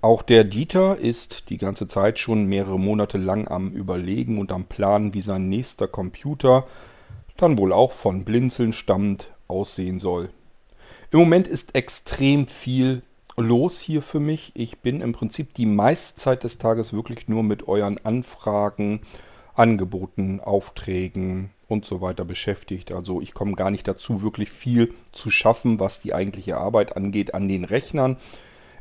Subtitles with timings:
[0.00, 4.64] Auch der Dieter ist die ganze Zeit schon mehrere Monate lang am Überlegen und am
[4.64, 6.66] Planen, wie sein nächster Computer,
[7.36, 10.28] dann wohl auch von Blinzeln stammt, aussehen soll.
[11.10, 13.02] Im Moment ist extrem viel
[13.36, 14.52] los hier für mich.
[14.54, 19.00] Ich bin im Prinzip die meiste Zeit des Tages wirklich nur mit euren Anfragen,
[19.54, 22.92] Angeboten, Aufträgen und so weiter beschäftigt.
[22.92, 27.34] Also ich komme gar nicht dazu, wirklich viel zu schaffen, was die eigentliche Arbeit angeht
[27.34, 28.16] an den Rechnern.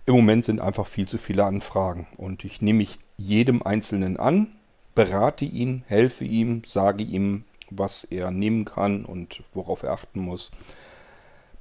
[0.08, 4.56] Im Moment sind einfach viel zu viele Anfragen und ich nehme mich jedem Einzelnen an,
[4.96, 10.52] berate ihn, helfe ihm, sage ihm, was er nehmen kann und worauf er achten muss.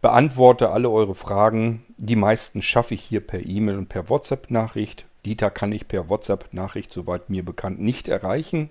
[0.00, 1.82] Beantworte alle eure Fragen.
[1.96, 5.06] Die meisten schaffe ich hier per E-Mail und per WhatsApp-Nachricht.
[5.24, 8.70] Dieter kann ich per WhatsApp-Nachricht, soweit mir bekannt, nicht erreichen.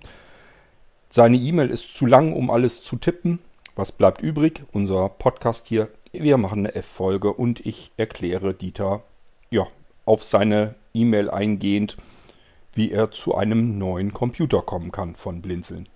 [1.09, 3.39] Seine E-Mail ist zu lang, um alles zu tippen.
[3.75, 4.63] Was bleibt übrig?
[4.71, 5.89] Unser Podcast hier.
[6.13, 9.03] Wir machen eine F-Folge und ich erkläre Dieter
[9.55, 9.67] ja,
[10.03, 11.97] auf seine E-Mail eingehend,
[12.73, 15.87] wie er zu einem neuen Computer kommen kann von Blinzeln.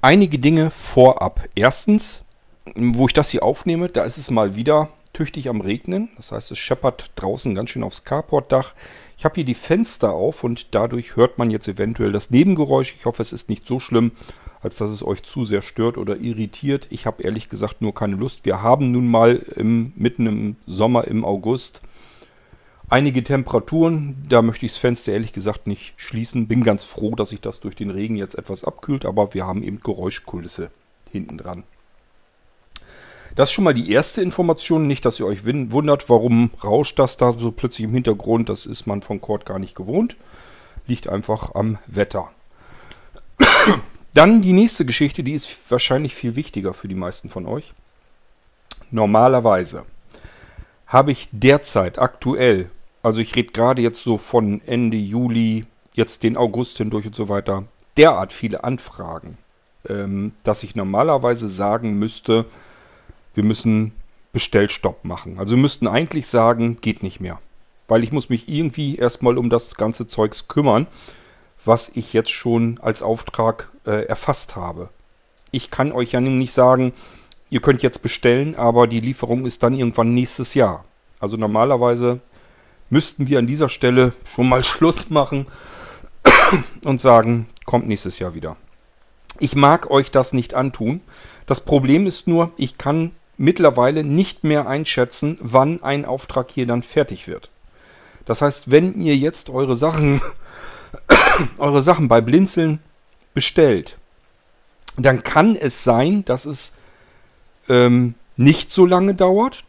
[0.00, 1.44] Einige Dinge vorab.
[1.54, 2.24] Erstens,
[2.74, 4.88] wo ich das hier aufnehme, da ist es mal wieder
[5.18, 6.10] tüchtig am Regnen.
[6.16, 8.74] Das heißt, es scheppert draußen ganz schön aufs Carportdach.
[9.16, 12.94] Ich habe hier die Fenster auf und dadurch hört man jetzt eventuell das Nebengeräusch.
[12.94, 14.12] Ich hoffe, es ist nicht so schlimm,
[14.62, 16.86] als dass es euch zu sehr stört oder irritiert.
[16.90, 18.44] Ich habe ehrlich gesagt nur keine Lust.
[18.44, 21.82] Wir haben nun mal im, mitten im Sommer, im August,
[22.88, 24.22] einige Temperaturen.
[24.28, 26.46] Da möchte ich das Fenster ehrlich gesagt nicht schließen.
[26.46, 29.64] Bin ganz froh, dass sich das durch den Regen jetzt etwas abkühlt, aber wir haben
[29.64, 30.70] eben Geräuschkulisse
[31.10, 31.64] hinten dran.
[33.38, 34.88] Das ist schon mal die erste Information.
[34.88, 38.48] Nicht, dass ihr euch wundert, warum rauscht das da so plötzlich im Hintergrund.
[38.48, 40.16] Das ist man von Cord gar nicht gewohnt.
[40.88, 42.32] Liegt einfach am Wetter.
[44.12, 47.74] Dann die nächste Geschichte, die ist wahrscheinlich viel wichtiger für die meisten von euch.
[48.90, 49.84] Normalerweise
[50.88, 52.72] habe ich derzeit aktuell,
[53.04, 57.28] also ich rede gerade jetzt so von Ende Juli, jetzt den August hindurch und so
[57.28, 59.38] weiter, derart viele Anfragen,
[59.88, 62.44] ähm, dass ich normalerweise sagen müsste,
[63.38, 63.92] wir müssen
[64.32, 65.38] Bestellstopp machen.
[65.38, 67.38] Also wir müssten eigentlich sagen, geht nicht mehr.
[67.86, 70.88] Weil ich muss mich irgendwie erstmal um das ganze Zeugs kümmern,
[71.64, 74.88] was ich jetzt schon als Auftrag äh, erfasst habe.
[75.52, 76.92] Ich kann euch ja nicht sagen,
[77.48, 80.84] ihr könnt jetzt bestellen, aber die Lieferung ist dann irgendwann nächstes Jahr.
[81.20, 82.18] Also normalerweise
[82.90, 85.46] müssten wir an dieser Stelle schon mal Schluss machen
[86.82, 88.56] und sagen, kommt nächstes Jahr wieder.
[89.38, 91.02] Ich mag euch das nicht antun.
[91.46, 96.82] Das Problem ist nur, ich kann mittlerweile nicht mehr einschätzen, wann ein Auftrag hier dann
[96.82, 97.50] fertig wird.
[98.26, 100.20] Das heißt, wenn ihr jetzt eure Sachen,
[101.58, 102.80] eure Sachen bei Blinzeln
[103.32, 103.96] bestellt,
[104.96, 106.74] dann kann es sein, dass es
[107.68, 109.64] ähm, nicht so lange dauert.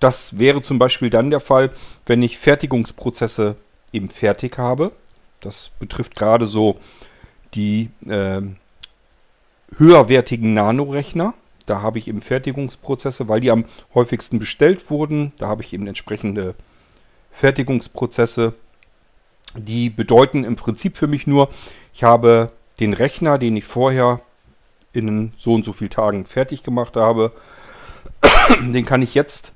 [0.00, 1.70] Das wäre zum Beispiel dann der Fall,
[2.04, 3.56] wenn ich Fertigungsprozesse
[3.92, 4.92] eben fertig habe.
[5.40, 6.78] Das betrifft gerade so
[7.54, 8.42] die äh,
[9.78, 11.34] höherwertigen Nanorechner.
[11.66, 15.32] Da habe ich eben Fertigungsprozesse, weil die am häufigsten bestellt wurden.
[15.38, 16.54] Da habe ich eben entsprechende
[17.32, 18.54] Fertigungsprozesse.
[19.56, 21.48] Die bedeuten im Prinzip für mich nur,
[21.92, 24.20] ich habe den Rechner, den ich vorher
[24.92, 27.32] in so und so vielen Tagen fertig gemacht habe,
[28.60, 29.52] den kann ich jetzt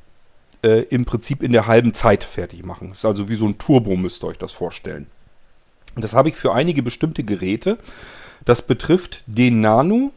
[0.63, 2.89] äh, im Prinzip in der halben Zeit fertig machen.
[2.89, 5.07] Das ist also wie so ein Turbo, müsst ihr euch das vorstellen.
[5.97, 7.79] Das habe ich für einige bestimmte Geräte.
[8.45, 10.13] Das betrifft den Nano,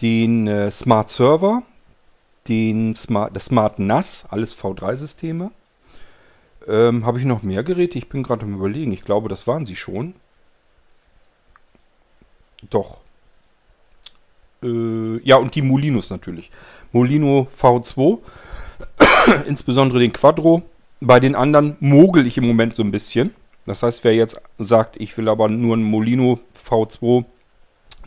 [0.00, 1.62] den äh, Smart Server,
[2.48, 5.50] den Smart, das Smart NAS, alles V3-Systeme.
[6.66, 7.98] Ähm, Habe ich noch mehr Geräte?
[7.98, 8.92] Ich bin gerade am überlegen.
[8.92, 10.14] Ich glaube, das waren sie schon.
[12.70, 13.00] Doch.
[14.62, 16.50] Äh, ja, und die Molinos natürlich.
[16.92, 18.18] Molino V2,
[19.46, 20.62] insbesondere den Quadro.
[21.00, 23.34] Bei den anderen mogel ich im Moment so ein bisschen.
[23.66, 26.38] Das heißt, wer jetzt sagt, ich will aber nur einen Molino
[26.68, 27.24] V2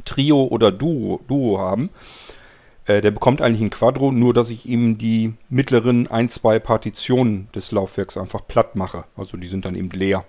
[0.06, 1.90] Trio oder Duo, Duo haben.
[2.86, 7.50] Äh, der bekommt eigentlich ein Quadro, nur dass ich ihm die mittleren ein, zwei Partitionen
[7.54, 9.04] des Laufwerks einfach platt mache.
[9.16, 10.24] Also die sind dann eben leer.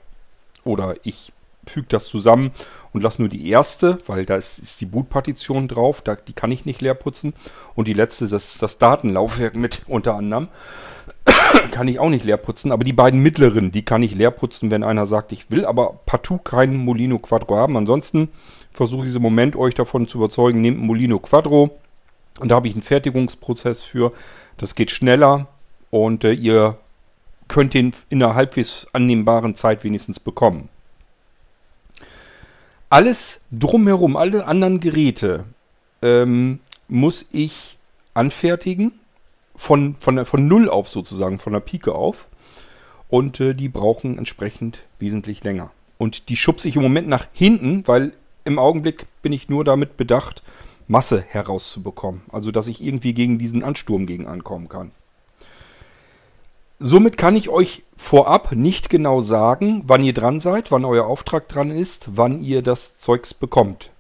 [0.65, 1.33] Oder ich
[1.69, 2.51] füge das zusammen
[2.93, 6.51] und lasse nur die erste, weil da ist, ist die Bootpartition drauf, da, die kann
[6.51, 7.35] ich nicht leer putzen.
[7.75, 10.49] Und die letzte, das ist das Datenlaufwerk mit unter anderem.
[11.71, 14.71] kann ich auch nicht leer putzen, aber die beiden mittleren, die kann ich leer putzen,
[14.71, 17.77] wenn einer sagt, ich will aber partout keinen Molino Quadro haben.
[17.77, 18.29] Ansonsten
[18.79, 21.77] versuche im Moment euch davon zu überzeugen, nehmt Molino Quadro
[22.39, 24.13] und da habe ich einen Fertigungsprozess für.
[24.57, 25.49] Das geht schneller
[25.91, 26.79] und äh, ihr
[27.49, 30.69] könnt den in einer halbwegs annehmbaren Zeit wenigstens bekommen.
[32.89, 35.45] Alles drumherum, alle anderen Geräte
[36.01, 37.79] ähm, muss ich
[38.15, 38.93] anfertigen.
[39.57, 42.29] Von, von, von Null auf sozusagen, von der Pike auf.
[43.09, 45.73] Und äh, die brauchen entsprechend wesentlich länger.
[45.99, 48.13] Und die schubse ich im Moment nach hinten, weil
[48.49, 50.43] im Augenblick bin ich nur damit bedacht,
[50.89, 52.23] Masse herauszubekommen.
[52.33, 54.91] Also dass ich irgendwie gegen diesen Ansturm gegen ankommen kann.
[56.81, 61.49] Somit kann ich euch vorab nicht genau sagen, wann ihr dran seid, wann euer Auftrag
[61.49, 63.91] dran ist, wann ihr das Zeugs bekommt.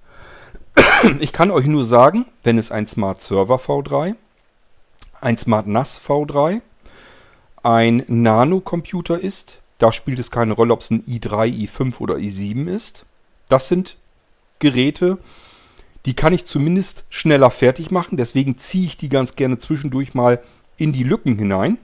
[1.21, 4.15] Ich kann euch nur sagen, wenn es ein Smart Server V3,
[5.21, 6.61] ein Smart NAS V3,
[7.63, 12.69] ein Nano-Computer ist, da spielt es keine Rolle, ob es ein i3, i5 oder i7
[12.69, 13.07] ist.
[13.49, 13.97] Das sind
[14.59, 15.19] Geräte,
[16.07, 18.17] die kann ich zumindest schneller fertig machen.
[18.17, 20.41] Deswegen ziehe ich die ganz gerne zwischendurch mal
[20.77, 21.79] in die Lücken hinein.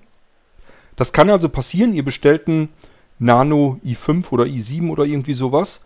[0.96, 2.68] Das kann also passieren, ihr bestellt einen
[3.18, 5.80] Nano i5 oder i7 oder irgendwie sowas.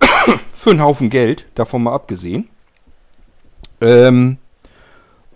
[0.52, 2.48] Für einen Haufen Geld, davon mal abgesehen.
[3.80, 4.38] Ähm,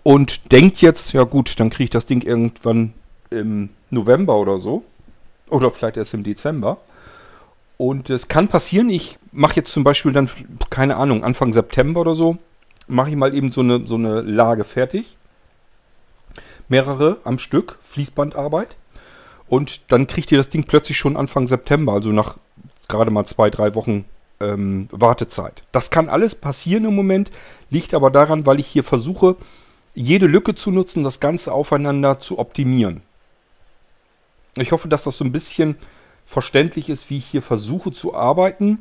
[0.03, 2.93] und denkt jetzt, ja gut, dann kriege ich das Ding irgendwann
[3.29, 4.83] im November oder so.
[5.49, 6.77] Oder vielleicht erst im Dezember.
[7.81, 10.29] Und es kann passieren, ich mache jetzt zum Beispiel dann,
[10.69, 12.37] keine Ahnung, Anfang September oder so,
[12.85, 15.17] mache ich mal eben so eine, so eine Lage fertig.
[16.67, 18.77] Mehrere am Stück, Fließbandarbeit.
[19.47, 22.37] Und dann kriegt ihr das Ding plötzlich schon Anfang September, also nach
[22.87, 24.05] gerade mal zwei, drei Wochen
[24.39, 25.63] ähm, Wartezeit.
[25.71, 27.31] Das kann alles passieren im Moment,
[27.71, 29.37] liegt aber daran, weil ich hier versuche,
[29.95, 33.01] jede Lücke zu nutzen, das Ganze aufeinander zu optimieren.
[34.57, 35.77] Ich hoffe, dass das so ein bisschen
[36.31, 38.79] verständlich ist, wie ich hier versuche zu arbeiten,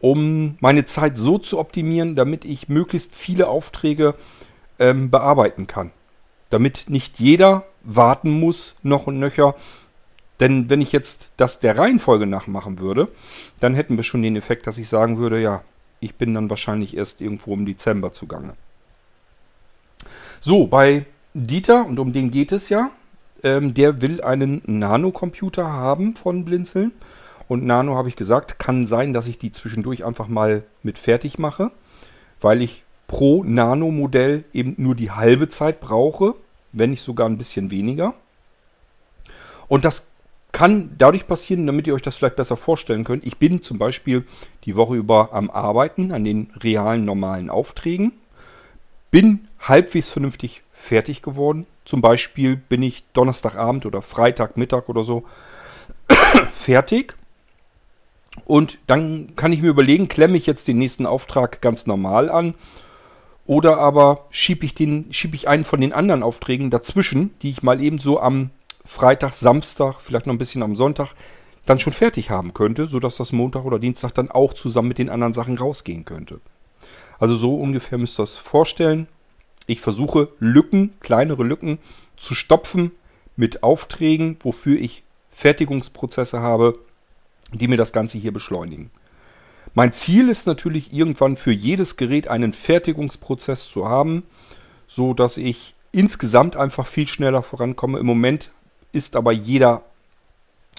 [0.00, 4.14] um meine Zeit so zu optimieren, damit ich möglichst viele Aufträge
[4.78, 5.90] ähm, bearbeiten kann.
[6.50, 9.56] Damit nicht jeder warten muss, noch und nöcher,
[10.38, 13.08] denn wenn ich jetzt das der Reihenfolge nachmachen würde,
[13.58, 15.64] dann hätten wir schon den Effekt, dass ich sagen würde, ja,
[15.98, 18.54] ich bin dann wahrscheinlich erst irgendwo im Dezember zugange.
[20.40, 22.90] So, bei Dieter, und um den geht es ja,
[23.42, 26.92] ähm, der will einen Nano-Computer haben von Blinzeln.
[27.48, 31.38] Und Nano, habe ich gesagt, kann sein, dass ich die zwischendurch einfach mal mit fertig
[31.38, 31.70] mache,
[32.40, 36.34] weil ich pro Nano-Modell eben nur die halbe Zeit brauche,
[36.72, 38.14] wenn nicht sogar ein bisschen weniger.
[39.68, 40.08] Und das
[40.52, 43.26] kann dadurch passieren, damit ihr euch das vielleicht besser vorstellen könnt.
[43.26, 44.24] Ich bin zum Beispiel
[44.64, 48.12] die Woche über am Arbeiten an den realen normalen Aufträgen.
[49.10, 51.66] Bin halbwegs vernünftig fertig geworden.
[51.84, 55.24] Zum Beispiel bin ich Donnerstagabend oder Freitagmittag oder so
[56.52, 57.14] fertig.
[58.44, 62.54] Und dann kann ich mir überlegen, klemme ich jetzt den nächsten Auftrag ganz normal an
[63.44, 64.74] oder aber schiebe ich,
[65.14, 68.50] schieb ich einen von den anderen Aufträgen dazwischen, die ich mal eben so am
[68.84, 71.14] Freitag, Samstag, vielleicht noch ein bisschen am Sonntag
[71.66, 75.10] dann schon fertig haben könnte, sodass das Montag oder Dienstag dann auch zusammen mit den
[75.10, 76.40] anderen Sachen rausgehen könnte.
[77.18, 79.06] Also so ungefähr müsst ihr das vorstellen.
[79.66, 81.78] Ich versuche Lücken, kleinere Lücken
[82.16, 82.92] zu stopfen
[83.36, 86.78] mit Aufträgen, wofür ich Fertigungsprozesse habe,
[87.52, 88.90] die mir das Ganze hier beschleunigen.
[89.74, 94.24] Mein Ziel ist natürlich irgendwann für jedes Gerät einen Fertigungsprozess zu haben,
[94.86, 97.98] so dass ich insgesamt einfach viel schneller vorankomme.
[97.98, 98.50] Im Moment
[98.92, 99.82] ist aber jeder,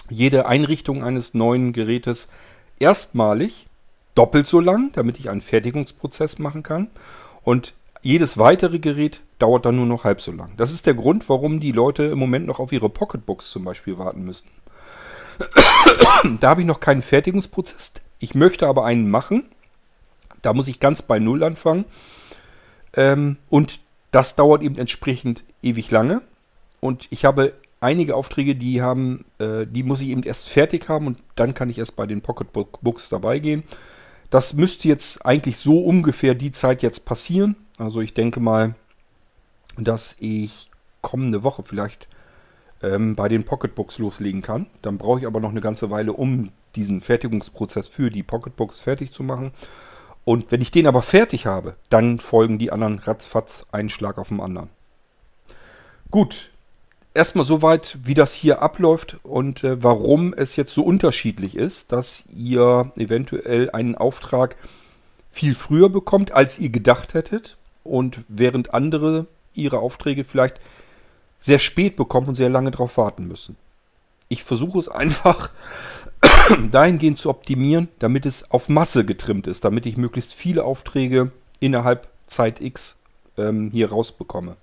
[0.08, 2.28] jede Einrichtung eines neuen Gerätes
[2.78, 3.66] erstmalig
[4.14, 6.88] doppelt so lang, damit ich einen Fertigungsprozess machen kann.
[7.42, 10.52] Und jedes weitere Gerät dauert dann nur noch halb so lang.
[10.58, 13.96] Das ist der Grund, warum die Leute im Moment noch auf ihre Pocketbooks zum Beispiel
[13.96, 14.48] warten müssen.
[16.40, 17.94] da habe ich noch keinen Fertigungsprozess.
[18.18, 19.44] Ich möchte aber einen machen.
[20.42, 21.86] Da muss ich ganz bei Null anfangen.
[22.94, 23.80] Ähm, und
[24.10, 26.20] das dauert eben entsprechend ewig lange.
[26.80, 31.06] Und ich habe einige Aufträge, die haben, äh, die muss ich eben erst fertig haben
[31.06, 33.62] und dann kann ich erst bei den Pocketbooks dabei gehen.
[34.28, 37.56] Das müsste jetzt eigentlich so ungefähr die Zeit jetzt passieren.
[37.78, 38.74] Also ich denke mal,
[39.76, 42.08] dass ich kommende Woche vielleicht
[42.82, 44.66] ähm, bei den Pocketbooks loslegen kann.
[44.82, 49.12] Dann brauche ich aber noch eine ganze Weile, um diesen Fertigungsprozess für die Pocketbooks fertig
[49.12, 49.52] zu machen.
[50.24, 54.28] Und wenn ich den aber fertig habe, dann folgen die anderen ratzfatz einen Schlag auf
[54.28, 54.70] den anderen.
[56.10, 56.50] Gut,
[57.12, 62.24] erstmal soweit, wie das hier abläuft und äh, warum es jetzt so unterschiedlich ist, dass
[62.34, 64.56] ihr eventuell einen Auftrag
[65.28, 70.60] viel früher bekommt, als ihr gedacht hättet und während andere ihre Aufträge vielleicht
[71.38, 73.56] sehr spät bekommen und sehr lange darauf warten müssen.
[74.28, 75.50] Ich versuche es einfach
[76.72, 82.08] dahingehend zu optimieren, damit es auf Masse getrimmt ist, damit ich möglichst viele Aufträge innerhalb
[82.26, 82.96] Zeit X
[83.36, 84.56] ähm, hier rausbekomme.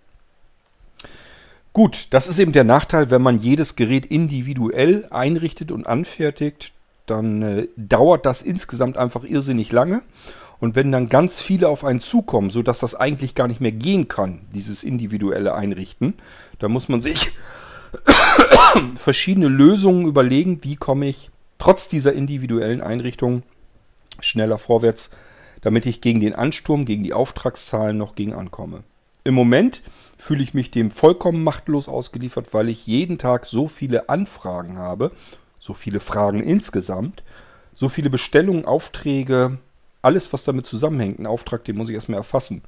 [1.74, 6.74] Gut, das ist eben der Nachteil, wenn man jedes Gerät individuell einrichtet und anfertigt,
[7.06, 10.02] dann äh, dauert das insgesamt einfach irrsinnig lange.
[10.62, 14.08] Und wenn dann ganz viele auf einen zukommen, sodass das eigentlich gar nicht mehr gehen
[14.08, 16.14] kann, dieses individuelle Einrichten,
[16.60, 17.32] dann muss man sich
[18.96, 23.42] verschiedene Lösungen überlegen, wie komme ich trotz dieser individuellen Einrichtung
[24.20, 25.10] schneller vorwärts,
[25.62, 28.84] damit ich gegen den Ansturm, gegen die Auftragszahlen noch gegen ankomme.
[29.24, 29.82] Im Moment
[30.20, 35.12] fühle ich mich dem vollkommen machtlos ausgeliefert, weil ich jeden Tag so viele Anfragen habe,
[35.58, 37.24] so viele Fragen insgesamt,
[37.74, 39.58] so viele Bestellungen, Aufträge,
[40.02, 41.20] alles, was damit zusammenhängt.
[41.20, 42.62] Ein Auftrag, den muss ich erstmal erfassen.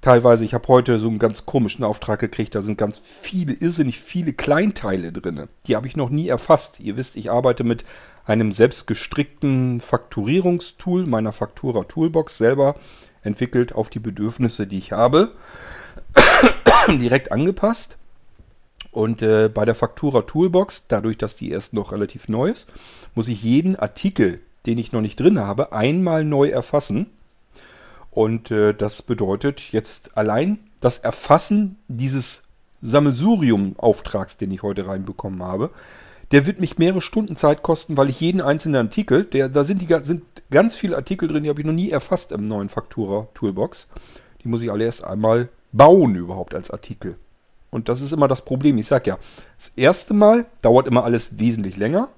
[0.00, 3.98] Teilweise, ich habe heute so einen ganz komischen Auftrag gekriegt, da sind ganz viele, irrsinnig
[3.98, 5.48] viele Kleinteile drin.
[5.66, 6.78] Die habe ich noch nie erfasst.
[6.78, 7.84] Ihr wisst, ich arbeite mit
[8.24, 12.76] einem selbstgestrickten Fakturierungstool, meiner Faktura Toolbox selber
[13.22, 15.32] entwickelt auf die Bedürfnisse, die ich habe.
[16.88, 17.98] direkt angepasst.
[18.92, 22.72] Und äh, bei der Faktura Toolbox, dadurch, dass die erst noch relativ neu ist,
[23.14, 27.06] muss ich jeden Artikel, den ich noch nicht drin habe, einmal neu erfassen.
[28.10, 32.44] Und äh, das bedeutet jetzt allein das Erfassen dieses
[32.80, 35.70] Sammelsurium-Auftrags, den ich heute reinbekommen habe,
[36.30, 39.80] der wird mich mehrere Stunden Zeit kosten, weil ich jeden einzelnen Artikel, der, da sind,
[39.80, 43.28] die, sind ganz viele Artikel drin, die habe ich noch nie erfasst im neuen Faktura
[43.34, 43.88] Toolbox.
[44.42, 47.16] Die muss ich alle erst einmal bauen überhaupt als Artikel.
[47.70, 48.78] Und das ist immer das Problem.
[48.78, 49.18] Ich sage ja,
[49.56, 52.08] das erste Mal dauert immer alles wesentlich länger.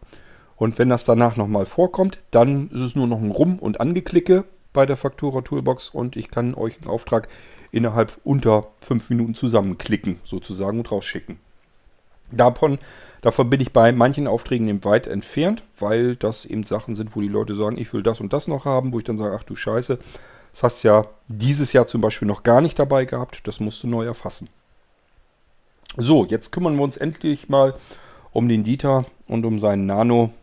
[0.61, 4.45] Und wenn das danach nochmal vorkommt, dann ist es nur noch ein Rum- und Angeklicke
[4.75, 7.29] bei der Faktura Toolbox und ich kann euch einen Auftrag
[7.73, 11.38] innerhalb unter fünf Minuten zusammenklicken, sozusagen, und rausschicken.
[12.31, 12.79] Davon,
[13.23, 17.23] davon bin ich bei manchen Aufträgen eben weit entfernt, weil das eben Sachen sind, wo
[17.23, 19.45] die Leute sagen, ich will das und das noch haben, wo ich dann sage, ach
[19.45, 19.99] du Scheiße,
[20.52, 23.49] das hast ja dieses Jahr zum Beispiel noch gar nicht dabei gehabt.
[23.49, 24.50] Das musst du neu erfassen.
[25.97, 27.73] So, jetzt kümmern wir uns endlich mal
[28.31, 30.35] um den Dieter und um seinen Nano,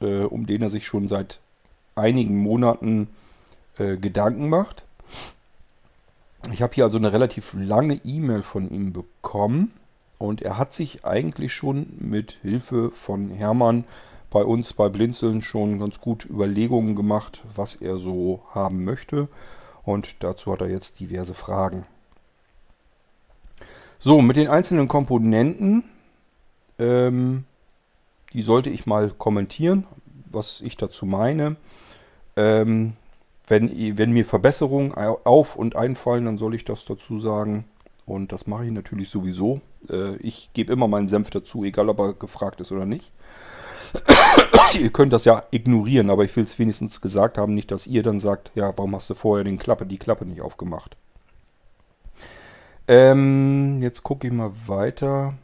[0.00, 1.40] äh, um den er sich schon seit
[1.94, 3.08] einigen Monaten
[3.78, 4.84] äh, Gedanken macht.
[6.52, 9.72] Ich habe hier also eine relativ lange E-Mail von ihm bekommen
[10.18, 13.84] und er hat sich eigentlich schon mit Hilfe von Hermann
[14.30, 19.28] bei uns bei Blinzeln schon ganz gut Überlegungen gemacht, was er so haben möchte.
[19.84, 21.86] Und dazu hat er jetzt diverse Fragen.
[23.98, 25.84] So, mit den einzelnen Komponenten,
[26.78, 27.44] ähm,
[28.32, 29.86] die sollte ich mal kommentieren,
[30.30, 31.56] was ich dazu meine.
[32.36, 32.94] Ähm,
[33.46, 37.64] wenn, wenn mir Verbesserungen auf und einfallen, dann soll ich das dazu sagen.
[38.04, 39.60] Und das mache ich natürlich sowieso.
[39.88, 43.10] Äh, ich gebe immer meinen Senf dazu, egal ob er gefragt ist oder nicht.
[44.78, 48.02] ihr könnt das ja ignorieren, aber ich will es wenigstens gesagt haben, nicht, dass ihr
[48.02, 50.96] dann sagt, ja, warum hast du vorher den Klappe, die Klappe nicht aufgemacht?
[52.86, 55.34] Ähm, jetzt gucke ich mal weiter.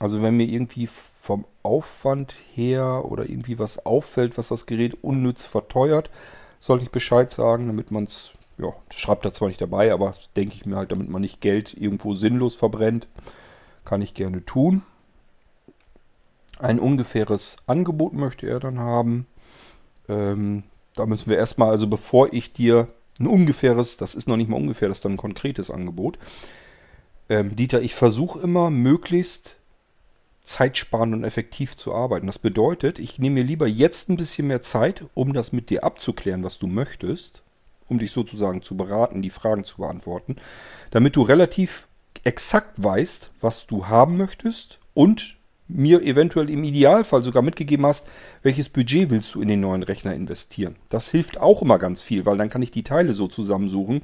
[0.00, 5.44] Also wenn mir irgendwie vom Aufwand her oder irgendwie was auffällt, was das Gerät unnütz
[5.44, 6.10] verteuert,
[6.60, 10.54] sollte ich Bescheid sagen, damit man es, ja, schreibt er zwar nicht dabei, aber denke
[10.54, 13.06] ich mir halt, damit man nicht Geld irgendwo sinnlos verbrennt,
[13.84, 14.82] kann ich gerne tun.
[16.58, 19.26] Ein ungefähres Angebot möchte er dann haben.
[20.08, 22.88] Ähm, da müssen wir erstmal, also bevor ich dir
[23.20, 26.18] ein ungefähres, das ist noch nicht mal ungefähr, das ist dann ein konkretes Angebot.
[27.28, 29.56] Ähm, Dieter, ich versuche immer möglichst
[30.44, 32.26] zeitsparend und effektiv zu arbeiten.
[32.26, 35.84] Das bedeutet, ich nehme mir lieber jetzt ein bisschen mehr Zeit, um das mit dir
[35.84, 37.42] abzuklären, was du möchtest,
[37.88, 40.36] um dich sozusagen zu beraten, die Fragen zu beantworten,
[40.90, 41.86] damit du relativ
[42.24, 45.36] exakt weißt, was du haben möchtest und
[45.66, 48.06] mir eventuell im Idealfall sogar mitgegeben hast,
[48.42, 50.76] welches Budget willst du in den neuen Rechner investieren.
[50.90, 54.02] Das hilft auch immer ganz viel, weil dann kann ich die Teile so zusammensuchen,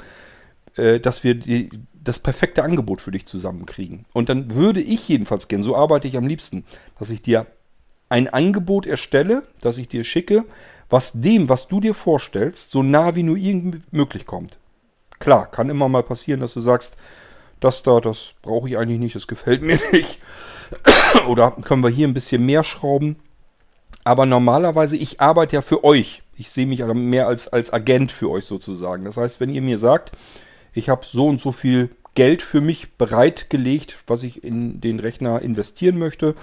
[0.77, 1.69] äh, dass wir die,
[2.03, 4.07] das perfekte Angebot für dich zusammenkriegen.
[4.13, 6.65] Und dann würde ich jedenfalls gern, so arbeite ich am liebsten,
[6.99, 7.47] dass ich dir
[8.09, 10.45] ein Angebot erstelle, das ich dir schicke,
[10.89, 14.59] was dem, was du dir vorstellst, so nah wie nur irgend möglich kommt.
[15.21, 16.97] Klar, kann immer mal passieren, dass du sagst,
[17.61, 20.19] das da, das brauche ich eigentlich nicht, das gefällt mir nicht.
[21.29, 23.17] Oder können wir hier ein bisschen mehr schrauben?
[24.03, 26.23] Aber normalerweise, ich arbeite ja für euch.
[26.37, 29.05] Ich sehe mich mehr als, als Agent für euch sozusagen.
[29.05, 30.13] Das heißt, wenn ihr mir sagt,
[30.73, 35.43] ich habe so und so viel Geld für mich bereitgelegt, was ich in den Rechner
[35.43, 36.35] investieren möchte,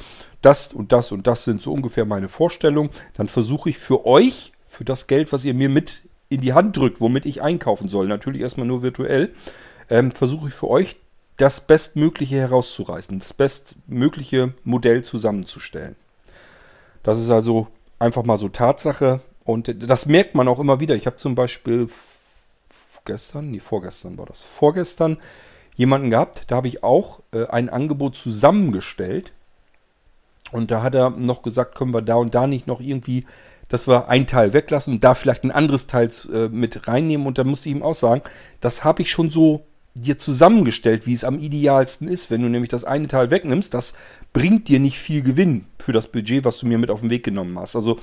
[0.42, 4.54] das und das und das sind so ungefähr meine Vorstellungen, dann versuche ich für euch,
[4.68, 8.08] für das Geld, was ihr mir mit in die Hand drückt, womit ich einkaufen soll,
[8.08, 9.34] natürlich erstmal nur virtuell,
[9.90, 10.98] ähm, versuche ich für euch
[11.38, 15.96] das Bestmögliche herauszureißen, das bestmögliche Modell zusammenzustellen.
[17.04, 17.68] Das ist also
[18.00, 20.96] einfach mal so Tatsache und das merkt man auch immer wieder.
[20.96, 21.88] Ich habe zum Beispiel
[23.08, 25.18] gestern, nee, vorgestern war das, vorgestern
[25.76, 29.34] jemanden gehabt, da habe ich auch äh, ein Angebot zusammengestellt.
[30.52, 33.26] Und da hat er noch gesagt, können wir da und da nicht noch irgendwie,
[33.68, 37.28] dass wir ein Teil weglassen und da vielleicht ein anderes Teil äh, mit reinnehmen.
[37.28, 38.22] Und da musste ich ihm auch sagen,
[38.62, 42.32] das habe ich schon so dir zusammengestellt, wie es am idealsten ist.
[42.32, 43.94] Wenn du nämlich das eine Teil wegnimmst, das
[44.32, 47.24] bringt dir nicht viel Gewinn für das Budget, was du mir mit auf den Weg
[47.24, 47.76] genommen hast.
[47.76, 48.00] Also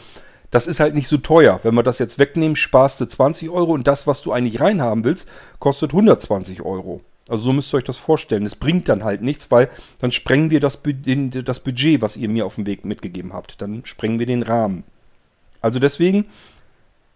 [0.51, 1.61] das ist halt nicht so teuer.
[1.63, 5.05] Wenn wir das jetzt wegnehmen, sparst du 20 Euro und das, was du eigentlich reinhaben
[5.05, 7.01] willst, kostet 120 Euro.
[7.29, 8.45] Also so müsst ihr euch das vorstellen.
[8.45, 9.71] Es bringt dann halt nichts, weil
[10.01, 13.63] dann sprengen wir das, das Budget, was ihr mir auf dem Weg mitgegeben habt.
[13.63, 14.85] Dann sprengen wir den Rahmen.
[15.61, 16.27] Also deswegen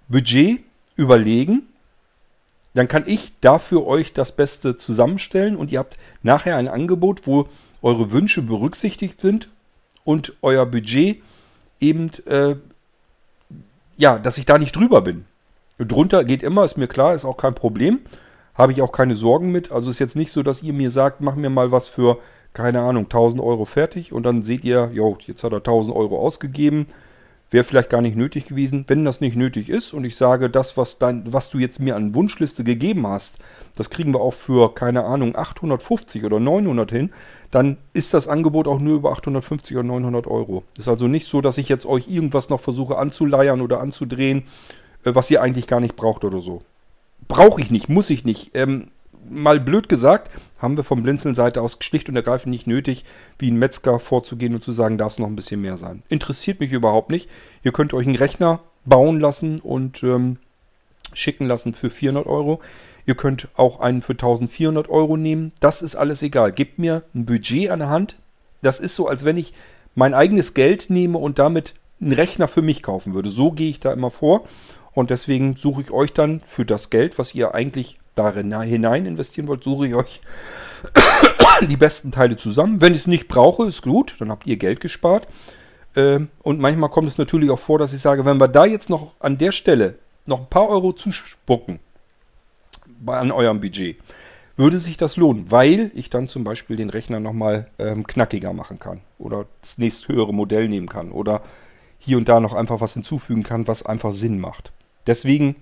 [0.08, 0.61] Budget
[0.97, 1.68] überlegen.
[2.75, 7.49] Dann kann ich dafür euch das Beste zusammenstellen und ihr habt nachher ein Angebot, wo
[7.82, 9.49] eure Wünsche berücksichtigt sind
[10.04, 11.23] und euer Budget
[11.80, 12.56] eben, äh,
[13.99, 15.26] ja, dass ich da nicht drüber bin.
[15.76, 18.00] Drunter geht immer, ist mir klar, ist auch kein Problem.
[18.55, 19.71] Habe ich auch keine Sorgen mit.
[19.71, 22.19] Also ist jetzt nicht so, dass ihr mir sagt, mach mir mal was für,
[22.55, 26.19] keine Ahnung, 1000 Euro fertig und dann seht ihr, jo, jetzt hat er 1000 Euro
[26.19, 26.87] ausgegeben.
[27.50, 28.85] Wäre vielleicht gar nicht nötig gewesen.
[28.88, 31.97] Wenn das nicht nötig ist und ich sage, das, was, dein, was du jetzt mir
[31.97, 33.38] an Wunschliste gegeben hast,
[33.75, 37.11] das kriegen wir auch für, keine Ahnung, 850 oder 900 hin,
[37.50, 40.62] dann ist das Angebot auch nur über 850 oder 900 Euro.
[40.76, 44.43] Ist also nicht so, dass ich jetzt euch irgendwas noch versuche anzuleiern oder anzudrehen,
[45.05, 46.61] äh, was ihr eigentlich gar nicht braucht oder so.
[47.28, 48.50] Brauche ich nicht, muss ich nicht.
[48.55, 48.88] Ähm,
[49.31, 53.04] mal blöd gesagt, haben wir vom Blinzeln-Seite aus schlicht und ergreifend nicht nötig,
[53.38, 56.02] wie ein Metzger vorzugehen und zu sagen, darf es noch ein bisschen mehr sein.
[56.08, 57.28] Interessiert mich überhaupt nicht.
[57.62, 60.38] Ihr könnt euch einen Rechner bauen lassen und ähm,
[61.12, 62.60] schicken lassen für 400 Euro.
[63.06, 65.52] Ihr könnt auch einen für 1400 Euro nehmen.
[65.60, 66.52] Das ist alles egal.
[66.52, 68.16] Gebt mir ein Budget an der Hand.
[68.60, 69.54] Das ist so, als wenn ich
[69.94, 73.28] mein eigenes Geld nehme und damit einen Rechner für mich kaufen würde.
[73.28, 74.44] So gehe ich da immer vor.
[74.92, 79.48] Und deswegen suche ich euch dann für das Geld, was ihr eigentlich darin hinein investieren
[79.48, 80.20] wollt, suche ich euch
[81.68, 82.80] die besten Teile zusammen.
[82.80, 85.26] Wenn ich es nicht brauche, ist gut, dann habt ihr Geld gespart.
[85.96, 88.90] Ähm, und manchmal kommt es natürlich auch vor, dass ich sage, wenn wir da jetzt
[88.90, 89.95] noch an der Stelle
[90.26, 91.80] noch ein paar Euro zuspucken
[93.06, 93.97] an eurem Budget,
[94.56, 98.78] würde sich das lohnen, weil ich dann zum Beispiel den Rechner nochmal ähm, knackiger machen
[98.78, 101.43] kann oder das nächsthöhere Modell nehmen kann oder
[101.99, 104.73] hier und da noch einfach was hinzufügen kann, was einfach Sinn macht.
[105.06, 105.56] Deswegen,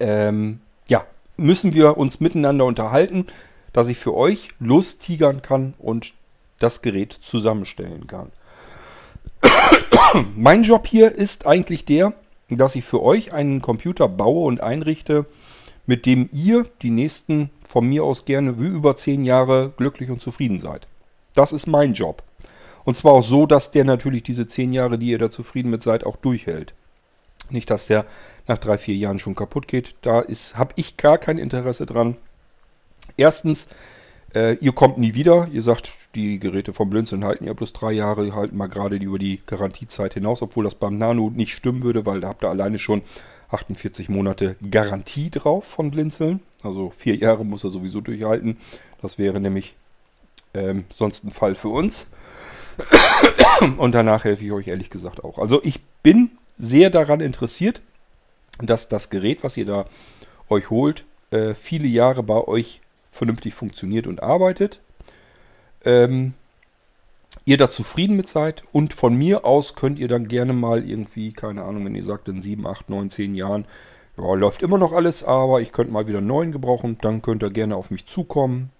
[0.00, 1.04] ähm, ja,
[1.36, 3.26] müssen wir uns miteinander unterhalten,
[3.72, 6.14] dass ich für euch lostigern kann und
[6.58, 8.30] das Gerät zusammenstellen kann.
[10.36, 12.12] mein Job hier ist eigentlich der,
[12.48, 15.26] dass ich für euch einen Computer baue und einrichte,
[15.86, 20.22] mit dem ihr die nächsten von mir aus gerne wie über zehn Jahre glücklich und
[20.22, 20.86] zufrieden seid.
[21.34, 22.22] Das ist mein Job.
[22.84, 25.82] Und zwar auch so, dass der natürlich diese zehn Jahre, die ihr da zufrieden mit
[25.82, 26.74] seid, auch durchhält.
[27.52, 28.06] Nicht, dass der
[28.46, 29.94] nach drei, vier Jahren schon kaputt geht.
[30.02, 32.16] Da habe ich gar kein Interesse dran.
[33.16, 33.68] Erstens,
[34.34, 35.48] äh, ihr kommt nie wieder.
[35.52, 39.18] Ihr sagt, die Geräte vom Blinzeln halten ja bloß drei Jahre, halten mal gerade über
[39.18, 42.78] die Garantiezeit hinaus, obwohl das beim Nano nicht stimmen würde, weil da habt ihr alleine
[42.78, 43.02] schon
[43.50, 46.40] 48 Monate Garantie drauf von Blinzeln.
[46.62, 48.56] Also vier Jahre muss er sowieso durchhalten.
[49.00, 49.74] Das wäre nämlich
[50.54, 52.08] ähm, sonst ein Fall für uns.
[53.76, 55.38] Und danach helfe ich euch ehrlich gesagt auch.
[55.38, 57.80] Also ich bin sehr daran interessiert,
[58.58, 59.86] dass das Gerät, was ihr da
[60.48, 64.80] euch holt, äh, viele Jahre bei euch vernünftig funktioniert und arbeitet.
[65.84, 66.34] Ähm,
[67.44, 71.32] ihr da zufrieden mit seid und von mir aus könnt ihr dann gerne mal irgendwie,
[71.32, 73.64] keine Ahnung, wenn ihr sagt in 7, 8, 9, 10 Jahren,
[74.16, 77.42] ja, läuft immer noch alles, aber ich könnte mal wieder einen neuen gebrauchen, dann könnt
[77.42, 78.70] ihr gerne auf mich zukommen.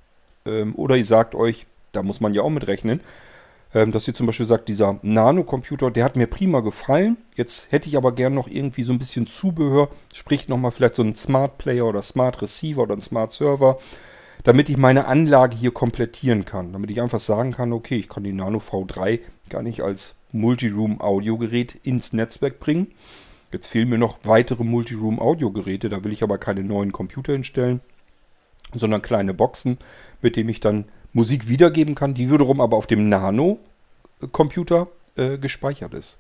[0.45, 3.01] Ähm, oder ihr sagt euch, da muss man ja auch mit rechnen,
[3.73, 7.17] dass ihr zum Beispiel sagt, dieser Nano-Computer, der hat mir prima gefallen.
[7.35, 11.03] Jetzt hätte ich aber gern noch irgendwie so ein bisschen Zubehör, sprich nochmal vielleicht so
[11.03, 13.79] einen Smart Player oder Smart Receiver oder einen Smart Server,
[14.45, 16.73] damit ich meine Anlage hier komplettieren kann.
[16.75, 21.79] Damit ich einfach sagen kann, okay, ich kann die Nano V3 gar nicht als Multiroom-Audiogerät
[21.83, 22.89] ins Netzwerk bringen.
[23.53, 27.81] Jetzt fehlen mir noch weitere Multiroom-Audiogeräte, da will ich aber keine neuen Computer hinstellen,
[28.75, 29.79] sondern kleine Boxen,
[30.21, 35.95] mit denen ich dann Musik wiedergeben kann, die wiederum aber auf dem Nano-Computer äh, gespeichert
[35.95, 36.17] ist.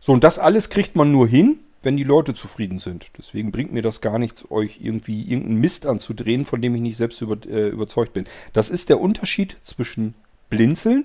[0.00, 3.06] So, und das alles kriegt man nur hin, wenn die Leute zufrieden sind.
[3.18, 6.96] Deswegen bringt mir das gar nichts, euch irgendwie irgendeinen Mist anzudrehen, von dem ich nicht
[6.96, 8.24] selbst über, äh, überzeugt bin.
[8.52, 10.14] Das ist der Unterschied zwischen
[10.50, 11.04] Blinzeln,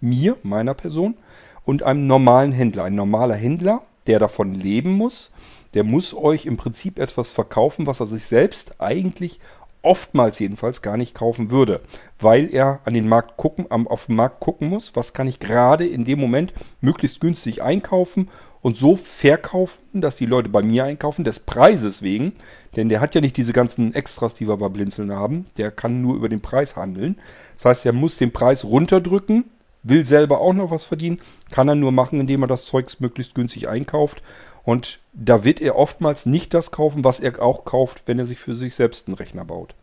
[0.00, 1.16] mir, meiner Person,
[1.64, 2.84] und einem normalen Händler.
[2.84, 5.32] Ein normaler Händler, der davon leben muss,
[5.74, 9.40] der muss euch im Prinzip etwas verkaufen, was er sich selbst eigentlich
[9.86, 11.80] oftmals jedenfalls gar nicht kaufen würde,
[12.18, 15.86] weil er an den Markt gucken, auf den Markt gucken muss, was kann ich gerade
[15.86, 18.28] in dem Moment möglichst günstig einkaufen
[18.62, 22.32] und so verkaufen, dass die Leute bei mir einkaufen, des Preises wegen,
[22.74, 26.02] denn der hat ja nicht diese ganzen Extras, die wir bei Blinzeln haben, der kann
[26.02, 27.16] nur über den Preis handeln.
[27.54, 29.44] Das heißt, er muss den Preis runterdrücken,
[29.84, 31.20] will selber auch noch was verdienen,
[31.52, 34.20] kann er nur machen, indem er das Zeugs möglichst günstig einkauft
[34.66, 38.40] und da wird er oftmals nicht das kaufen, was er auch kauft, wenn er sich
[38.40, 39.76] für sich selbst einen Rechner baut.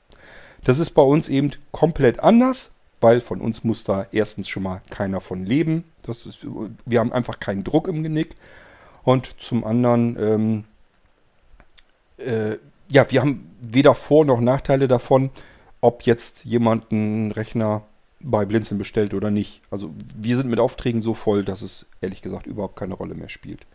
[0.65, 4.82] Das ist bei uns eben komplett anders, weil von uns muss da erstens schon mal
[4.89, 5.86] keiner von leben.
[6.04, 6.46] Das ist,
[6.86, 8.36] wir haben einfach keinen Druck im Genick.
[9.04, 10.63] Und zum anderen, ähm,
[12.17, 12.58] äh,
[12.91, 15.30] ja, wir haben weder Vor- noch Nachteile davon,
[15.80, 17.84] ob jetzt jemand einen Rechner
[18.19, 19.62] bei Blinzeln bestellt oder nicht.
[19.72, 23.30] Also wir sind mit Aufträgen so voll, dass es ehrlich gesagt überhaupt keine Rolle mehr
[23.30, 23.65] spielt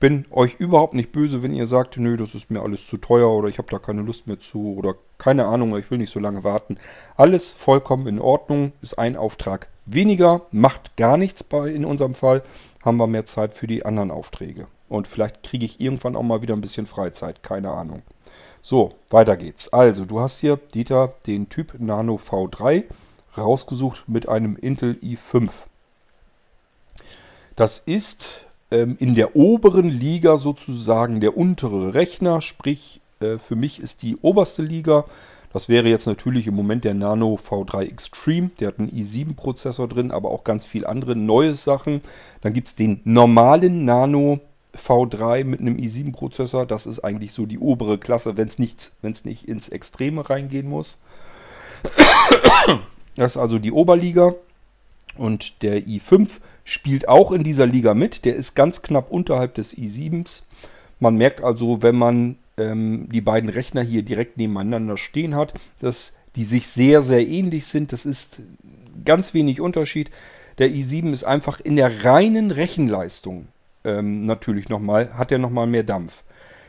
[0.00, 3.30] bin euch überhaupt nicht böse, wenn ihr sagt, nö, das ist mir alles zu teuer
[3.30, 6.20] oder ich habe da keine Lust mehr zu oder keine Ahnung, ich will nicht so
[6.20, 6.78] lange warten.
[7.16, 12.42] Alles vollkommen in Ordnung, ist ein Auftrag weniger, macht gar nichts bei in unserem Fall,
[12.84, 14.66] haben wir mehr Zeit für die anderen Aufträge.
[14.88, 18.02] Und vielleicht kriege ich irgendwann auch mal wieder ein bisschen Freizeit, keine Ahnung.
[18.62, 19.72] So, weiter geht's.
[19.72, 22.84] Also, du hast hier, Dieter, den Typ Nano V3
[23.36, 25.50] rausgesucht mit einem Intel i5.
[27.56, 34.02] Das ist in der oberen Liga sozusagen der untere Rechner, sprich äh, für mich ist
[34.02, 35.04] die oberste Liga.
[35.52, 38.50] Das wäre jetzt natürlich im Moment der Nano V3 Extreme.
[38.60, 42.02] Der hat einen i7-Prozessor drin, aber auch ganz viel andere neue Sachen.
[42.42, 44.40] Dann gibt es den normalen Nano
[44.76, 46.66] V3 mit einem i7-Prozessor.
[46.66, 50.98] Das ist eigentlich so die obere Klasse, wenn es nicht ins Extreme reingehen muss.
[53.16, 54.34] Das ist also die Oberliga.
[55.16, 56.30] Und der i5
[56.64, 58.24] spielt auch in dieser Liga mit.
[58.24, 60.42] Der ist ganz knapp unterhalb des i7s.
[61.00, 66.12] Man merkt also, wenn man ähm, die beiden Rechner hier direkt nebeneinander stehen hat, dass
[66.36, 67.92] die sich sehr, sehr ähnlich sind.
[67.92, 68.40] Das ist
[69.04, 70.10] ganz wenig Unterschied.
[70.58, 73.48] Der i7 ist einfach in der reinen Rechenleistung
[73.84, 76.24] ähm, natürlich nochmal, hat er nochmal mehr Dampf.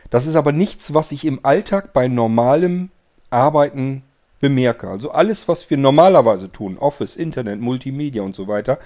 [0.10, 2.90] Das ist aber nichts, was ich im Alltag bei normalem
[3.30, 4.04] Arbeiten
[4.40, 4.88] bemerke.
[4.88, 8.80] Also alles, was wir normalerweise tun, Office, Internet, Multimedia und so weiter,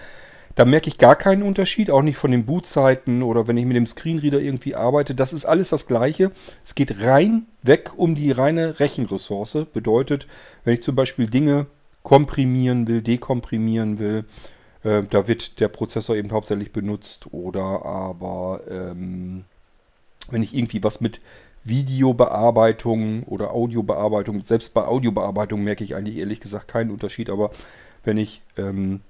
[0.56, 3.76] da merke ich gar keinen Unterschied, auch nicht von den Bootzeiten oder wenn ich mit
[3.76, 5.16] dem Screenreader irgendwie arbeite.
[5.16, 6.32] Das ist alles das Gleiche.
[6.64, 9.66] Es geht rein weg um die reine Rechenressource.
[9.74, 10.28] Bedeutet,
[10.64, 11.66] wenn ich zum Beispiel Dinge
[12.04, 14.26] komprimieren will, dekomprimieren will,
[14.84, 17.28] äh, da wird der Prozessor eben hauptsächlich benutzt.
[17.32, 19.46] Oder aber ähm,
[20.30, 21.20] wenn ich irgendwie was mit
[21.64, 24.44] Videobearbeitung oder Audiobearbeitung.
[24.44, 27.52] Selbst bei Audiobearbeitung merke ich eigentlich ehrlich gesagt keinen Unterschied, aber
[28.04, 29.02] wenn ich ähm,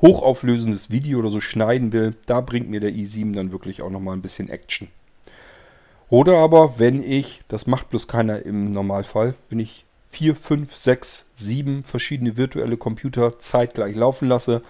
[0.00, 4.16] hochauflösendes Video oder so schneiden will, da bringt mir der i7 dann wirklich auch nochmal
[4.16, 4.88] ein bisschen Action.
[6.08, 11.26] Oder aber, wenn ich, das macht bloß keiner im Normalfall, wenn ich 4, 5, 6,
[11.34, 14.62] 7 verschiedene virtuelle Computer zeitgleich laufen lasse,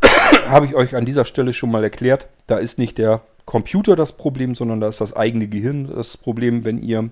[0.46, 4.12] habe ich euch an dieser Stelle schon mal erklärt, da ist nicht der Computer das
[4.12, 7.10] Problem, sondern da ist das eigene Gehirn das Problem, wenn ihr,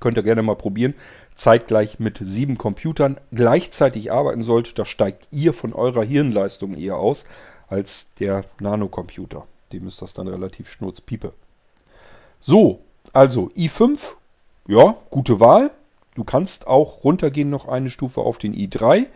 [0.00, 0.94] könnt ihr gerne mal probieren,
[1.34, 7.26] zeitgleich mit sieben Computern gleichzeitig arbeiten sollt, da steigt ihr von eurer Hirnleistung eher aus
[7.68, 9.46] als der Nanocomputer.
[9.72, 11.32] Dem ist das dann relativ schnurzpiepe.
[12.40, 12.80] So,
[13.12, 13.98] also i5,
[14.68, 15.70] ja, gute Wahl.
[16.14, 19.06] Du kannst auch runtergehen noch eine Stufe auf den i3.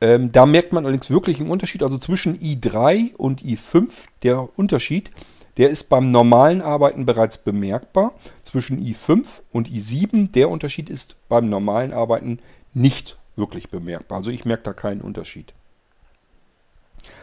[0.00, 1.82] Ähm, da merkt man allerdings wirklich einen Unterschied.
[1.82, 5.10] Also zwischen i3 und i5, der Unterschied
[5.56, 8.12] der ist beim normalen Arbeiten bereits bemerkbar.
[8.42, 12.38] Zwischen i5 und i7, der Unterschied ist beim normalen Arbeiten
[12.74, 14.18] nicht wirklich bemerkbar.
[14.18, 15.52] Also ich merke da keinen Unterschied.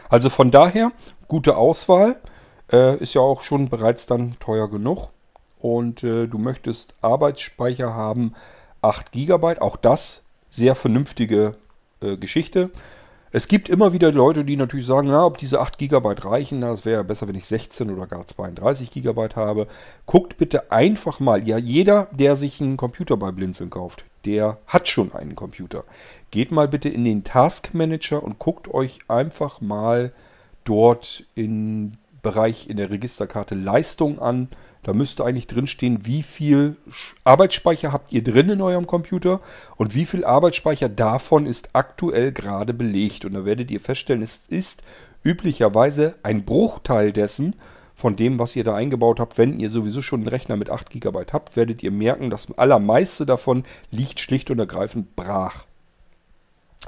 [0.08, 0.92] Also von daher,
[1.28, 2.16] gute Auswahl.
[2.72, 5.10] Äh, ist ja auch schon bereits dann teuer genug.
[5.58, 8.34] Und äh, du möchtest Arbeitsspeicher haben,
[8.82, 9.58] 8 GB.
[9.58, 11.56] Auch das sehr vernünftige
[12.00, 12.70] äh, Geschichte.
[13.32, 16.84] Es gibt immer wieder Leute, die natürlich sagen, na, ob diese 8 GB reichen, das
[16.84, 19.68] wäre besser, wenn ich 16 oder gar 32 GB habe.
[20.04, 24.88] Guckt bitte einfach mal, ja, jeder, der sich einen Computer bei Blinzeln kauft, der hat
[24.88, 25.84] schon einen Computer.
[26.32, 30.12] Geht mal bitte in den Task Manager und guckt euch einfach mal
[30.64, 34.48] dort in Bereich in der Registerkarte Leistung an.
[34.82, 36.76] Da müsste eigentlich drinstehen, wie viel
[37.24, 39.40] Arbeitsspeicher habt ihr drin in eurem Computer
[39.76, 43.24] und wie viel Arbeitsspeicher davon ist aktuell gerade belegt.
[43.24, 44.82] Und da werdet ihr feststellen, es ist
[45.22, 47.56] üblicherweise ein Bruchteil dessen,
[48.00, 49.36] von dem, was ihr da eingebaut habt.
[49.36, 53.26] Wenn ihr sowieso schon einen Rechner mit 8 GB habt, werdet ihr merken, das allermeiste
[53.26, 55.66] davon liegt schlicht und ergreifend brach.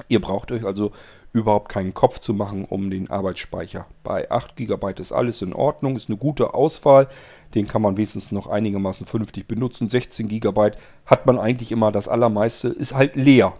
[0.07, 0.91] Ihr braucht euch also
[1.33, 3.87] überhaupt keinen Kopf zu machen um den Arbeitsspeicher.
[4.03, 7.07] Bei 8 GB ist alles in Ordnung, ist eine gute Auswahl.
[7.55, 9.89] Den kann man wenigstens noch einigermaßen vernünftig benutzen.
[9.89, 10.71] 16 GB
[11.07, 13.53] hat man eigentlich immer das allermeiste, ist halt leer,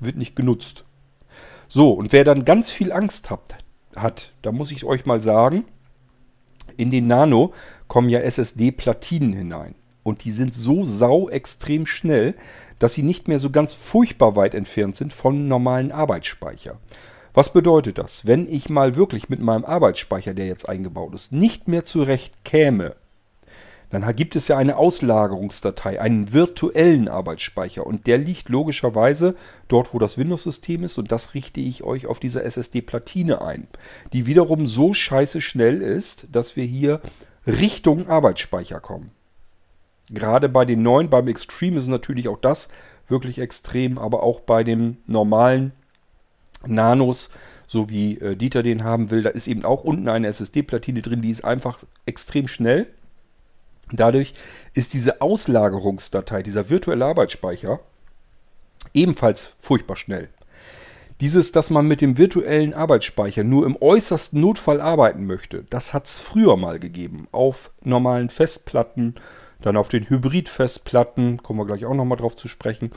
[0.00, 0.84] wird nicht genutzt.
[1.68, 3.58] So, und wer dann ganz viel Angst hat,
[3.94, 5.64] hat da muss ich euch mal sagen,
[6.76, 7.52] in den Nano
[7.86, 9.74] kommen ja SSD-Platinen hinein.
[10.04, 12.34] Und die sind so sau extrem schnell,
[12.78, 16.78] dass sie nicht mehr so ganz furchtbar weit entfernt sind vom normalen Arbeitsspeicher.
[17.32, 18.26] Was bedeutet das?
[18.26, 22.94] Wenn ich mal wirklich mit meinem Arbeitsspeicher, der jetzt eingebaut ist, nicht mehr zurecht käme,
[23.90, 29.34] dann gibt es ja eine Auslagerungsdatei, einen virtuellen Arbeitsspeicher und der liegt logischerweise
[29.68, 33.68] dort, wo das Windows-System ist und das richte ich euch auf dieser SSD-Platine ein,
[34.12, 37.00] die wiederum so scheiße schnell ist, dass wir hier
[37.46, 39.10] Richtung Arbeitsspeicher kommen.
[40.10, 42.68] Gerade bei den neuen, beim Extreme ist natürlich auch das
[43.08, 45.72] wirklich extrem, aber auch bei den normalen
[46.66, 47.30] Nanos,
[47.66, 51.22] so wie äh, Dieter den haben will, da ist eben auch unten eine SSD-Platine drin,
[51.22, 52.86] die ist einfach extrem schnell.
[53.92, 54.34] Dadurch
[54.72, 57.80] ist diese Auslagerungsdatei, dieser virtuelle Arbeitsspeicher,
[58.92, 60.28] ebenfalls furchtbar schnell.
[61.20, 66.06] Dieses, dass man mit dem virtuellen Arbeitsspeicher nur im äußersten Notfall arbeiten möchte, das hat
[66.06, 67.28] es früher mal gegeben.
[67.30, 69.14] Auf normalen Festplatten,
[69.60, 72.90] dann auf den Hybrid-Festplatten, kommen wir gleich auch nochmal drauf zu sprechen.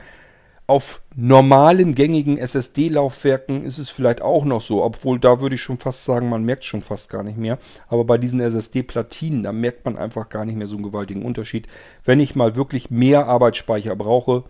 [0.69, 5.77] Auf normalen gängigen SSD-Laufwerken ist es vielleicht auch noch so, obwohl da würde ich schon
[5.77, 7.57] fast sagen, man merkt schon fast gar nicht mehr.
[7.87, 11.67] Aber bei diesen SSD-Platinen, da merkt man einfach gar nicht mehr so einen gewaltigen Unterschied.
[12.03, 14.43] Wenn ich mal wirklich mehr Arbeitsspeicher brauche,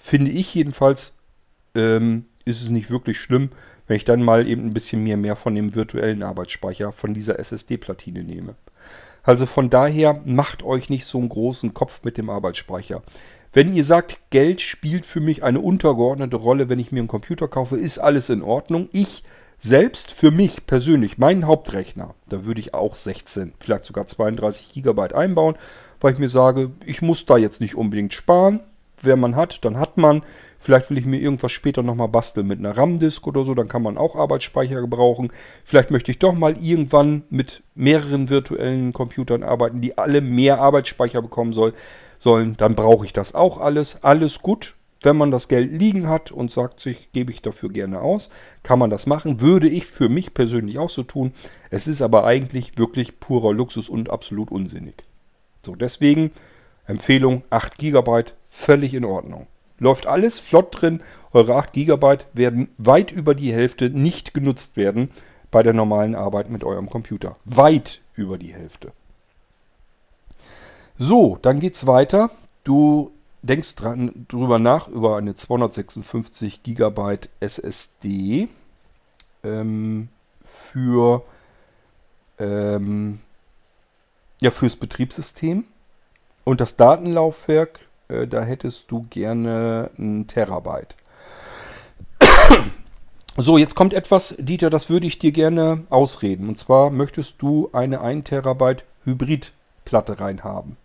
[0.00, 1.12] finde ich jedenfalls,
[1.74, 3.50] ähm, ist es nicht wirklich schlimm,
[3.86, 7.38] wenn ich dann mal eben ein bisschen mehr, mehr von dem virtuellen Arbeitsspeicher von dieser
[7.38, 8.54] SSD-Platine nehme.
[9.28, 13.02] Also von daher macht euch nicht so einen großen Kopf mit dem Arbeitsspeicher.
[13.52, 17.46] Wenn ihr sagt, Geld spielt für mich eine untergeordnete Rolle, wenn ich mir einen Computer
[17.46, 18.88] kaufe, ist alles in Ordnung.
[18.90, 19.24] Ich
[19.58, 25.12] selbst für mich persönlich, meinen Hauptrechner, da würde ich auch 16, vielleicht sogar 32 Gigabyte
[25.12, 25.56] einbauen,
[26.00, 28.60] weil ich mir sage, ich muss da jetzt nicht unbedingt sparen
[29.02, 30.22] wer man hat, dann hat man.
[30.58, 33.82] Vielleicht will ich mir irgendwas später nochmal basteln mit einer RAM-Disk oder so, dann kann
[33.82, 35.32] man auch Arbeitsspeicher gebrauchen.
[35.64, 41.22] Vielleicht möchte ich doch mal irgendwann mit mehreren virtuellen Computern arbeiten, die alle mehr Arbeitsspeicher
[41.22, 41.74] bekommen soll,
[42.18, 42.56] sollen.
[42.56, 44.02] Dann brauche ich das auch alles.
[44.02, 44.74] Alles gut.
[45.00, 48.30] Wenn man das Geld liegen hat und sagt sich, gebe ich dafür gerne aus,
[48.64, 49.40] kann man das machen.
[49.40, 51.32] Würde ich für mich persönlich auch so tun.
[51.70, 55.04] Es ist aber eigentlich wirklich purer Luxus und absolut unsinnig.
[55.64, 56.32] So, deswegen
[56.86, 59.46] Empfehlung 8 GB völlig in Ordnung.
[59.78, 61.02] Läuft alles flott drin.
[61.32, 65.10] Eure 8 GB werden weit über die Hälfte nicht genutzt werden
[65.50, 67.36] bei der normalen Arbeit mit eurem Computer.
[67.44, 68.92] Weit über die Hälfte.
[70.96, 72.30] So, dann geht's weiter.
[72.64, 73.12] Du
[73.42, 78.48] denkst dran, drüber nach über eine 256 GB SSD
[79.44, 80.08] ähm,
[80.44, 81.22] für
[82.38, 83.20] ähm,
[84.40, 85.64] ja fürs Betriebssystem
[86.44, 90.96] und das Datenlaufwerk äh, da hättest du gerne ein Terabyte.
[93.40, 96.48] So, jetzt kommt etwas, Dieter, das würde ich dir gerne ausreden.
[96.48, 100.76] Und zwar möchtest du eine 1 Terabyte Hybridplatte reinhaben.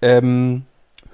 [0.00, 0.62] Ähm,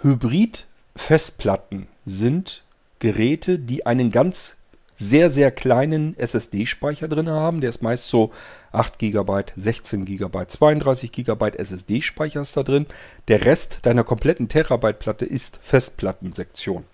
[0.02, 2.64] Hybrid-Festplatten sind
[2.98, 4.58] Geräte, die einen ganz
[5.00, 7.62] sehr, sehr kleinen SSD-Speicher drin haben.
[7.62, 8.30] Der ist meist so
[8.72, 12.86] 8 GB, 16 GB, 32 GB SSD-Speicher ist da drin.
[13.26, 16.84] Der Rest deiner kompletten Terabyte-Platte ist Festplattensektion.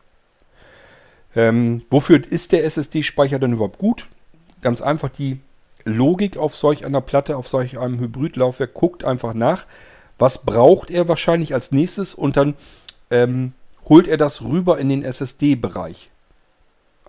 [1.35, 4.09] Ähm, wofür ist der SSD-Speicher denn überhaupt gut?
[4.63, 5.41] Ganz einfach die
[5.85, 8.73] Logik auf solch einer Platte, auf solch einem Hybridlaufwerk.
[8.73, 9.67] Guckt einfach nach,
[10.17, 12.55] was braucht er wahrscheinlich als nächstes und dann
[13.11, 13.53] ähm,
[13.89, 16.11] holt er das rüber in den SSD-Bereich.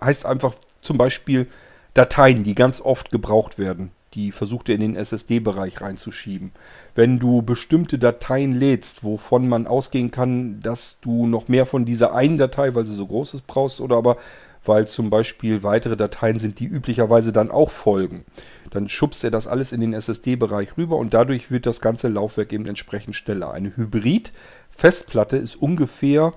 [0.00, 1.46] Heißt einfach, zum Beispiel
[1.94, 3.90] Dateien, die ganz oft gebraucht werden.
[4.14, 6.52] Die versucht er in den SSD-Bereich reinzuschieben.
[6.94, 12.14] Wenn du bestimmte Dateien lädst, wovon man ausgehen kann, dass du noch mehr von dieser
[12.14, 14.16] einen Datei, weil sie so groß ist, brauchst, oder aber
[14.64, 18.24] weil zum Beispiel weitere Dateien sind, die üblicherweise dann auch folgen.
[18.70, 22.52] Dann schubst er das alles in den SSD-Bereich rüber und dadurch wird das ganze Laufwerk
[22.52, 23.52] eben entsprechend schneller.
[23.52, 26.34] Eine Hybrid-Festplatte ist ungefähr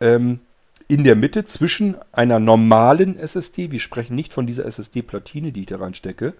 [0.00, 0.40] ähm,
[0.88, 5.66] in der Mitte zwischen einer normalen SSD, wir sprechen nicht von dieser SSD-Platine, die ich
[5.66, 6.32] da reinstecke.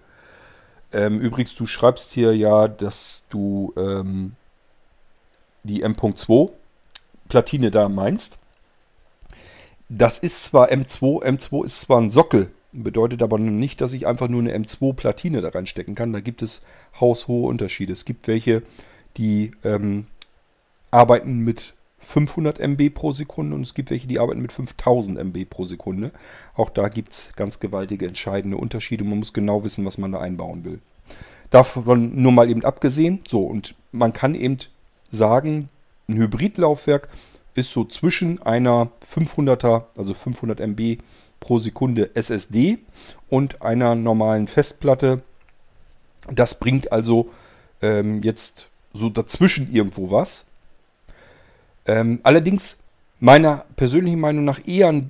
[0.91, 4.33] Ähm, übrigens, du schreibst hier ja, dass du ähm,
[5.65, 6.51] die M.2
[7.29, 8.39] Platine da meinst.
[9.91, 14.29] Das ist zwar M2, M2 ist zwar ein Sockel, bedeutet aber nicht, dass ich einfach
[14.29, 16.15] nur eine M2 Platine da reinstecken kann.
[16.15, 16.63] Da gibt es
[16.99, 17.93] haushohe Unterschiede.
[17.93, 18.63] Es gibt welche,
[19.19, 20.07] die ähm,
[20.91, 25.45] arbeiten mit 500 MB pro Sekunde und es gibt welche, die arbeiten mit 5000 MB
[25.51, 26.13] pro Sekunde.
[26.55, 29.05] Auch da gibt es ganz gewaltige entscheidende Unterschiede.
[29.05, 30.81] Man muss genau wissen, was man da einbauen will.
[31.51, 33.21] Davon nur mal eben abgesehen.
[33.27, 34.59] So, und man kann eben
[35.11, 35.69] sagen,
[36.09, 37.09] ein Hybridlaufwerk
[37.55, 40.99] ist so zwischen einer 500er, also 500 MB
[41.41, 42.79] pro Sekunde SSD
[43.29, 45.23] und einer normalen Festplatte.
[46.31, 47.31] Das bringt also
[47.83, 50.45] ähm, jetzt so dazwischen irgendwo was.
[51.89, 52.77] Ähm, allerdings
[53.19, 55.03] meiner persönlichen Meinung nach eher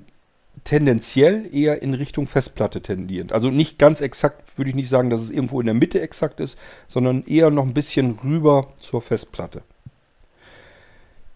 [0.64, 3.32] tendenziell eher in Richtung Festplatte tendierend.
[3.32, 6.40] Also nicht ganz exakt, würde ich nicht sagen, dass es irgendwo in der Mitte exakt
[6.40, 9.62] ist, sondern eher noch ein bisschen rüber zur Festplatte.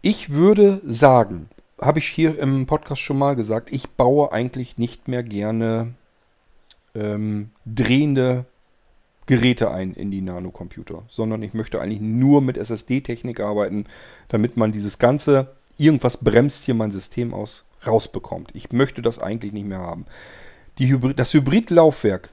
[0.01, 1.49] Ich würde sagen,
[1.81, 5.95] habe ich hier im Podcast schon mal gesagt, ich baue eigentlich nicht mehr gerne
[6.95, 8.45] ähm, drehende
[9.33, 13.87] Geräte ein in die Nanocomputer, sondern ich möchte eigentlich nur mit SSD-Technik arbeiten,
[14.29, 18.51] damit man dieses ganze, irgendwas bremst hier mein System aus, rausbekommt.
[18.53, 20.05] Ich möchte das eigentlich nicht mehr haben.
[20.79, 22.29] Hybrid, das Hybridlaufwerk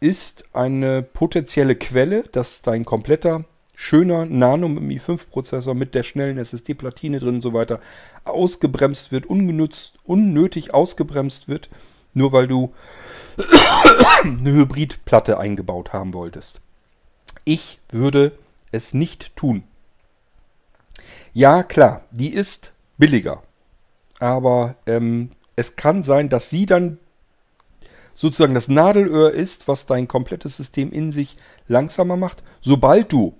[0.00, 3.44] ist eine potenzielle Quelle, dass dein kompletter
[3.76, 7.78] schöner Nano mit dem i5-Prozessor mit der schnellen SSD-Platine drin und so weiter
[8.24, 11.70] ausgebremst wird, ungenutzt, unnötig ausgebremst wird,
[12.12, 12.74] nur weil du
[14.22, 16.60] eine Hybridplatte eingebaut haben wolltest.
[17.44, 18.32] Ich würde
[18.72, 19.64] es nicht tun.
[21.32, 23.42] Ja, klar, die ist billiger.
[24.18, 26.98] Aber ähm, es kann sein, dass sie dann
[28.12, 32.42] sozusagen das Nadelöhr ist, was dein komplettes System in sich langsamer macht.
[32.60, 33.34] Sobald du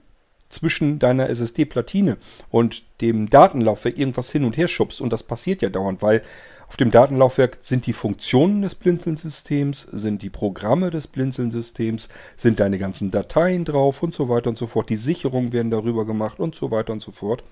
[0.50, 2.18] zwischen deiner SSD-Platine
[2.50, 6.22] und dem Datenlaufwerk irgendwas hin und her schubst, und das passiert ja dauernd, weil
[6.68, 12.78] auf dem Datenlaufwerk sind die Funktionen des Blinzeln-Systems, sind die Programme des Blinzeln-Systems, sind deine
[12.78, 14.90] ganzen Dateien drauf und so weiter und so fort.
[14.90, 17.42] Die Sicherungen werden darüber gemacht und so weiter und so fort.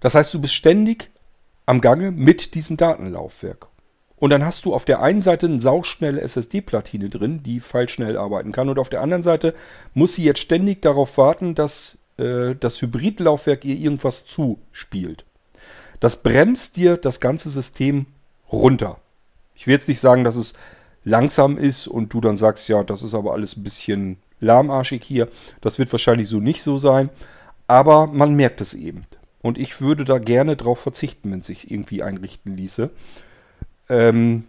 [0.00, 1.10] Das heißt, du bist ständig
[1.66, 3.68] am Gange mit diesem Datenlaufwerk.
[4.18, 8.52] Und dann hast du auf der einen Seite eine sauschnelle SSD-Platine drin, die feilschnell arbeiten
[8.52, 8.68] kann.
[8.68, 9.54] Und auf der anderen Seite
[9.94, 15.24] muss sie jetzt ständig darauf warten, dass äh, das Hybridlaufwerk ihr irgendwas zuspielt.
[16.00, 18.06] Das bremst dir das ganze System
[18.52, 18.98] runter.
[19.54, 20.54] Ich will jetzt nicht sagen, dass es
[21.04, 25.28] langsam ist und du dann sagst, ja, das ist aber alles ein bisschen lahmarschig hier.
[25.60, 27.10] Das wird wahrscheinlich so nicht so sein.
[27.66, 29.04] Aber man merkt es eben.
[29.42, 32.90] Und ich würde da gerne drauf verzichten, wenn es sich irgendwie einrichten ließe.
[33.88, 34.44] Ähm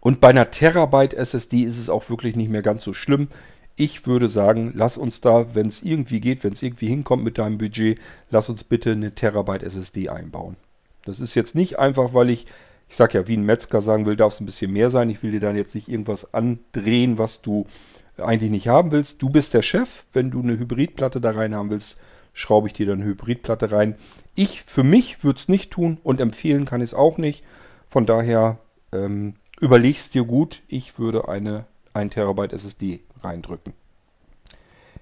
[0.00, 3.28] und bei einer Terabyte SSD ist es auch wirklich nicht mehr ganz so schlimm.
[3.74, 7.38] Ich würde sagen, lass uns da, wenn es irgendwie geht, wenn es irgendwie hinkommt mit
[7.38, 7.98] deinem Budget,
[8.30, 10.56] lass uns bitte eine Terabyte SSD einbauen.
[11.06, 12.44] Das ist jetzt nicht einfach, weil ich,
[12.88, 15.08] ich sag ja, wie ein Metzger sagen will, darf es ein bisschen mehr sein.
[15.08, 17.66] Ich will dir dann jetzt nicht irgendwas andrehen, was du
[18.18, 19.22] eigentlich nicht haben willst.
[19.22, 20.04] Du bist der Chef.
[20.12, 21.98] Wenn du eine Hybridplatte da rein haben willst,
[22.32, 23.96] schraube ich dir dann eine Hybridplatte rein.
[24.34, 27.42] Ich für mich würde es nicht tun und empfehlen kann ich es auch nicht.
[27.94, 28.58] Von daher
[28.92, 30.64] ähm, überlegst dir gut.
[30.66, 33.72] Ich würde eine 1 Terabyte SSD reindrücken.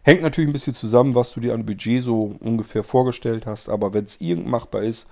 [0.02, 3.94] Hängt natürlich ein bisschen zusammen, was du dir an Budget so ungefähr vorgestellt hast, aber
[3.94, 5.08] wenn es irgend machbar ist,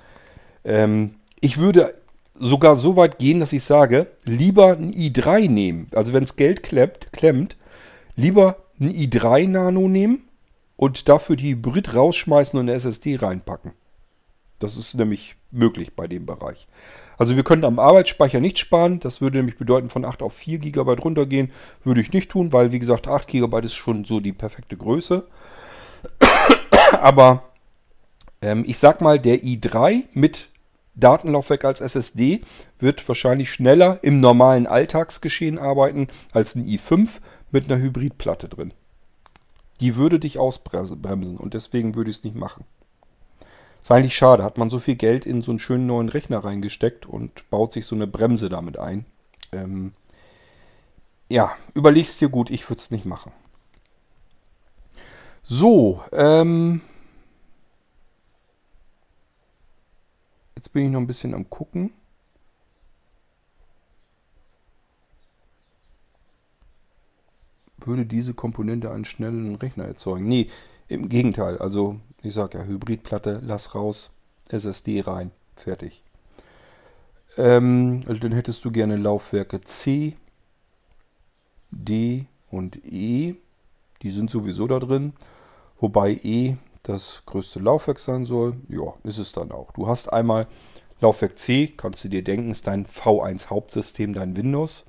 [0.63, 1.95] ähm, ich würde
[2.35, 5.89] sogar so weit gehen, dass ich sage, lieber ein i3 nehmen.
[5.95, 7.57] Also wenn es Geld klemmt, klemmt,
[8.15, 10.29] lieber ein i3 Nano nehmen
[10.77, 13.73] und dafür die Hybrid rausschmeißen und eine SSD reinpacken.
[14.59, 16.69] Das ist nämlich möglich bei dem Bereich.
[17.19, 19.01] Also wir können am Arbeitsspeicher nicht sparen.
[19.01, 21.51] Das würde nämlich bedeuten, von 8 auf 4 GB runtergehen.
[21.85, 25.25] Würde ich nicht tun, weil wie gesagt 8 GB ist schon so die perfekte Größe.
[27.01, 27.45] Aber
[28.43, 30.49] ähm, ich sag mal, der i3 mit
[30.95, 32.43] Datenlaufwerk als SSD
[32.79, 38.73] wird wahrscheinlich schneller im normalen Alltagsgeschehen arbeiten als ein i5 mit einer Hybridplatte drin.
[39.81, 42.65] Die würde dich ausbremsen und deswegen würde ich es nicht machen.
[43.83, 47.07] Ist eigentlich schade, hat man so viel Geld in so einen schönen neuen Rechner reingesteckt
[47.07, 49.07] und baut sich so eine Bremse damit ein.
[49.53, 49.95] Ähm,
[51.29, 53.33] ja, überlegst dir gut, ich würde es nicht machen.
[55.43, 56.81] So, ähm,
[60.55, 61.93] jetzt bin ich noch ein bisschen am gucken.
[67.79, 70.29] Würde diese Komponente einen schnellen Rechner erzeugen?
[70.29, 70.51] Nee,
[70.89, 71.59] im Gegenteil.
[71.59, 74.11] Also ich sage ja, Hybridplatte, lass raus,
[74.49, 76.03] SSD rein, fertig.
[77.37, 80.17] Ähm, also dann hättest du gerne Laufwerke C,
[81.71, 83.37] D und E.
[84.03, 85.13] Die sind sowieso da drin.
[85.79, 88.57] Wobei E das größte Laufwerk sein soll.
[88.69, 89.73] Ja, ist es dann auch.
[89.73, 90.47] Du hast einmal
[91.01, 94.85] Laufwerk C, kannst du dir denken, ist dein V1 Hauptsystem, dein Windows.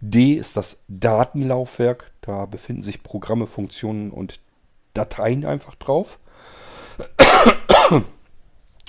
[0.00, 2.12] D ist das Datenlaufwerk.
[2.20, 4.40] Da befinden sich Programme, Funktionen und
[4.94, 6.18] Dateien einfach drauf.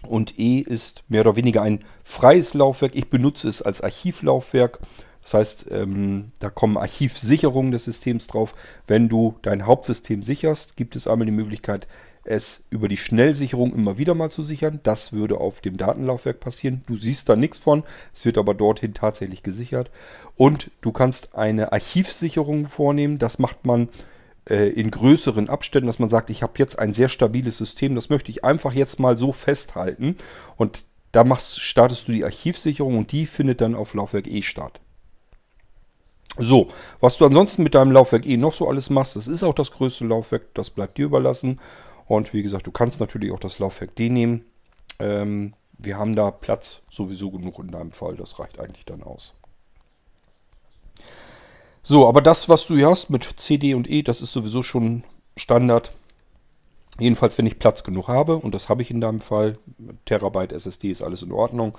[0.08, 2.96] Und E ist mehr oder weniger ein freies Laufwerk.
[2.96, 4.80] Ich benutze es als Archivlaufwerk.
[5.22, 8.56] Das heißt, ähm, da kommen Archivsicherungen des Systems drauf.
[8.88, 11.88] Wenn du dein Hauptsystem sicherst, gibt es einmal die Möglichkeit,
[12.24, 14.80] es über die Schnellsicherung immer wieder mal zu sichern.
[14.84, 16.84] Das würde auf dem Datenlaufwerk passieren.
[16.88, 17.84] Du siehst da nichts von.
[18.14, 19.92] Es wird aber dorthin tatsächlich gesichert.
[20.36, 23.20] Und du kannst eine Archivsicherung vornehmen.
[23.20, 23.90] Das macht man
[24.56, 27.96] in größeren Abständen, dass man sagt, ich habe jetzt ein sehr stabiles System.
[27.96, 30.18] Das möchte ich einfach jetzt mal so festhalten.
[30.58, 34.80] Und da machst, startest du die Archivsicherung und die findet dann auf Laufwerk E statt.
[36.38, 36.70] So,
[37.00, 39.72] was du ansonsten mit deinem Laufwerk E noch so alles machst, das ist auch das
[39.72, 41.60] größte Laufwerk, das bleibt dir überlassen.
[42.06, 44.46] Und wie gesagt, du kannst natürlich auch das Laufwerk D nehmen.
[45.00, 48.16] Ähm, wir haben da Platz sowieso genug in deinem Fall.
[48.16, 49.36] Das reicht eigentlich dann aus.
[51.82, 55.04] So, aber das, was du hier hast mit CD und E, das ist sowieso schon
[55.38, 55.92] Standard.
[57.00, 59.58] Jedenfalls, wenn ich Platz genug habe, und das habe ich in deinem Fall,
[60.06, 61.78] Terabyte SSD ist alles in Ordnung.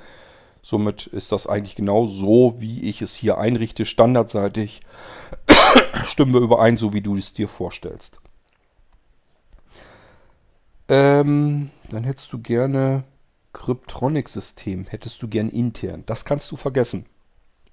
[0.62, 4.82] Somit ist das eigentlich genau so, wie ich es hier einrichte, standardseitig.
[6.04, 8.20] Stimmen wir überein, so wie du es dir vorstellst.
[10.88, 13.04] Ähm, dann hättest du gerne
[13.52, 14.86] Cryptronic-System.
[14.86, 16.02] Hättest du gern intern.
[16.06, 17.06] Das kannst du vergessen.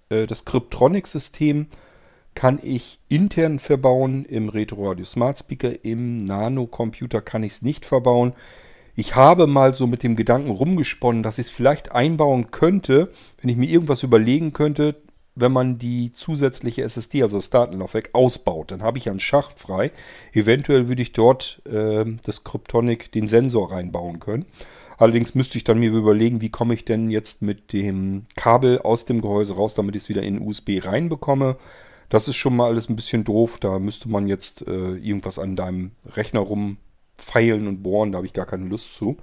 [0.09, 1.67] Äh, das Cryptronic-System
[2.37, 5.83] kann ich intern verbauen im Retro Radio Smart Speaker.
[5.83, 8.33] Im Nano-Computer kann ich es nicht verbauen.
[8.95, 13.11] Ich habe mal so mit dem Gedanken rumgesponnen, dass ich es vielleicht einbauen könnte,
[13.41, 14.97] wenn ich mir irgendwas überlegen könnte,
[15.33, 18.69] wenn man die zusätzliche SSD, also das Datenlaufwerk, ausbaut.
[18.69, 19.89] Dann habe ich einen Schacht frei.
[20.31, 24.45] Eventuell würde ich dort äh, das Kryptonic, den Sensor reinbauen können.
[24.99, 29.05] Allerdings müsste ich dann mir überlegen, wie komme ich denn jetzt mit dem Kabel aus
[29.05, 31.57] dem Gehäuse raus, damit ich es wieder in USB reinbekomme.
[32.09, 33.57] Das ist schon mal alles ein bisschen doof.
[33.59, 38.11] Da müsste man jetzt äh, irgendwas an deinem Rechner rumfeilen und bohren.
[38.11, 39.17] Da habe ich gar keine Lust zu.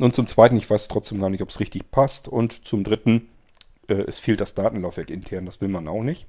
[0.00, 2.28] Und zum Zweiten, ich weiß trotzdem gar nicht, ob es richtig passt.
[2.28, 3.28] Und zum Dritten,
[3.88, 6.26] äh, es fehlt das Datenlaufwerk intern, das will man auch nicht.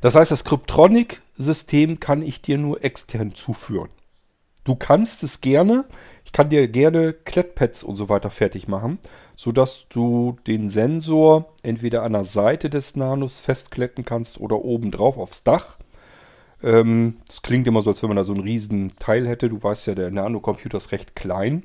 [0.00, 3.90] Das heißt, das Cryptronic-System kann ich dir nur extern zuführen.
[4.64, 5.86] Du kannst es gerne,
[6.24, 8.98] ich kann dir gerne Klettpads und so weiter fertig machen,
[9.34, 15.16] sodass du den Sensor entweder an der Seite des Nanos festkletten kannst oder oben drauf
[15.16, 15.78] aufs Dach.
[16.62, 19.48] Ähm, das klingt immer so, als wenn man da so einen riesen Teil hätte.
[19.48, 21.64] Du weißt ja, der Nano-Computer ist recht klein.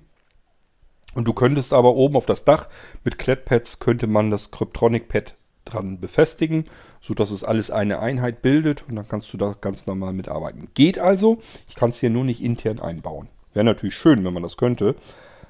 [1.15, 2.67] Und du könntest aber oben auf das Dach
[3.03, 5.35] mit Klettpads könnte man das Cryptronic Pad
[5.65, 6.65] dran befestigen,
[7.01, 10.69] sodass es alles eine Einheit bildet und dann kannst du da ganz normal mitarbeiten.
[10.73, 13.27] Geht also, ich kann es hier nur nicht intern einbauen.
[13.53, 14.95] Wäre natürlich schön, wenn man das könnte,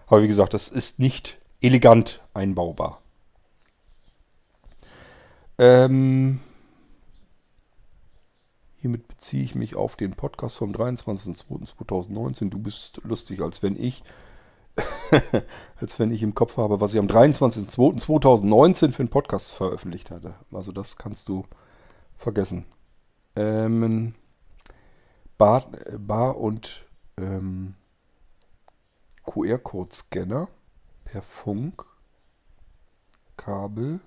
[0.08, 3.02] aber wie gesagt, das ist nicht elegant einbaubar.
[5.58, 6.40] Ähm,
[8.78, 12.50] hiermit beziehe ich mich auf den Podcast vom 23.02.2019.
[12.50, 14.04] Du bist lustig, als wenn ich
[15.80, 20.36] als wenn ich im Kopf habe, was ich am 23.02.2019 für einen Podcast veröffentlicht hatte.
[20.52, 21.46] Also das kannst du
[22.18, 22.66] vergessen.
[23.36, 24.16] Ähm,
[25.38, 25.66] Bar,
[25.98, 26.86] Bar und
[27.18, 27.76] ähm,
[29.26, 30.48] QR-Code-Scanner
[31.04, 31.86] per Funk,
[33.38, 34.00] Kabel,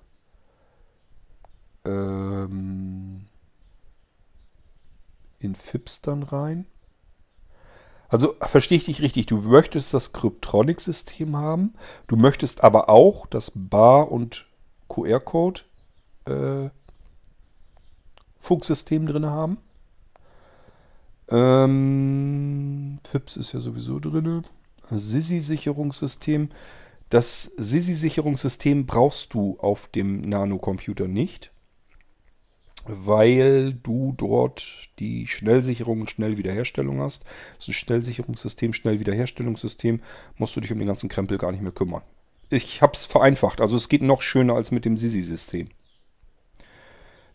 [1.85, 3.27] ähm,
[5.39, 6.65] in FIPS dann rein.
[8.09, 11.75] Also verstehe ich dich richtig, du möchtest das Cryptronic-System haben,
[12.07, 14.47] du möchtest aber auch das Bar- und
[14.89, 15.61] QR-Code
[16.25, 16.69] äh,
[19.05, 19.59] drin haben.
[21.29, 24.43] Ähm, FIPS ist ja sowieso drin.
[24.89, 26.49] SISI-Sicherungssystem.
[27.11, 31.51] Das SISI-Sicherungssystem brauchst du auf dem Nano-Computer nicht
[32.89, 37.23] weil du dort die Schnellsicherung und Schnellwiederherstellung hast.
[37.55, 40.01] Das ist ein Schnellsicherungssystem, Schnellwiederherstellungssystem.
[40.37, 42.01] Musst du dich um den ganzen Krempel gar nicht mehr kümmern.
[42.49, 43.61] Ich habe es vereinfacht.
[43.61, 45.69] Also es geht noch schöner als mit dem Sisi-System.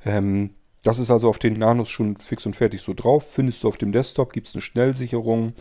[0.04, 0.50] Ähm,
[0.82, 3.30] das ist also auf den Nanos schon fix und fertig so drauf.
[3.32, 5.54] Findest du auf dem Desktop, gibt es eine Schnellsicherung.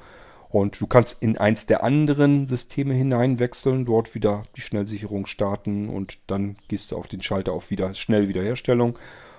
[0.49, 6.19] Und du kannst in eins der anderen Systeme hineinwechseln, dort wieder die Schnellsicherung starten und
[6.27, 8.95] dann gehst du auf den Schalter auf wieder Schnellwiederherstellung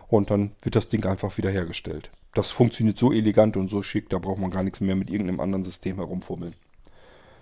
[0.09, 2.11] und dann wird das Ding einfach wiederhergestellt.
[2.35, 5.41] Das funktioniert so elegant und so schick, da braucht man gar nichts mehr mit irgendeinem
[5.41, 6.55] anderen System herumfummeln.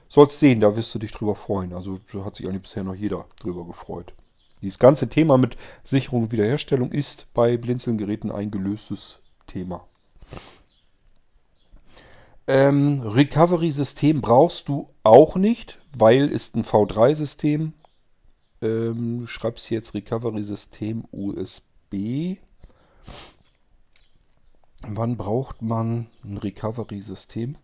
[0.09, 1.73] Sollst sehen, da wirst du dich drüber freuen.
[1.73, 4.13] Also da hat sich eigentlich bisher noch jeder drüber gefreut.
[4.61, 9.87] Dieses ganze Thema mit Sicherung und Wiederherstellung ist bei Blinzelgeräten ein gelöstes Thema.
[12.47, 17.73] Ähm, Recovery-System brauchst du auch nicht, weil ist ein V3-System.
[18.61, 22.37] Ähm, schreibst jetzt Recovery-System USB.
[24.83, 27.57] Wann braucht man ein Recovery-System?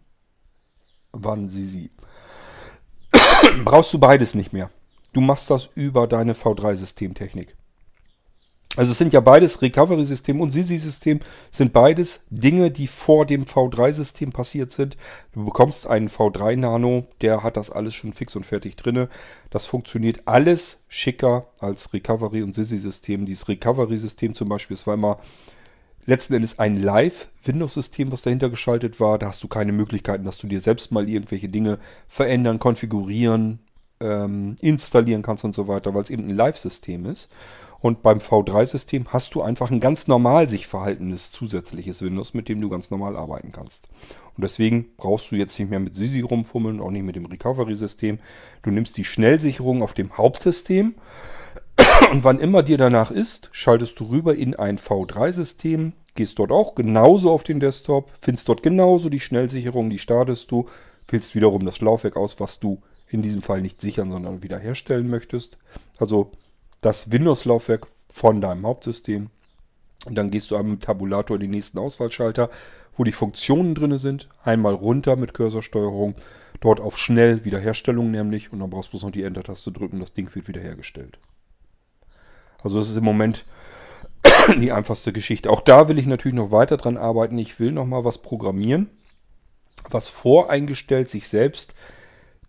[1.12, 1.90] Wann sie sie?
[3.64, 4.70] brauchst du beides nicht mehr.
[5.12, 7.57] Du machst das über deine V3-Systemtechnik.
[8.78, 11.18] Also es sind ja beides Recovery-System und Sisi-System
[11.50, 14.96] sind beides Dinge, die vor dem V3-System passiert sind.
[15.32, 19.08] Du bekommst einen V3 Nano, der hat das alles schon fix und fertig drinne.
[19.50, 23.26] Das funktioniert alles schicker als Recovery- und Sisi-System.
[23.26, 25.16] Dieses Recovery-System zum Beispiel, es war immer
[26.06, 29.18] letzten Endes ein Live-Windows-System, was dahinter geschaltet war.
[29.18, 33.58] Da hast du keine Möglichkeiten, dass du dir selbst mal irgendwelche Dinge verändern, konfigurieren,
[34.00, 37.28] ähm, installieren kannst und so weiter, weil es eben ein Live-System ist.
[37.80, 42.60] Und beim V3-System hast du einfach ein ganz normal sich verhaltenes zusätzliches Windows, mit dem
[42.60, 43.88] du ganz normal arbeiten kannst.
[44.36, 48.18] Und deswegen brauchst du jetzt nicht mehr mit Sisi rumfummeln, auch nicht mit dem Recovery-System.
[48.62, 50.94] Du nimmst die Schnellsicherung auf dem Hauptsystem
[52.12, 56.74] und wann immer dir danach ist, schaltest du rüber in ein V3-System, gehst dort auch
[56.74, 60.66] genauso auf den Desktop, findest dort genauso die Schnellsicherung, die startest du,
[61.06, 65.58] wählst wiederum das Laufwerk aus, was du in diesem Fall nicht sichern, sondern wiederherstellen möchtest.
[65.98, 66.32] Also
[66.80, 69.30] das Windows-Laufwerk von deinem Hauptsystem.
[70.06, 72.50] Und dann gehst du am Tabulator in den nächsten Auswahlschalter,
[72.96, 74.28] wo die Funktionen drin sind.
[74.44, 76.14] Einmal runter mit Cursorsteuerung,
[76.60, 78.52] dort auf schnell Wiederherstellung nämlich.
[78.52, 81.18] Und dann brauchst du bloß noch die Enter-Taste drücken, das Ding wird wiederhergestellt.
[82.62, 83.44] Also das ist im Moment
[84.60, 85.50] die einfachste Geschichte.
[85.50, 87.38] Auch da will ich natürlich noch weiter dran arbeiten.
[87.38, 88.88] Ich will noch mal was programmieren,
[89.90, 91.74] was voreingestellt sich selbst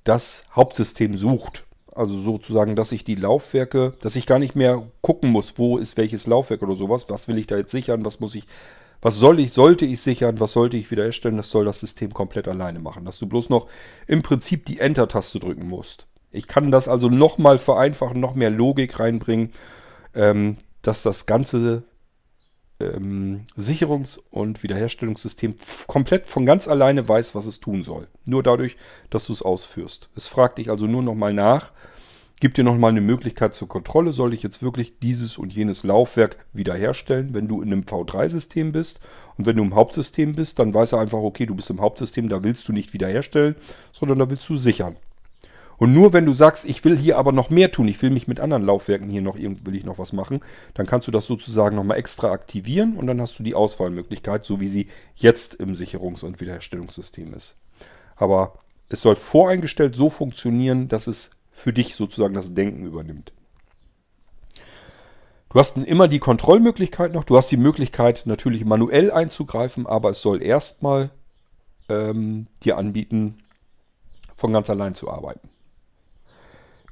[0.04, 1.66] das Hauptsystem sucht.
[1.94, 5.98] Also sozusagen, dass ich die Laufwerke, dass ich gar nicht mehr gucken muss, wo ist
[5.98, 7.10] welches Laufwerk oder sowas.
[7.10, 8.06] Was will ich da jetzt sichern?
[8.06, 8.46] Was muss ich,
[9.02, 10.40] was soll ich, sollte ich sichern?
[10.40, 11.38] Was sollte ich wiederherstellen?
[11.38, 13.06] Das soll das System komplett alleine machen.
[13.06, 13.68] Dass du bloß noch
[14.08, 16.08] im Prinzip die Enter-Taste drücken musst.
[16.32, 19.52] Ich kann das also nochmal vereinfachen, noch mehr Logik reinbringen,
[20.14, 21.84] ähm, dass das ganze
[22.80, 25.56] ähm, Sicherungs- und Wiederherstellungssystem
[25.88, 28.08] komplett von ganz alleine weiß, was es tun soll.
[28.26, 28.78] Nur dadurch,
[29.10, 30.10] dass du es ausführst.
[30.16, 31.72] Es fragt dich also nur nochmal nach,
[32.40, 34.14] gibt dir nochmal eine Möglichkeit zur Kontrolle.
[34.14, 39.00] Soll ich jetzt wirklich dieses und jenes Laufwerk wiederherstellen, wenn du in einem V3-System bist?
[39.38, 42.30] Und wenn du im Hauptsystem bist, dann weiß er einfach, okay, du bist im Hauptsystem,
[42.30, 43.56] da willst du nicht wiederherstellen,
[43.92, 44.96] sondern da willst du sichern.
[45.80, 48.28] Und nur wenn du sagst, ich will hier aber noch mehr tun, ich will mich
[48.28, 50.42] mit anderen Laufwerken hier noch, will ich noch was machen,
[50.74, 54.60] dann kannst du das sozusagen nochmal extra aktivieren und dann hast du die Auswahlmöglichkeit, so
[54.60, 57.56] wie sie jetzt im Sicherungs- und Wiederherstellungssystem ist.
[58.18, 58.60] Aber
[58.90, 63.32] es soll voreingestellt so funktionieren, dass es für dich sozusagen das Denken übernimmt.
[65.52, 67.24] Du hast immer die Kontrollmöglichkeit noch.
[67.24, 71.10] Du hast die Möglichkeit natürlich manuell einzugreifen, aber es soll erstmal
[71.88, 73.38] ähm, dir anbieten,
[74.36, 75.50] von ganz allein zu arbeiten.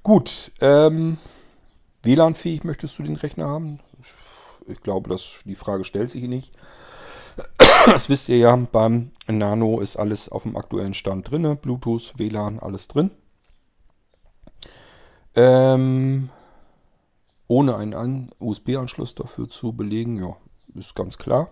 [0.07, 1.17] Gut, ähm,
[2.03, 3.81] WLAN-fähig möchtest du den Rechner haben?
[4.65, 6.53] Ich glaube, das, die Frage stellt sich nicht.
[7.87, 11.57] Das wisst ihr ja, beim Nano ist alles auf dem aktuellen Stand drin.
[11.57, 13.11] Bluetooth, WLAN, alles drin.
[15.35, 16.29] Ähm,
[17.49, 20.37] ohne einen USB-Anschluss dafür zu belegen, ja,
[20.73, 21.49] ist ganz klar.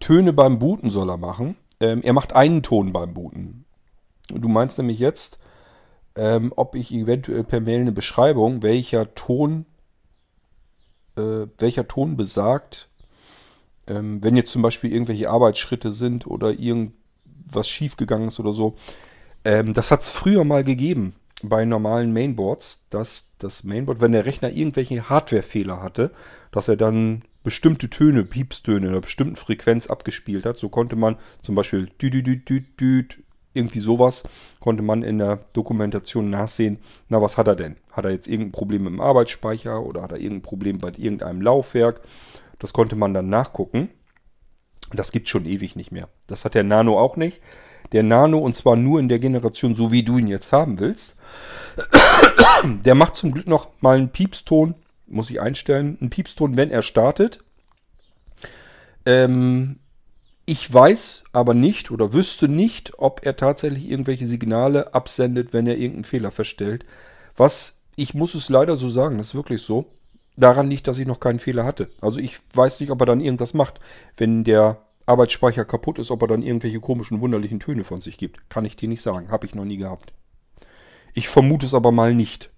[0.00, 1.58] Töne beim Booten soll er machen.
[1.78, 3.66] Ähm, er macht einen Ton beim Booten.
[4.30, 5.38] Du meinst nämlich jetzt,
[6.16, 9.66] ähm, ob ich eventuell per Mail eine Beschreibung, welcher Ton,
[11.16, 12.88] äh, welcher Ton besagt,
[13.86, 18.76] ähm, wenn jetzt zum Beispiel irgendwelche Arbeitsschritte sind oder irgendwas schiefgegangen ist oder so.
[19.44, 24.26] Ähm, das hat es früher mal gegeben bei normalen Mainboards, dass das Mainboard, wenn der
[24.26, 26.10] Rechner irgendwelche Hardwarefehler hatte,
[26.50, 30.56] dass er dann bestimmte Töne, Piepstöne in einer bestimmten Frequenz abgespielt hat.
[30.56, 33.18] So konnte man zum Beispiel düt, düt, düt, düt,
[33.56, 34.24] irgendwie sowas
[34.60, 36.78] konnte man in der Dokumentation nachsehen.
[37.08, 37.76] Na, was hat er denn?
[37.92, 42.02] Hat er jetzt irgendein Problem im Arbeitsspeicher oder hat er irgendein Problem bei irgendeinem Laufwerk?
[42.58, 43.88] Das konnte man dann nachgucken.
[44.92, 46.08] Das gibt schon ewig nicht mehr.
[46.26, 47.40] Das hat der Nano auch nicht.
[47.92, 51.16] Der Nano, und zwar nur in der Generation, so wie du ihn jetzt haben willst,
[52.64, 54.74] der macht zum Glück noch mal einen Piepston,
[55.06, 57.44] muss ich einstellen, einen Piepston, wenn er startet.
[59.04, 59.78] Ähm,
[60.46, 65.76] ich weiß aber nicht oder wüsste nicht, ob er tatsächlich irgendwelche Signale absendet, wenn er
[65.76, 66.86] irgendeinen Fehler feststellt.
[67.36, 69.86] Was, ich muss es leider so sagen, das ist wirklich so,
[70.36, 71.90] daran liegt, dass ich noch keinen Fehler hatte.
[72.00, 73.80] Also ich weiß nicht, ob er dann irgendwas macht,
[74.16, 78.48] wenn der Arbeitsspeicher kaputt ist, ob er dann irgendwelche komischen, wunderlichen Töne von sich gibt.
[78.48, 80.12] Kann ich dir nicht sagen, habe ich noch nie gehabt.
[81.12, 82.50] Ich vermute es aber mal nicht.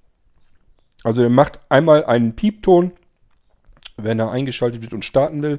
[1.05, 2.93] Also er macht einmal einen Piepton,
[3.97, 5.59] wenn er eingeschaltet wird und starten will.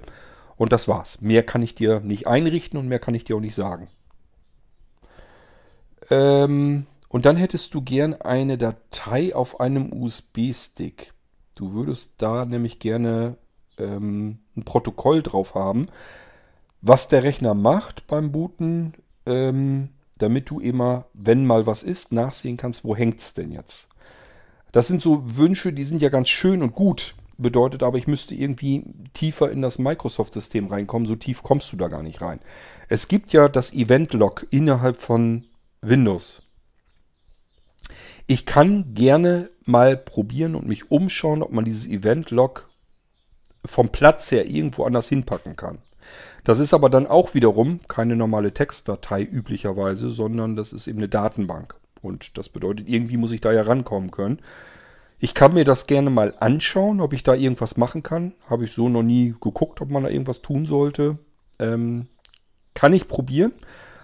[0.59, 1.21] Und das war's.
[1.21, 3.87] Mehr kann ich dir nicht einrichten und mehr kann ich dir auch nicht sagen.
[6.09, 11.13] Ähm, und dann hättest du gern eine Datei auf einem USB-Stick.
[11.55, 13.37] Du würdest da nämlich gerne
[13.77, 15.85] ähm, ein Protokoll drauf haben.
[16.81, 18.95] Was der Rechner macht beim Booten,
[19.25, 23.87] ähm, damit du immer, wenn mal was ist, nachsehen kannst, wo hängt es denn jetzt.
[24.73, 27.15] Das sind so Wünsche, die sind ja ganz schön und gut.
[27.41, 28.83] Bedeutet aber, ich müsste irgendwie
[29.13, 31.05] tiefer in das Microsoft-System reinkommen.
[31.05, 32.41] So tief kommst du da gar nicht rein.
[32.89, 35.45] Es gibt ja das Event-Log innerhalb von
[35.81, 36.41] Windows.
[38.27, 42.69] Ich kann gerne mal probieren und mich umschauen, ob man dieses Event-Log
[43.65, 45.77] vom Platz her irgendwo anders hinpacken kann.
[46.43, 51.09] Das ist aber dann auch wiederum keine normale Textdatei üblicherweise, sondern das ist eben eine
[51.09, 51.79] Datenbank.
[52.01, 54.39] Und das bedeutet, irgendwie muss ich da ja rankommen können.
[55.19, 58.33] Ich kann mir das gerne mal anschauen, ob ich da irgendwas machen kann.
[58.49, 61.17] Habe ich so noch nie geguckt, ob man da irgendwas tun sollte.
[61.59, 62.07] Ähm,
[62.73, 63.51] kann ich probieren.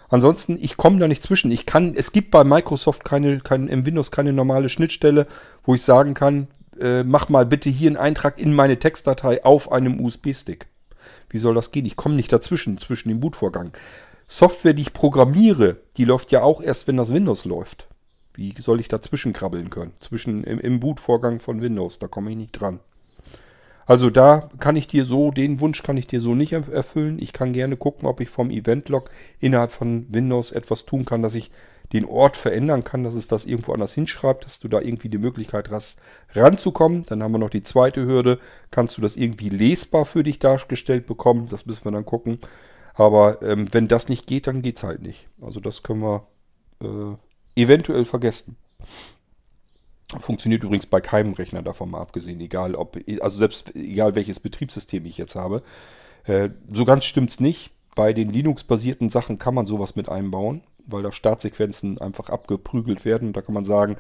[0.10, 1.52] Ansonsten, ich komme da nicht zwischen.
[1.52, 5.26] Ich kann, es gibt bei Microsoft keine, kein, im Windows keine normale Schnittstelle,
[5.64, 6.48] wo ich sagen kann,
[6.80, 10.68] äh, mach mal bitte hier einen Eintrag in meine Textdatei auf einem USB-Stick.
[11.30, 11.86] Wie soll das gehen?
[11.86, 13.72] Ich komme nicht dazwischen, zwischen dem Bootvorgang.
[14.28, 17.88] Software, die ich programmiere, die läuft ja auch erst, wenn das Windows läuft.
[18.36, 19.94] Wie soll ich dazwischen krabbeln können?
[20.00, 22.80] Zwischen im, im Bootvorgang von Windows, da komme ich nicht dran.
[23.86, 27.20] Also da kann ich dir so, den Wunsch kann ich dir so nicht erfüllen.
[27.20, 31.36] Ich kann gerne gucken, ob ich vom Event-Log innerhalb von Windows etwas tun kann, dass
[31.36, 31.52] ich
[31.94, 35.20] den Ort verändern kann, dass es das irgendwo anders hinschreibt, dass du da irgendwie die
[35.20, 36.00] Möglichkeit hast,
[36.34, 37.06] ranzukommen.
[37.06, 38.40] Dann haben wir noch die zweite Hürde.
[38.72, 41.46] Kannst du das irgendwie lesbar für dich dargestellt bekommen?
[41.50, 42.40] Das müssen wir dann gucken.
[42.96, 45.28] Aber ähm, wenn das nicht geht, dann geht es halt nicht.
[45.42, 46.28] Also das können wir
[46.82, 47.16] äh,
[47.56, 48.58] eventuell vergessen.
[50.20, 55.06] Funktioniert übrigens bei keinem Rechner davon mal abgesehen, egal ob, also selbst egal welches Betriebssystem
[55.06, 55.64] ich jetzt habe.
[56.26, 57.72] Äh, so ganz stimmt es nicht.
[57.96, 63.34] Bei den Linux-basierten Sachen kann man sowas mit einbauen, weil da Startsequenzen einfach abgeprügelt werden.
[63.34, 63.98] Da kann man sagen,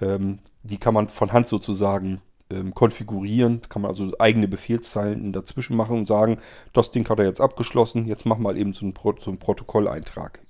[0.00, 3.62] ähm, die kann man von Hand sozusagen ähm, konfigurieren.
[3.68, 6.38] Kann man also eigene Befehlszeilen dazwischen machen und sagen,
[6.72, 10.40] das Ding hat er jetzt abgeschlossen, jetzt mach mal eben so einen Protokolleintrag.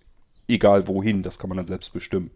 [0.49, 2.31] Egal wohin, das kann man dann selbst bestimmen.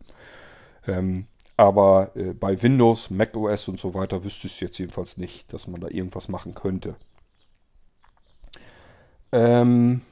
[0.87, 1.27] Ähm,
[1.57, 5.67] aber äh, bei Windows, Mac OS und so weiter wüsste ich jetzt jedenfalls nicht, dass
[5.67, 6.97] man da irgendwas machen könnte.
[9.33, 10.03] Ähm,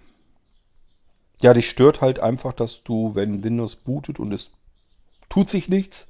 [1.40, 4.50] ja, dich stört halt einfach, dass du, wenn Windows bootet und es
[5.28, 6.08] tut sich nichts,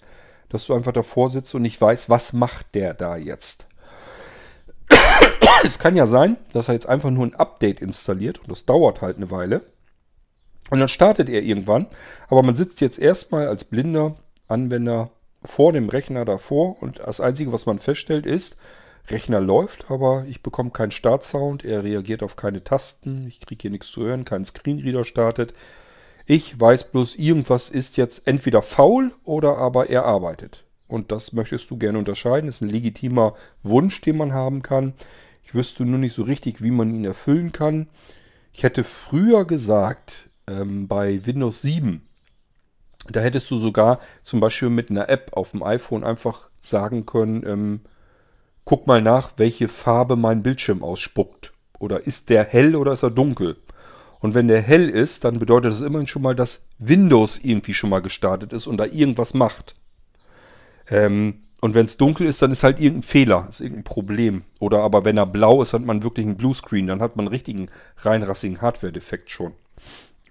[0.48, 3.66] dass du einfach davor sitzt und nicht weißt, was macht der da jetzt.
[5.64, 9.02] es kann ja sein, dass er jetzt einfach nur ein Update installiert und das dauert
[9.02, 9.62] halt eine Weile.
[10.74, 11.86] Und dann startet er irgendwann,
[12.26, 14.16] aber man sitzt jetzt erstmal als blinder
[14.48, 15.12] Anwender
[15.44, 18.56] vor dem Rechner davor und das Einzige, was man feststellt, ist,
[19.06, 23.70] Rechner läuft, aber ich bekomme keinen Startsound, er reagiert auf keine Tasten, ich kriege hier
[23.70, 25.52] nichts zu hören, kein Screenreader startet.
[26.26, 30.64] Ich weiß bloß, irgendwas ist jetzt entweder faul oder aber er arbeitet.
[30.88, 32.46] Und das möchtest du gerne unterscheiden.
[32.48, 34.94] Das ist ein legitimer Wunsch, den man haben kann.
[35.44, 37.86] Ich wüsste nur nicht so richtig, wie man ihn erfüllen kann.
[38.52, 42.02] Ich hätte früher gesagt, ähm, bei Windows 7,
[43.10, 47.44] da hättest du sogar zum Beispiel mit einer App auf dem iPhone einfach sagen können,
[47.46, 47.80] ähm,
[48.64, 51.52] guck mal nach, welche Farbe mein Bildschirm ausspuckt.
[51.78, 53.56] Oder ist der hell oder ist er dunkel?
[54.20, 57.90] Und wenn der hell ist, dann bedeutet das immerhin schon mal, dass Windows irgendwie schon
[57.90, 59.74] mal gestartet ist und da irgendwas macht.
[60.88, 64.44] Ähm, und wenn es dunkel ist, dann ist halt irgendein Fehler, ist irgendein Problem.
[64.60, 67.34] Oder aber wenn er blau ist, hat man wirklich einen Bluescreen, dann hat man einen
[67.34, 67.68] richtigen
[67.98, 69.52] reinrassigen Hardware-Defekt schon.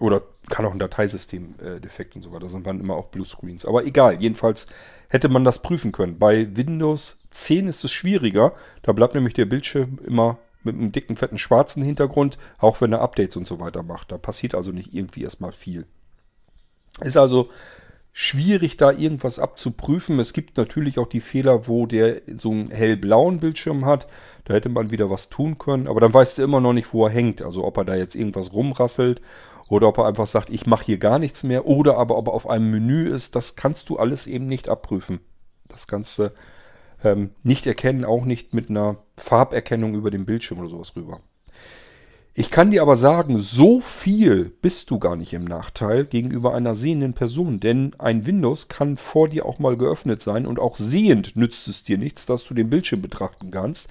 [0.04, 2.42] Oder kann auch ein Dateisystem-Defekt und so weiter.
[2.42, 3.66] Da sind dann immer auch Bluescreens.
[3.66, 4.68] Aber egal, jedenfalls
[5.08, 6.20] hätte man das prüfen können.
[6.20, 8.52] Bei Windows 10 ist es schwieriger.
[8.82, 13.00] Da bleibt nämlich der Bildschirm immer mit einem dicken, fetten schwarzen Hintergrund, auch wenn er
[13.00, 14.12] Updates und so weiter macht.
[14.12, 15.86] Da passiert also nicht irgendwie erstmal viel.
[17.00, 17.48] Ist also
[18.12, 20.20] schwierig, da irgendwas abzuprüfen.
[20.20, 24.08] Es gibt natürlich auch die Fehler, wo der so einen hellblauen Bildschirm hat.
[24.44, 25.88] Da hätte man wieder was tun können.
[25.88, 27.42] Aber dann weißt du immer noch nicht, wo er hängt.
[27.42, 29.22] Also ob er da jetzt irgendwas rumrasselt
[29.74, 31.66] oder ob er einfach sagt, ich mache hier gar nichts mehr.
[31.66, 33.36] Oder aber ob er auf einem Menü ist.
[33.36, 35.20] Das kannst du alles eben nicht abprüfen.
[35.68, 36.34] Das Ganze
[37.04, 41.22] ähm, nicht erkennen, auch nicht mit einer Farberkennung über den Bildschirm oder sowas rüber.
[42.36, 46.76] Ich kann dir aber sagen, so viel bist du gar nicht im Nachteil gegenüber einer
[46.76, 51.36] sehenden Person, denn ein Windows kann vor dir auch mal geöffnet sein und auch sehend
[51.36, 53.90] nützt es dir nichts, dass du den Bildschirm betrachten kannst.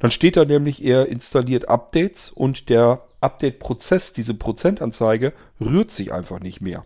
[0.00, 6.40] Dann steht da nämlich, er installiert Updates und der Update-Prozess, diese Prozentanzeige, rührt sich einfach
[6.40, 6.84] nicht mehr.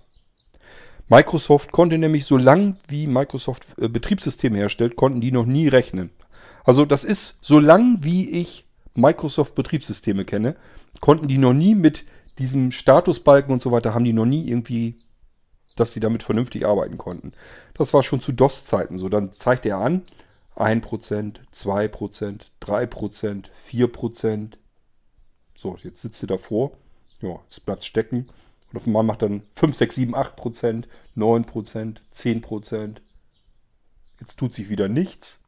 [1.08, 6.10] Microsoft konnte nämlich, so lang wie Microsoft äh, Betriebssysteme herstellt, konnten die noch nie rechnen.
[6.64, 10.56] Also das ist, so lang wie ich Microsoft Betriebssysteme kenne,
[11.00, 12.04] konnten die noch nie mit
[12.38, 14.98] diesem Statusbalken und so weiter, haben die noch nie irgendwie,
[15.76, 17.32] dass die damit vernünftig arbeiten konnten.
[17.74, 19.08] Das war schon zu DOS-Zeiten so.
[19.08, 20.02] Dann zeigt er an,
[20.57, 24.52] 1%, 2%, 3%, 4%.
[25.57, 26.72] So, jetzt sitzt ihr davor.
[27.20, 28.28] Ja, jetzt bleibt stecken
[28.70, 33.02] Und auf einmal macht dann 5, 6, 7, 8 Prozent, 9 Prozent, 10 Prozent.
[34.20, 35.40] Jetzt tut sich wieder nichts.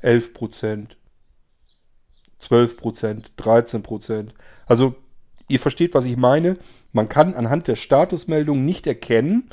[0.00, 0.96] 11 Prozent,
[2.38, 4.34] 12 Prozent, 13 Prozent.
[4.66, 4.96] Also
[5.48, 6.58] ihr versteht, was ich meine.
[6.92, 9.50] Man kann anhand der Statusmeldung nicht erkennen,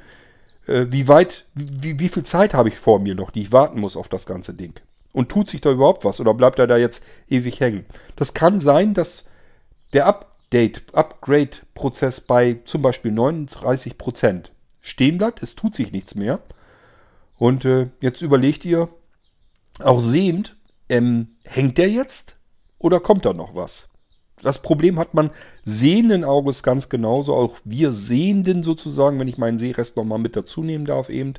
[0.68, 3.80] äh, wie weit, wie, wie viel Zeit habe ich vor mir noch, die ich warten
[3.80, 4.74] muss auf das ganze Ding.
[5.14, 7.86] Und tut sich da überhaupt was oder bleibt er da jetzt ewig hängen?
[8.16, 9.26] Das kann sein, dass
[9.94, 15.44] der Update, Upgrade-Prozess bei zum Beispiel 39 Prozent stehen bleibt.
[15.44, 16.40] Es tut sich nichts mehr.
[17.38, 18.88] Und äh, jetzt überlegt ihr,
[19.80, 20.56] auch sehend,
[20.90, 22.36] ähm, hängt der jetzt
[22.78, 23.90] oder kommt da noch was?
[24.42, 25.30] Das Problem hat man
[25.64, 27.36] sehenden Auges ganz genauso.
[27.36, 31.36] Auch wir Sehenden sozusagen, wenn ich meinen Sehrest nochmal mit dazu nehmen darf, eben.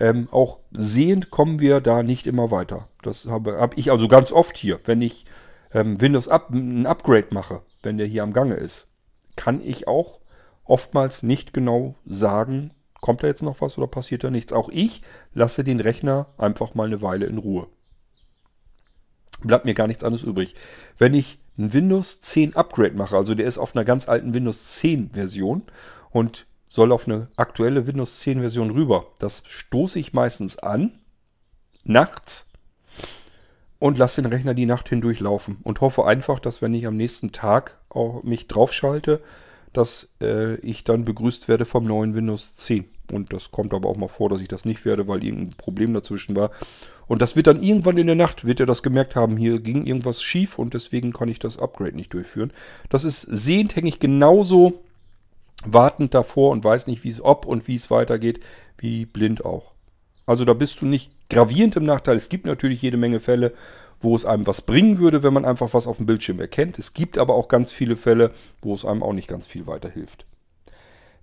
[0.00, 2.88] Ähm, auch sehend kommen wir da nicht immer weiter.
[3.02, 4.80] Das habe hab ich also ganz oft hier.
[4.84, 5.26] Wenn ich
[5.72, 8.88] ähm, Windows Up, ein Upgrade mache, wenn der hier am Gange ist,
[9.36, 10.20] kann ich auch
[10.64, 14.52] oftmals nicht genau sagen, kommt da jetzt noch was oder passiert da nichts.
[14.52, 15.02] Auch ich
[15.34, 17.68] lasse den Rechner einfach mal eine Weile in Ruhe
[19.46, 20.54] bleibt mir gar nichts anderes übrig.
[20.98, 24.66] Wenn ich ein Windows 10 Upgrade mache, also der ist auf einer ganz alten Windows
[24.68, 25.62] 10 Version
[26.10, 30.92] und soll auf eine aktuelle Windows 10 Version rüber, das stoße ich meistens an,
[31.84, 32.46] nachts,
[33.82, 35.58] und lasse den Rechner die Nacht hindurch laufen.
[35.64, 39.20] Und hoffe einfach, dass wenn ich am nächsten Tag auch mich draufschalte,
[39.72, 42.84] dass äh, ich dann begrüßt werde vom neuen Windows 10.
[43.12, 45.92] Und das kommt aber auch mal vor, dass ich das nicht werde, weil irgendein Problem
[45.92, 46.50] dazwischen war.
[47.06, 49.84] Und das wird dann irgendwann in der Nacht, wird er das gemerkt haben, hier ging
[49.84, 52.52] irgendwas schief und deswegen kann ich das Upgrade nicht durchführen.
[52.88, 54.82] Das ist sehend, hänge ich genauso
[55.64, 58.40] wartend davor und weiß nicht, wie es ob und wie es weitergeht,
[58.78, 59.72] wie blind auch.
[60.26, 62.16] Also da bist du nicht gravierend im Nachteil.
[62.16, 63.52] Es gibt natürlich jede Menge Fälle,
[64.00, 66.78] wo es einem was bringen würde, wenn man einfach was auf dem Bildschirm erkennt.
[66.78, 70.24] Es gibt aber auch ganz viele Fälle, wo es einem auch nicht ganz viel weiterhilft.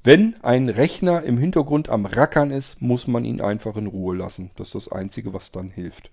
[0.03, 4.51] Wenn ein Rechner im Hintergrund am Rackern ist, muss man ihn einfach in Ruhe lassen.
[4.55, 6.11] Das ist das Einzige, was dann hilft.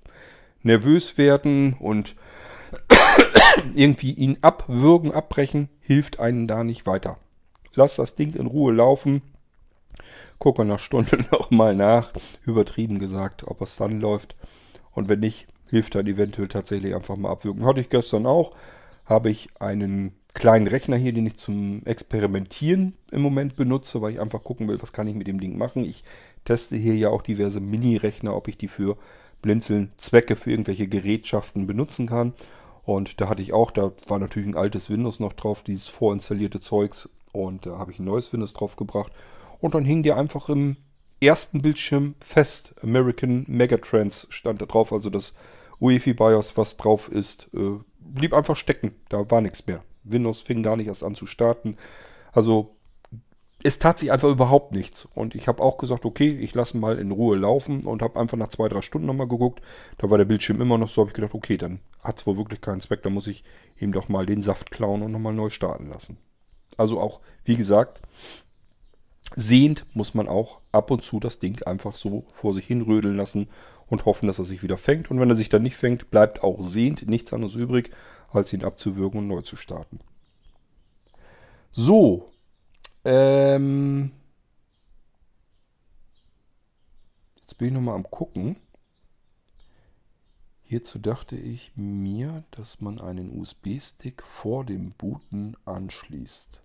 [0.63, 2.17] Nervös werden und
[3.75, 7.19] irgendwie ihn abwürgen, abbrechen, hilft einem da nicht weiter.
[7.75, 9.23] Lass das Ding in Ruhe laufen.
[10.39, 12.13] Gucke nach Stunde nochmal nach,
[12.45, 14.35] übertrieben gesagt, ob es dann läuft.
[14.93, 17.65] Und wenn nicht, hilft dann eventuell tatsächlich einfach mal abwürgen.
[17.65, 18.53] Hatte ich gestern auch.
[19.05, 24.21] Habe ich einen kleinen Rechner hier, den ich zum Experimentieren im Moment benutze, weil ich
[24.21, 25.83] einfach gucken will, was kann ich mit dem Ding machen.
[25.83, 26.05] Ich
[26.45, 28.99] teste hier ja auch diverse Mini-Rechner, ob ich die für
[29.41, 32.35] Blinzeln Zwecke für irgendwelche Gerätschaften benutzen kann.
[32.85, 36.61] Und da hatte ich auch, da war natürlich ein altes Windows noch drauf, dieses vorinstallierte
[36.61, 37.09] Zeugs.
[37.33, 39.13] Und da habe ich ein neues Windows drauf gebracht.
[39.61, 40.77] Und dann hing der einfach im
[41.19, 42.75] ersten Bildschirm fest.
[42.83, 45.35] American Megatrends stand da drauf, also das
[45.81, 48.95] UEFI BIOS, was drauf ist, äh, blieb einfach stecken.
[49.09, 49.83] Da war nichts mehr.
[50.09, 51.77] Windows fing gar nicht erst an zu starten.
[52.33, 52.77] Also
[53.63, 55.09] es tat sich einfach überhaupt nichts.
[55.15, 58.37] Und ich habe auch gesagt, okay, ich lasse mal in Ruhe laufen und habe einfach
[58.37, 59.61] nach zwei, drei Stunden nochmal geguckt.
[59.99, 62.37] Da war der Bildschirm immer noch so, habe ich gedacht, okay, dann hat es wohl
[62.37, 63.03] wirklich keinen Zweck.
[63.03, 63.45] Da muss ich
[63.79, 66.19] ihm doch mal den Saft klauen und nochmal neu starten lassen.
[66.77, 68.03] Also auch, wie gesagt,
[69.35, 73.17] sehend muss man auch ab und zu das Ding einfach so vor sich hin rödeln
[73.17, 73.49] lassen
[73.87, 75.11] und hoffen, dass er sich wieder fängt.
[75.11, 77.91] Und wenn er sich dann nicht fängt, bleibt auch sehend nichts anderes übrig,
[78.33, 80.01] als ihn abzuwürgen und neu zu starten.
[81.73, 82.33] So.
[83.05, 84.13] Ähm
[87.37, 88.57] Jetzt bin ich nochmal am gucken.
[90.69, 96.61] Hierzu dachte ich mir, dass man einen USB-Stick vor dem Booten anschließt,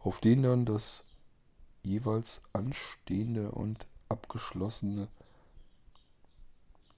[0.00, 1.06] auf den dann das
[1.82, 5.08] jeweils anstehende und abgeschlossene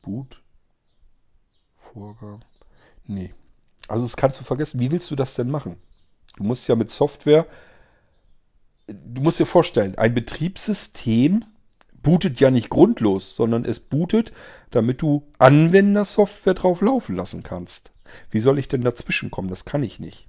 [0.03, 2.44] Boot-Vorgang.
[3.07, 3.34] Nee.
[3.88, 4.80] Also das kannst du vergessen.
[4.80, 5.76] Wie willst du das denn machen?
[6.36, 7.46] Du musst ja mit Software.
[8.86, 11.44] Du musst dir vorstellen, ein Betriebssystem
[12.02, 14.32] bootet ja nicht grundlos, sondern es bootet,
[14.70, 17.90] damit du Anwendersoftware drauf laufen lassen kannst.
[18.30, 19.48] Wie soll ich denn dazwischen kommen?
[19.48, 20.28] Das kann ich nicht.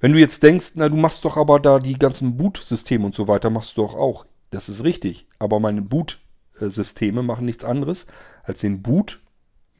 [0.00, 3.28] Wenn du jetzt denkst, na, du machst doch aber da die ganzen Boot-Systeme und so
[3.28, 4.26] weiter, machst du doch auch.
[4.50, 5.26] Das ist richtig.
[5.38, 8.06] Aber meine Boot-Systeme machen nichts anderes,
[8.42, 8.82] als den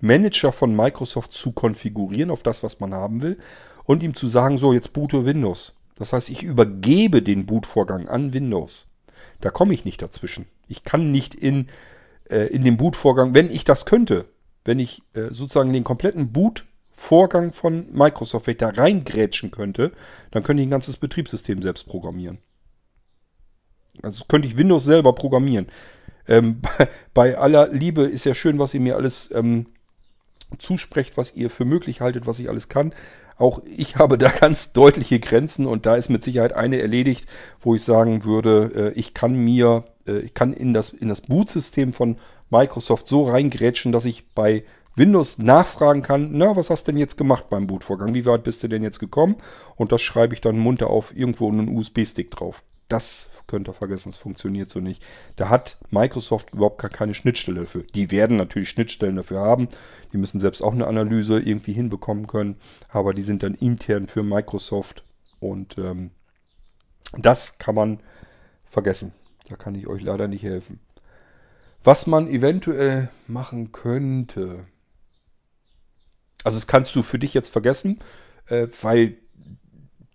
[0.01, 3.38] Boot-Manager von Microsoft zu konfigurieren auf das, was man haben will
[3.84, 5.76] und ihm zu sagen, so, jetzt boote Windows.
[5.96, 8.88] Das heißt, ich übergebe den Bootvorgang an Windows.
[9.40, 10.46] Da komme ich nicht dazwischen.
[10.68, 11.66] Ich kann nicht in,
[12.30, 14.26] äh, in den Bootvorgang, wenn ich das könnte,
[14.64, 19.92] wenn ich äh, sozusagen den kompletten Boot Vorgang von Microsoft, da reingrätschen könnte,
[20.32, 22.38] dann könnte ich ein ganzes Betriebssystem selbst programmieren.
[24.03, 25.68] Also könnte ich Windows selber programmieren.
[26.28, 29.66] Ähm, bei, bei, aller Liebe ist ja schön, was ihr mir alles ähm,
[30.59, 32.92] zusprecht, was ihr für möglich haltet, was ich alles kann.
[33.36, 37.26] Auch ich habe da ganz deutliche Grenzen und da ist mit Sicherheit eine erledigt,
[37.61, 41.22] wo ich sagen würde, äh, ich kann mir, äh, ich kann in das, in das
[41.22, 42.16] Boot-System von
[42.51, 44.64] Microsoft so reingrätschen, dass ich bei
[44.96, 48.12] Windows nachfragen kann, na, was hast du denn jetzt gemacht beim Bootvorgang?
[48.12, 49.36] Wie weit bist du denn jetzt gekommen?
[49.76, 52.62] Und das schreibe ich dann munter auf irgendwo einen USB-Stick drauf.
[52.91, 55.01] Das könnt ihr vergessen, das funktioniert so nicht.
[55.36, 57.84] Da hat Microsoft überhaupt gar keine Schnittstelle dafür.
[57.95, 59.68] Die werden natürlich Schnittstellen dafür haben.
[60.12, 62.57] Die müssen selbst auch eine Analyse irgendwie hinbekommen können.
[62.88, 65.05] Aber die sind dann intern für Microsoft.
[65.38, 66.11] Und ähm,
[67.16, 68.01] das kann man
[68.64, 69.12] vergessen.
[69.49, 70.80] Da kann ich euch leider nicht helfen.
[71.84, 74.66] Was man eventuell machen könnte.
[76.43, 78.01] Also das kannst du für dich jetzt vergessen,
[78.49, 79.16] äh, weil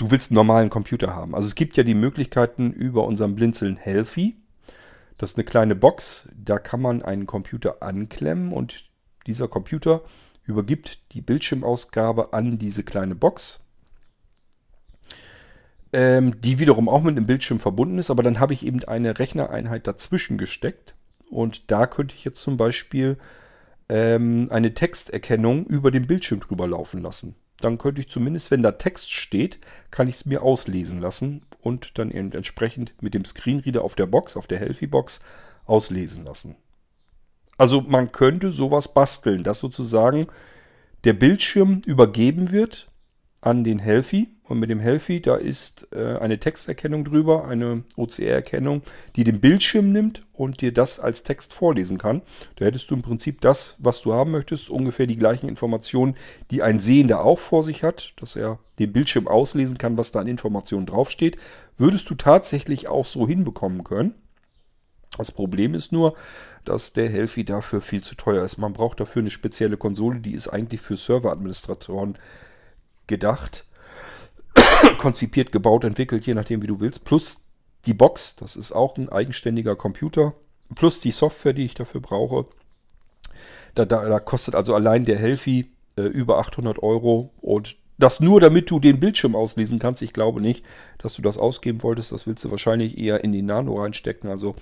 [0.05, 1.33] du willst einen normalen Computer haben.
[1.33, 4.37] Also es gibt ja die Möglichkeiten über unseren Blinzeln Healthy.
[5.17, 8.85] Das ist eine kleine Box, da kann man einen Computer anklemmen und
[9.27, 10.03] dieser Computer
[10.43, 13.61] übergibt die Bildschirmausgabe an diese kleine Box,
[15.93, 19.17] ähm, die wiederum auch mit dem Bildschirm verbunden ist, aber dann habe ich eben eine
[19.17, 20.95] Rechnereinheit dazwischen gesteckt
[21.31, 23.17] und da könnte ich jetzt zum Beispiel
[23.87, 28.73] ähm, eine Texterkennung über den Bildschirm drüber laufen lassen dann könnte ich zumindest, wenn da
[28.73, 29.59] Text steht,
[29.91, 34.05] kann ich es mir auslesen lassen und dann eben entsprechend mit dem Screenreader auf der
[34.05, 35.19] Box, auf der Healthy-Box,
[35.65, 36.55] auslesen lassen.
[37.57, 40.27] Also man könnte sowas basteln, dass sozusagen
[41.05, 42.89] der Bildschirm übergeben wird
[43.41, 44.34] an den Healthy.
[44.47, 48.83] Und mit dem Healthy, da ist äh, eine Texterkennung drüber, eine OCR-Erkennung,
[49.15, 52.21] die den Bildschirm nimmt und dir das als Text vorlesen kann.
[52.57, 56.13] Da hättest du im Prinzip das, was du haben möchtest, ungefähr die gleichen Informationen,
[56.51, 60.19] die ein Sehender auch vor sich hat, dass er den Bildschirm auslesen kann, was da
[60.19, 61.37] an Informationen draufsteht.
[61.77, 64.13] Würdest du tatsächlich auch so hinbekommen können.
[65.17, 66.13] Das Problem ist nur,
[66.65, 68.57] dass der Healthy dafür viel zu teuer ist.
[68.57, 72.17] Man braucht dafür eine spezielle Konsole, die ist eigentlich für Serveradministratoren
[73.07, 73.64] gedacht,
[75.05, 77.05] konzipiert, gebaut, entwickelt, je nachdem wie du willst.
[77.05, 77.37] Plus
[77.85, 80.33] die Box, das ist auch ein eigenständiger Computer.
[80.73, 82.47] Plus die Software, die ich dafür brauche.
[83.75, 87.29] Da, da, da kostet also allein der Healthy äh, über 800 Euro.
[87.39, 90.01] Und das nur, damit du den Bildschirm auslesen kannst.
[90.01, 90.65] Ich glaube nicht,
[90.97, 92.11] dass du das ausgeben wolltest.
[92.11, 94.27] Das willst du wahrscheinlich eher in die Nano reinstecken.
[94.27, 94.55] Also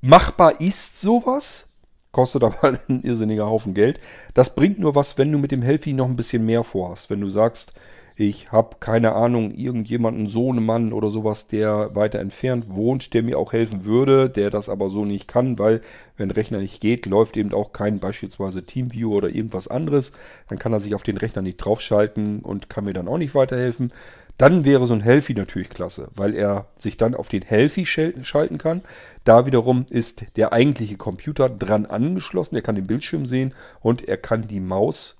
[0.00, 1.68] machbar ist sowas.
[2.10, 4.00] Kostet aber ein irrsinniger Haufen Geld.
[4.32, 7.10] Das bringt nur was, wenn du mit dem Healthy noch ein bisschen mehr vorhast.
[7.10, 7.74] Wenn du sagst,
[8.20, 13.52] ich habe keine Ahnung, irgendjemanden, Sohnemann oder sowas, der weiter entfernt wohnt, der mir auch
[13.52, 15.80] helfen würde, der das aber so nicht kann, weil
[16.16, 20.10] wenn Rechner nicht geht, läuft eben auch kein beispielsweise Teamview oder irgendwas anderes.
[20.48, 23.36] Dann kann er sich auf den Rechner nicht draufschalten und kann mir dann auch nicht
[23.36, 23.92] weiterhelfen.
[24.36, 28.58] Dann wäre so ein Healthy natürlich klasse, weil er sich dann auf den Healthy schalten
[28.58, 28.82] kann.
[29.22, 32.56] Da wiederum ist der eigentliche Computer dran angeschlossen.
[32.56, 35.18] Er kann den Bildschirm sehen und er kann die Maus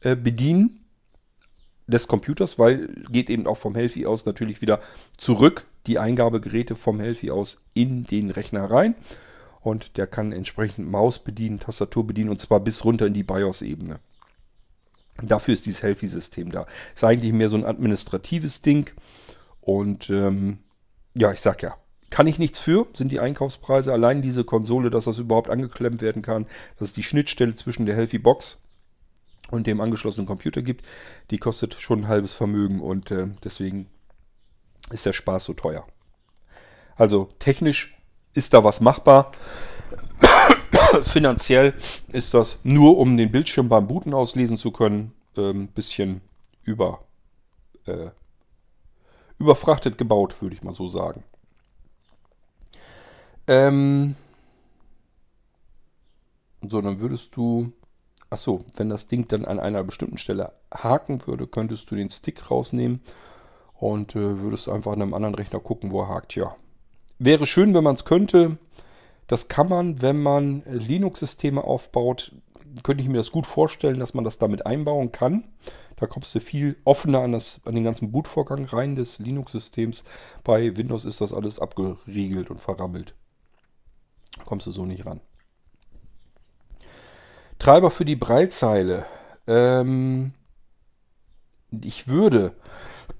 [0.00, 0.83] äh, bedienen
[1.86, 4.80] des Computers, weil geht eben auch vom Healthy aus natürlich wieder
[5.18, 8.94] zurück die Eingabegeräte vom Healthy aus in den Rechner rein.
[9.60, 13.98] Und der kann entsprechend Maus bedienen, Tastatur bedienen und zwar bis runter in die BIOS-Ebene.
[15.22, 16.66] Dafür ist dieses Healthy-System da.
[16.94, 18.90] Ist eigentlich mehr so ein administratives Ding.
[19.60, 20.58] Und ähm,
[21.14, 21.76] ja, ich sag ja,
[22.10, 23.92] kann ich nichts für, sind die Einkaufspreise.
[23.92, 26.46] Allein diese Konsole, dass das überhaupt angeklemmt werden kann,
[26.78, 28.60] dass es die Schnittstelle zwischen der Healthy Box
[29.54, 30.84] und dem angeschlossenen Computer gibt,
[31.30, 33.86] die kostet schon ein halbes Vermögen und äh, deswegen
[34.90, 35.86] ist der Spaß so teuer.
[36.96, 37.96] Also technisch
[38.34, 39.32] ist da was machbar.
[41.02, 41.74] Finanziell
[42.12, 46.20] ist das nur, um den Bildschirm beim Booten auslesen zu können, ein ähm, bisschen
[46.62, 47.04] über,
[47.86, 48.10] äh,
[49.38, 51.24] überfrachtet gebaut, würde ich mal so sagen.
[53.46, 54.14] Ähm,
[56.62, 57.72] so, dann würdest du,
[58.30, 62.50] achso, wenn das Ding dann an einer bestimmten Stelle haken würde, könntest du den Stick
[62.50, 63.00] rausnehmen
[63.74, 66.34] und äh, würdest einfach an einem anderen Rechner gucken, wo er hakt.
[66.34, 66.56] Ja,
[67.18, 68.58] wäre schön, wenn man es könnte.
[69.26, 72.32] Das kann man, wenn man Linux-Systeme aufbaut,
[72.82, 75.44] könnte ich mir das gut vorstellen, dass man das damit einbauen kann.
[75.96, 80.04] Da kommst du viel offener an, das, an den ganzen Bootvorgang rein des Linux-Systems.
[80.42, 83.14] Bei Windows ist das alles abgeriegelt und verrammelt.
[84.36, 85.20] Da kommst du so nicht ran.
[87.64, 89.06] Treiber für die Breitzeile.
[89.46, 90.34] Ähm,
[91.82, 92.52] ich würde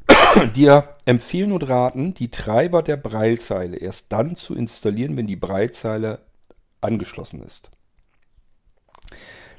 [0.54, 6.20] dir empfehlen und raten, die Treiber der Breilzeile erst dann zu installieren, wenn die Breilzeile
[6.82, 7.70] angeschlossen ist.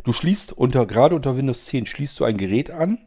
[0.03, 2.99] Du schließt unter, gerade unter Windows 10, schließt du ein Gerät an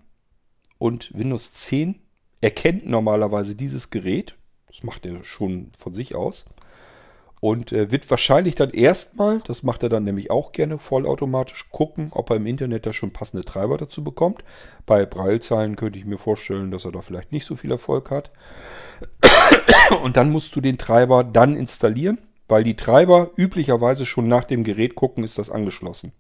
[0.79, 1.95] und Windows 10
[2.41, 4.35] erkennt normalerweise dieses Gerät.
[4.67, 6.45] Das macht er schon von sich aus.
[7.41, 12.09] Und äh, wird wahrscheinlich dann erstmal, das macht er dann nämlich auch gerne vollautomatisch, gucken,
[12.13, 14.43] ob er im Internet da schon passende Treiber dazu bekommt.
[14.87, 18.31] Bei Braillezeilen könnte ich mir vorstellen, dass er da vielleicht nicht so viel Erfolg hat.
[20.03, 22.19] Und dann musst du den Treiber dann installieren,
[22.49, 26.13] weil die Treiber üblicherweise schon nach dem Gerät gucken, ist das angeschlossen.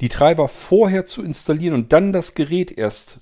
[0.00, 3.20] Die Treiber vorher zu installieren und dann das Gerät erst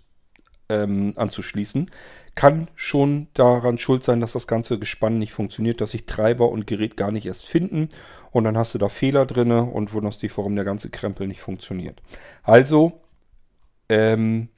[0.69, 1.91] ähm, anzuschließen,
[2.35, 6.67] kann schon daran schuld sein, dass das ganze Gespann nicht funktioniert, dass sich Treiber und
[6.67, 7.89] Gerät gar nicht erst finden
[8.33, 11.41] und dann hast du da Fehler drin und wunderst dich, warum der ganze Krempel nicht
[11.41, 12.03] funktioniert.
[12.43, 13.01] Also
[13.89, 14.49] ähm,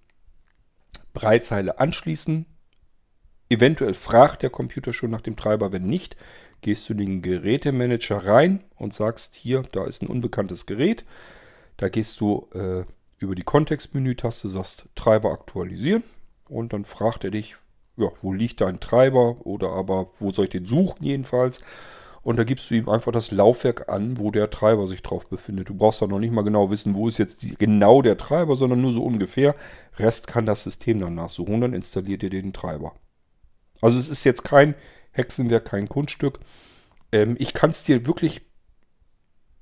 [1.13, 2.47] Breitzeile anschließen.
[3.49, 6.17] Eventuell fragt der Computer schon nach dem Treiber, wenn nicht,
[6.63, 11.05] gehst du in den Gerätemanager rein und sagst hier, da ist ein unbekanntes Gerät.
[11.77, 12.85] Da gehst du äh,
[13.19, 16.03] über die Kontextmenü-Taste, sagst Treiber aktualisieren
[16.49, 17.57] und dann fragt er dich,
[17.97, 21.61] ja, wo liegt dein Treiber oder aber wo soll ich den suchen jedenfalls.
[22.23, 25.69] Und da gibst du ihm einfach das Laufwerk an, wo der Treiber sich drauf befindet.
[25.69, 28.57] Du brauchst da noch nicht mal genau wissen, wo ist jetzt die, genau der Treiber,
[28.57, 29.55] sondern nur so ungefähr.
[29.97, 31.61] Rest kann das System dann nachsuchen.
[31.61, 32.95] Dann installiert ihr den Treiber.
[33.81, 34.75] Also es ist jetzt kein
[35.13, 36.41] Hexenwerk, kein Kunststück.
[37.13, 38.43] Ähm, ich kann es dir wirklich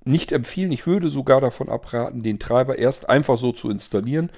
[0.05, 0.73] nicht empfehlen.
[0.73, 4.31] Ich würde sogar davon abraten, den Treiber erst einfach so zu installieren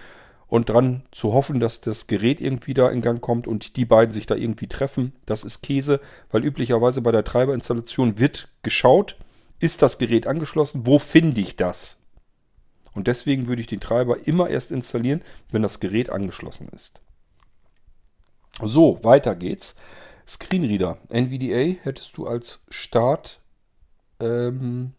[0.49, 4.12] und dran zu hoffen, dass das Gerät irgendwie da in Gang kommt und die beiden
[4.12, 5.12] sich da irgendwie treffen.
[5.26, 9.16] Das ist Käse, weil üblicherweise bei der Treiberinstallation wird geschaut,
[9.59, 11.99] ist das Gerät angeschlossen, wo finde ich das?
[12.94, 17.01] Und deswegen würde ich den Treiber immer erst installieren, wenn das Gerät angeschlossen ist.
[18.62, 19.74] So, weiter geht's.
[20.26, 20.99] Screenreader.
[21.11, 24.92] NVDA hättest du als Startsystem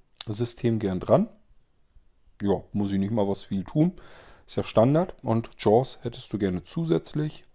[0.63, 1.29] ähm, gern dran.
[2.41, 3.93] Ja, muss ich nicht mal was viel tun.
[4.47, 5.13] Ist ja Standard.
[5.21, 7.45] Und JAWS hättest du gerne zusätzlich.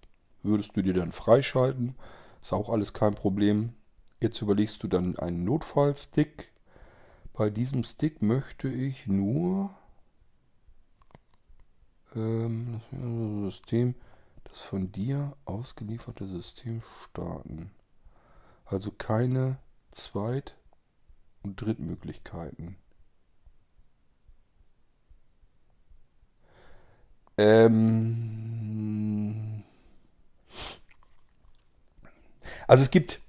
[0.43, 1.97] Würdest du dir dann freischalten.
[2.43, 3.75] Ist auch alles kein Problem.
[4.21, 6.53] Jetzt überlegst du dann einen Notfallstick.
[7.33, 9.71] Bei diesem Stick möchte ich nur
[12.15, 13.95] ähm, das System,
[14.45, 17.71] das von dir ausgelieferte System starten.
[18.67, 19.59] Also keine
[19.93, 20.57] Zweit-
[21.43, 22.77] und Drittmöglichkeiten.
[27.39, 28.83] Ähm
[32.67, 33.21] also es gibt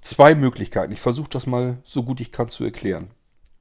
[0.00, 0.92] zwei Möglichkeiten.
[0.92, 3.10] Ich versuche das mal so gut ich kann zu erklären.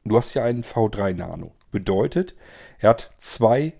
[0.04, 1.54] Du hast ja einen V3 Nano.
[1.72, 2.36] Bedeutet,
[2.80, 3.74] er hat zwei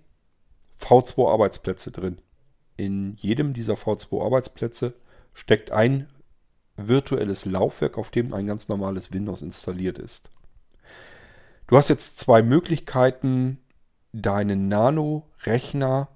[0.80, 2.22] V2 Arbeitsplätze drin.
[2.78, 4.94] In jedem dieser V2 Arbeitsplätze
[5.34, 6.08] steckt ein
[6.78, 10.30] virtuelles Laufwerk, auf dem ein ganz normales Windows installiert ist.
[11.68, 13.60] Du hast jetzt zwei Möglichkeiten,
[14.14, 16.10] deinen Nano-Rechner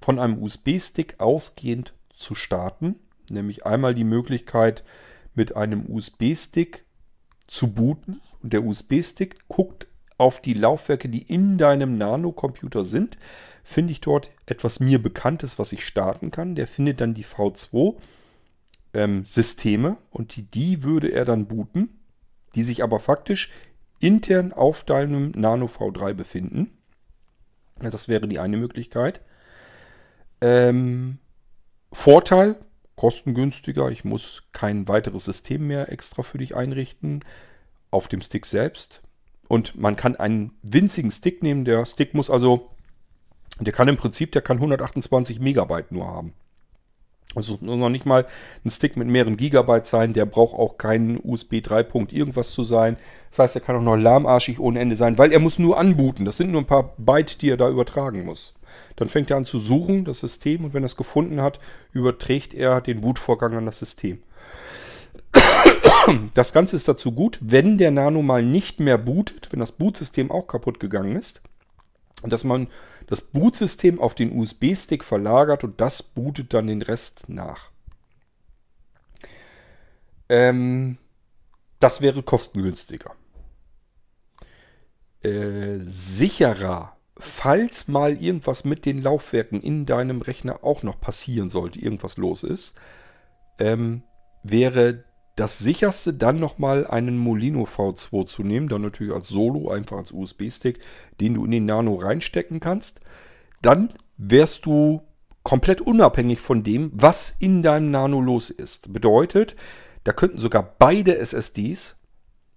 [0.00, 2.96] von einem USB-Stick ausgehend zu starten.
[3.30, 4.84] Nämlich einmal die Möglichkeit,
[5.34, 6.84] mit einem USB-Stick
[7.46, 8.20] zu booten.
[8.42, 9.86] Und der USB-Stick guckt
[10.16, 13.18] auf die Laufwerke, die in deinem Nano-Computer sind.
[13.62, 16.54] Finde ich dort etwas mir Bekanntes, was ich starten kann.
[16.54, 17.96] Der findet dann die V2
[18.92, 19.24] ähm,
[20.10, 22.00] und die, die würde er dann booten,
[22.54, 23.50] die sich aber faktisch
[24.00, 26.78] intern auf deinem Nano V3 befinden.
[27.80, 29.20] Das wäre die eine Möglichkeit.
[30.40, 31.18] Ähm,
[31.92, 32.56] Vorteil,
[32.96, 33.90] kostengünstiger.
[33.90, 37.20] Ich muss kein weiteres System mehr extra für dich einrichten.
[37.90, 39.02] Auf dem Stick selbst.
[39.48, 41.64] Und man kann einen winzigen Stick nehmen.
[41.64, 42.70] Der Stick muss also,
[43.60, 46.32] der kann im Prinzip, der kann 128 Megabyte nur haben.
[47.34, 48.26] Also noch nicht mal
[48.64, 50.12] ein Stick mit mehreren Gigabyte sein.
[50.12, 51.82] Der braucht auch keinen USB 3.
[51.82, 52.96] Punkt irgendwas zu sein.
[53.30, 56.24] Das heißt, er kann auch noch lahmarschig ohne Ende sein, weil er muss nur anbooten.
[56.24, 58.54] Das sind nur ein paar Byte, die er da übertragen muss.
[58.96, 61.58] Dann fängt er an zu suchen, das System, und wenn er es gefunden hat,
[61.92, 64.22] überträgt er den Bootvorgang an das System.
[66.34, 70.30] Das Ganze ist dazu gut, wenn der Nano mal nicht mehr bootet, wenn das Bootsystem
[70.30, 71.40] auch kaputt gegangen ist
[72.30, 72.68] dass man
[73.06, 77.70] das Bootsystem auf den USB-Stick verlagert und das bootet dann den Rest nach.
[80.28, 80.98] Ähm,
[81.80, 83.14] das wäre kostengünstiger.
[85.22, 91.78] Äh, sicherer, falls mal irgendwas mit den Laufwerken in deinem Rechner auch noch passieren sollte,
[91.78, 92.74] irgendwas los ist,
[93.58, 94.02] ähm,
[94.42, 95.04] wäre
[95.36, 100.12] das sicherste dann nochmal einen Molino V2 zu nehmen, dann natürlich als Solo, einfach als
[100.12, 100.78] USB-Stick,
[101.20, 103.00] den du in den Nano reinstecken kannst.
[103.60, 105.02] Dann wärst du
[105.42, 108.92] komplett unabhängig von dem, was in deinem Nano los ist.
[108.92, 109.56] Bedeutet,
[110.04, 111.96] da könnten sogar beide SSDs,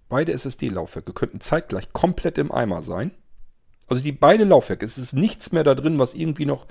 [0.08, 3.10] beide SSD-Laufwerke könnten zeitgleich komplett im Eimer sein.
[3.88, 6.66] Also die beide Laufwerke, es ist nichts mehr da drin, was irgendwie noch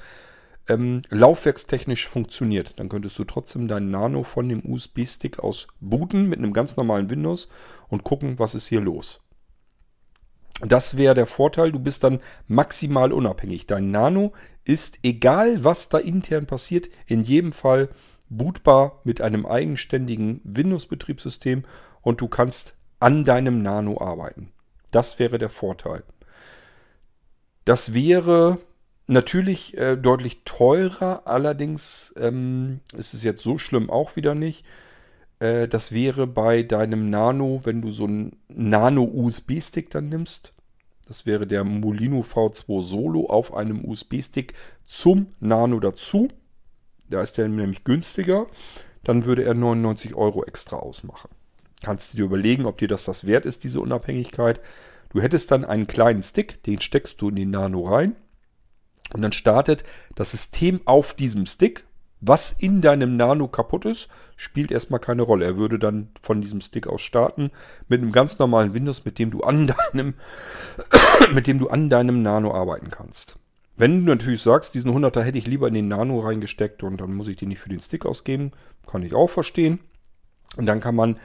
[0.67, 2.79] ähm, laufwerkstechnisch funktioniert.
[2.79, 7.09] Dann könntest du trotzdem deinen Nano von dem USB-Stick aus booten mit einem ganz normalen
[7.09, 7.49] Windows
[7.89, 9.21] und gucken, was ist hier los.
[10.61, 13.67] Das wäre der Vorteil, du bist dann maximal unabhängig.
[13.67, 17.89] Dein Nano ist, egal was da intern passiert, in jedem Fall
[18.29, 21.63] bootbar mit einem eigenständigen Windows-Betriebssystem
[22.01, 24.51] und du kannst an deinem Nano arbeiten.
[24.91, 26.03] Das wäre der Vorteil.
[27.65, 28.57] Das wäre
[29.07, 34.65] natürlich äh, deutlich teurer, allerdings ähm, ist es jetzt so schlimm auch wieder nicht.
[35.39, 40.53] Äh, das wäre bei deinem Nano, wenn du so einen Nano-USB-Stick dann nimmst.
[41.07, 44.53] Das wäre der Molino V2 Solo auf einem USB-Stick
[44.85, 46.27] zum Nano dazu.
[47.09, 48.47] Da ist der nämlich günstiger.
[49.03, 51.29] Dann würde er 99 Euro extra ausmachen.
[51.81, 54.59] Kannst du dir überlegen, ob dir das das wert ist, diese Unabhängigkeit.
[55.09, 58.15] Du hättest dann einen kleinen Stick, den steckst du in den Nano rein.
[59.13, 59.83] Und dann startet
[60.15, 61.85] das System auf diesem Stick.
[62.19, 65.45] Was in deinem Nano kaputt ist, spielt erstmal keine Rolle.
[65.45, 67.51] Er würde dann von diesem Stick aus starten
[67.87, 70.15] mit einem ganz normalen Windows, mit dem du an deinem,
[71.33, 73.35] mit dem du an deinem Nano arbeiten kannst.
[73.75, 77.13] Wenn du natürlich sagst, diesen 100er hätte ich lieber in den Nano reingesteckt und dann
[77.13, 78.51] muss ich den nicht für den Stick ausgeben,
[78.87, 79.79] kann ich auch verstehen.
[80.55, 81.19] Und dann kann man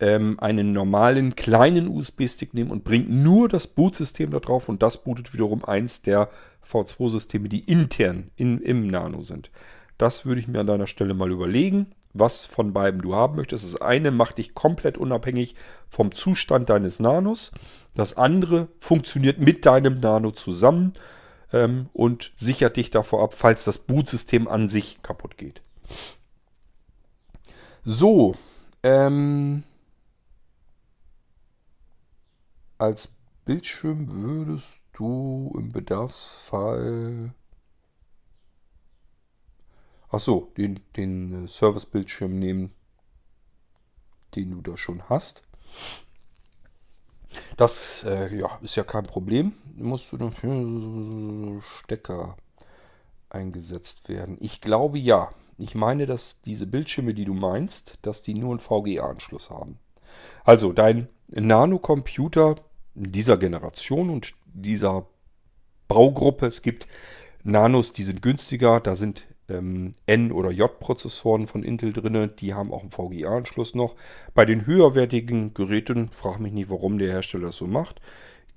[0.00, 5.02] ähm, einen normalen kleinen USB-Stick nehmen und bringt nur das Bootsystem da drauf und das
[5.02, 6.28] bootet wiederum eins der
[6.64, 9.50] V2-Systeme, die intern in, im Nano sind.
[9.96, 13.64] Das würde ich mir an deiner Stelle mal überlegen, was von beiden du haben möchtest.
[13.64, 15.54] Das eine macht dich komplett unabhängig
[15.88, 17.52] vom Zustand deines Nanos.
[17.94, 20.92] Das andere funktioniert mit deinem Nano zusammen
[21.52, 25.62] ähm, und sichert dich davor ab, falls das Bootsystem an sich kaputt geht.
[27.84, 28.34] So,
[28.82, 29.64] ähm,
[32.78, 33.12] als
[33.44, 37.34] Bildschirm würdest du im Bedarfsfall
[40.10, 42.72] Ach so, den, den Service-Bildschirm nehmen,
[44.34, 45.42] den du da schon hast.
[47.58, 49.52] Das äh, ja, ist ja kein Problem.
[49.76, 52.36] Musst du dafür Stecker
[53.28, 54.38] eingesetzt werden?
[54.40, 55.30] Ich glaube ja.
[55.58, 59.78] Ich meine, dass diese Bildschirme, die du meinst, dass die nur einen VGA-Anschluss haben.
[60.44, 62.54] Also dein Nano-Computer
[62.98, 65.06] dieser Generation und dieser
[65.86, 66.86] Baugruppe, es gibt
[67.44, 72.72] Nanos, die sind günstiger, da sind ähm, N- oder J-Prozessoren von Intel drin, die haben
[72.72, 73.94] auch einen VGA-Anschluss noch.
[74.34, 78.00] Bei den höherwertigen Geräten, frage mich nicht, warum der Hersteller das so macht,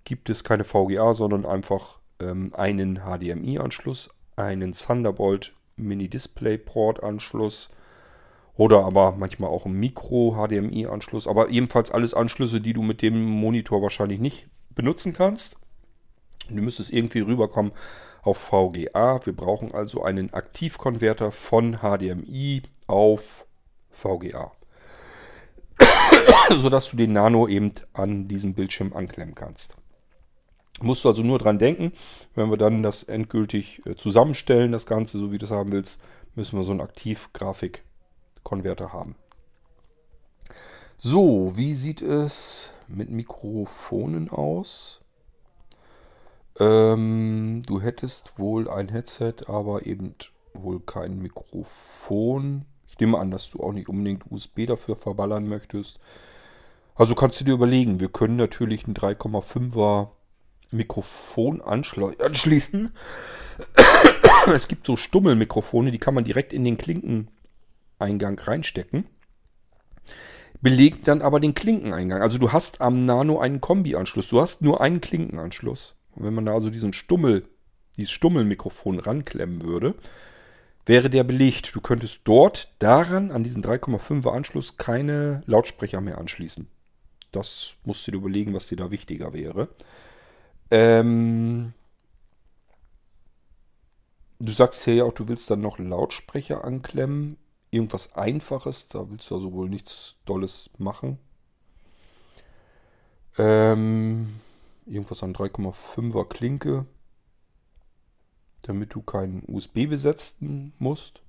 [0.04, 7.70] gibt es keine VGA, sondern einfach ähm, einen HDMI-Anschluss, einen Thunderbolt Mini-Display-Port-Anschluss
[8.56, 13.82] oder aber manchmal auch einen Micro-HDMI-Anschluss, aber ebenfalls alles Anschlüsse, die du mit dem Monitor
[13.82, 15.56] wahrscheinlich nicht benutzen kannst.
[16.50, 17.72] Du müsstest irgendwie rüberkommen
[18.24, 19.26] auf VGA.
[19.26, 23.46] Wir brauchen also einen Aktivkonverter von HDMI auf
[23.90, 24.52] VGA.
[26.58, 29.76] sodass du den Nano eben an diesem Bildschirm anklemmen kannst.
[30.82, 31.92] Musst du also nur dran denken,
[32.34, 36.02] wenn wir dann das endgültig äh, zusammenstellen, das Ganze, so wie du es haben willst,
[36.36, 36.82] müssen wir so einen
[38.44, 39.16] Aktiv-Grafik-Konverter haben.
[40.98, 45.02] So, wie sieht es mit Mikrofonen aus?
[46.60, 50.16] Ähm, du hättest wohl ein Headset, aber eben
[50.54, 52.66] wohl kein Mikrofon.
[52.88, 56.00] Ich nehme an, dass du auch nicht unbedingt USB dafür verballern möchtest.
[56.94, 60.10] Also kannst du dir überlegen, wir können natürlich ein 3,5er
[60.70, 62.92] Mikrofon anschließen.
[64.54, 66.78] es gibt so Stummelmikrofone, die kann man direkt in den
[68.02, 69.06] Klinkeneingang reinstecken.
[70.62, 72.22] Belegt dann aber den Klinkeneingang.
[72.22, 74.28] Also du hast am Nano einen Kombi-Anschluss.
[74.28, 75.96] Du hast nur einen Klinkenanschluss.
[76.12, 77.44] Und wenn man da also diesen Stummel,
[77.98, 79.96] dieses Stummelmikrofon ranklemmen würde,
[80.86, 81.74] wäre der belegt.
[81.76, 86.68] Du könntest dort daran, an diesen 3,5er Anschluss, keine Lautsprecher mehr anschließen.
[87.32, 89.70] Das musst du dir überlegen, was dir da wichtiger wäre.
[90.70, 91.74] Ähm,
[94.40, 97.38] du sagst hier ja auch, du willst dann noch Lautsprecher anklemmen.
[97.72, 101.18] Irgendwas Einfaches, da willst du also wohl nichts Dolles machen.
[103.38, 104.40] Ähm,
[104.86, 106.86] irgendwas an 3,5er Klinke,
[108.62, 111.22] damit du keinen USB besetzen musst.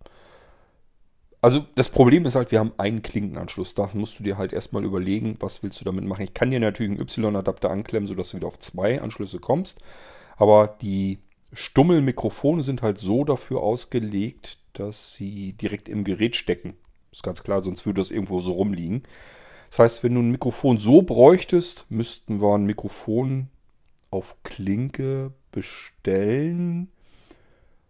[1.41, 3.75] Also das Problem ist halt, wir haben einen Klinkenanschluss.
[3.75, 6.23] Da musst du dir halt erstmal überlegen, was willst du damit machen.
[6.23, 9.81] Ich kann dir natürlich einen Y-Adapter anklemmen, sodass du wieder auf zwei Anschlüsse kommst.
[10.37, 11.19] Aber die
[11.53, 16.75] Stummelmikrofone sind halt so dafür ausgelegt, dass sie direkt im Gerät stecken.
[17.13, 19.03] Ist ganz klar, sonst würde das irgendwo so rumliegen.
[19.71, 23.49] Das heißt, wenn du ein Mikrofon so bräuchtest, müssten wir ein Mikrofon
[24.11, 26.91] auf Klinke bestellen.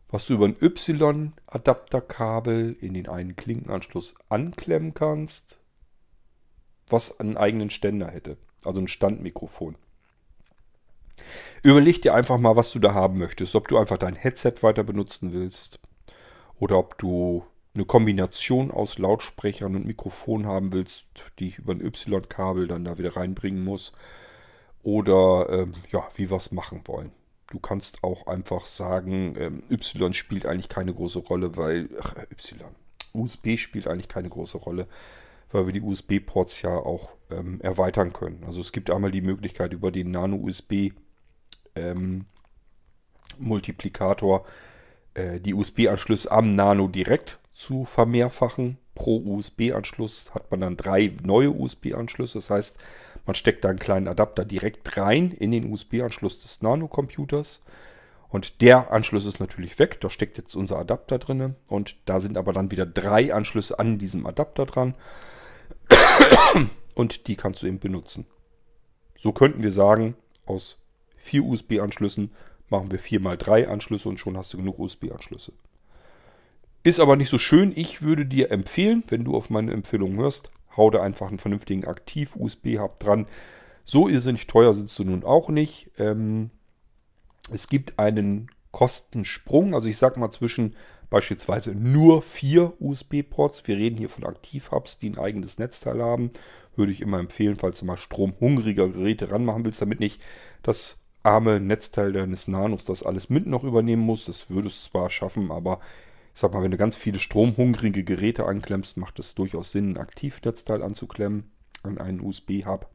[0.08, 5.58] was du über ein Y-Adapterkabel in den einen Klinkenanschluss anklemmen kannst,
[6.88, 8.36] was einen eigenen Ständer hätte.
[8.62, 9.76] Also ein Standmikrofon.
[11.62, 13.54] Überleg dir einfach mal, was du da haben möchtest.
[13.54, 15.80] Ob du einfach dein Headset weiter benutzen willst
[16.62, 17.44] oder ob du
[17.74, 21.06] eine Kombination aus Lautsprechern und Mikrofon haben willst,
[21.40, 23.90] die ich über ein Y-Kabel dann da wieder reinbringen muss.
[24.84, 27.10] Oder ähm, ja, wie wir es machen wollen.
[27.48, 32.60] Du kannst auch einfach sagen, ähm, Y spielt eigentlich keine große Rolle, weil ach, Y.
[33.12, 34.86] USB spielt eigentlich keine große Rolle,
[35.50, 38.44] weil wir die USB-Ports ja auch ähm, erweitern können.
[38.46, 40.92] Also es gibt einmal die Möglichkeit über den Nano-USB
[41.74, 42.26] ähm,
[45.14, 48.78] äh, die USB-Anschlüsse am Nano direkt zu vermehrfachen.
[48.94, 52.38] Pro USB-Anschluss hat man dann drei neue USB-Anschlüsse.
[52.38, 52.82] Das heißt,
[53.24, 57.62] man steckt da einen kleinen Adapter direkt rein in den USB-Anschluss des Nano-Computers.
[58.28, 60.00] Und der Anschluss ist natürlich weg.
[60.00, 61.54] Da steckt jetzt unser Adapter drin.
[61.68, 64.94] Und da sind aber dann wieder drei Anschlüsse an diesem Adapter dran.
[66.94, 68.26] Und die kannst du eben benutzen.
[69.18, 70.16] So könnten wir sagen,
[70.46, 70.78] aus
[71.16, 72.32] vier USB-Anschlüssen
[72.72, 75.52] machen wir 4 mal 3 Anschlüsse und schon hast du genug USB-Anschlüsse.
[76.82, 77.72] Ist aber nicht so schön.
[77.76, 81.84] Ich würde dir empfehlen, wenn du auf meine Empfehlung hörst, hau da einfach einen vernünftigen
[81.84, 83.26] Aktiv-USB-Hub dran.
[83.84, 85.92] So irrsinnig teuer sind sie nun auch nicht.
[85.98, 86.50] Ähm,
[87.52, 90.74] es gibt einen Kostensprung, also ich sag mal zwischen
[91.10, 93.68] beispielsweise nur vier USB-Ports.
[93.68, 96.30] Wir reden hier von Aktiv-Hubs, die ein eigenes Netzteil haben.
[96.74, 100.22] Würde ich immer empfehlen, falls du mal stromhungriger Geräte ranmachen willst, damit nicht
[100.62, 104.24] das arme Netzteil deines Nanos das alles mit noch übernehmen muss.
[104.24, 105.80] Das würdest du zwar schaffen, aber
[106.34, 109.98] ich sag mal, wenn du ganz viele stromhungrige Geräte anklemmst, macht es durchaus Sinn, ein
[109.98, 111.50] Aktivnetzteil anzuklemmen
[111.82, 112.88] an einen USB-Hub.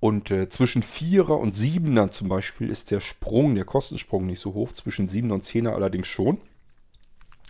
[0.00, 4.54] Und äh, zwischen 4er und 7er zum Beispiel ist der Sprung, der Kostensprung nicht so
[4.54, 4.72] hoch.
[4.72, 6.38] Zwischen 7er und 10er allerdings schon.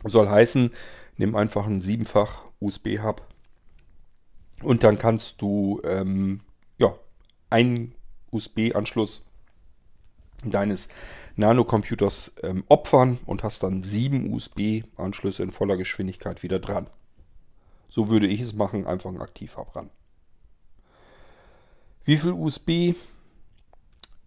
[0.05, 0.71] Soll heißen,
[1.17, 3.27] nimm einfach einen siebenfach USB-Hub
[4.63, 6.41] und dann kannst du ähm,
[6.79, 6.95] ja,
[7.51, 7.95] einen
[8.31, 9.23] USB-Anschluss
[10.45, 10.89] deines
[11.37, 16.89] Nanocomputers ähm, opfern und hast dann sieben USB-Anschlüsse in voller Geschwindigkeit wieder dran.
[17.89, 19.91] So würde ich es machen, einfach ein Aktivhub ran.
[22.05, 22.95] Wie viel USB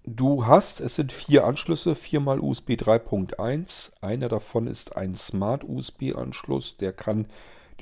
[0.03, 0.81] du hast?
[0.81, 3.93] Es sind vier Anschlüsse, viermal USB 3.1.
[4.01, 7.27] Einer davon ist ein Smart USB-Anschluss, der kann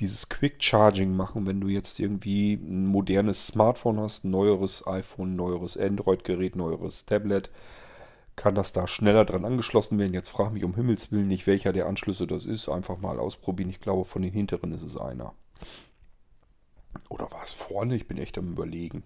[0.00, 5.36] dieses Quick Charging machen, wenn du jetzt irgendwie ein modernes Smartphone hast, ein neueres iPhone,
[5.36, 7.50] neueres Android-Gerät, neueres Tablet,
[8.34, 10.14] kann das da schneller dran angeschlossen werden.
[10.14, 12.70] Jetzt frage mich um Himmels Willen nicht, welcher der Anschlüsse das ist.
[12.70, 13.68] Einfach mal ausprobieren.
[13.68, 15.34] Ich glaube, von den hinteren ist es einer.
[17.10, 17.94] Oder war es vorne?
[17.94, 19.02] Ich bin echt am Überlegen.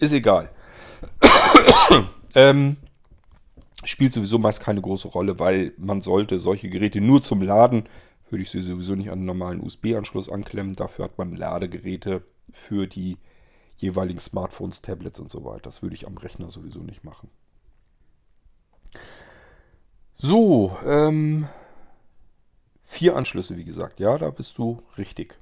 [0.00, 0.50] Ist egal.
[2.34, 2.76] ähm,
[3.84, 7.84] spielt sowieso meist keine große Rolle, weil man sollte solche Geräte nur zum Laden
[8.30, 10.74] würde ich sie sowieso nicht an einen normalen USB-Anschluss anklemmen.
[10.74, 13.18] Dafür hat man Ladegeräte für die
[13.76, 15.62] jeweiligen Smartphones, Tablets und so weiter.
[15.62, 17.30] Das würde ich am Rechner sowieso nicht machen.
[20.16, 21.46] So, ähm,
[22.84, 24.00] vier Anschlüsse, wie gesagt.
[24.00, 25.38] Ja, da bist du richtig.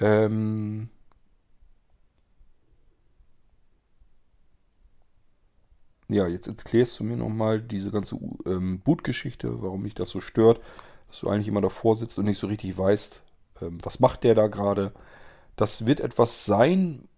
[0.00, 0.88] Ähm,
[6.08, 10.60] ja, jetzt erklärst du mir nochmal diese ganze ähm, Boot-Geschichte, warum mich das so stört
[11.10, 13.22] dass du eigentlich immer davor sitzt und nicht so richtig weißt,
[13.62, 14.92] ähm, was macht der da gerade.
[15.56, 17.08] Das wird etwas sein,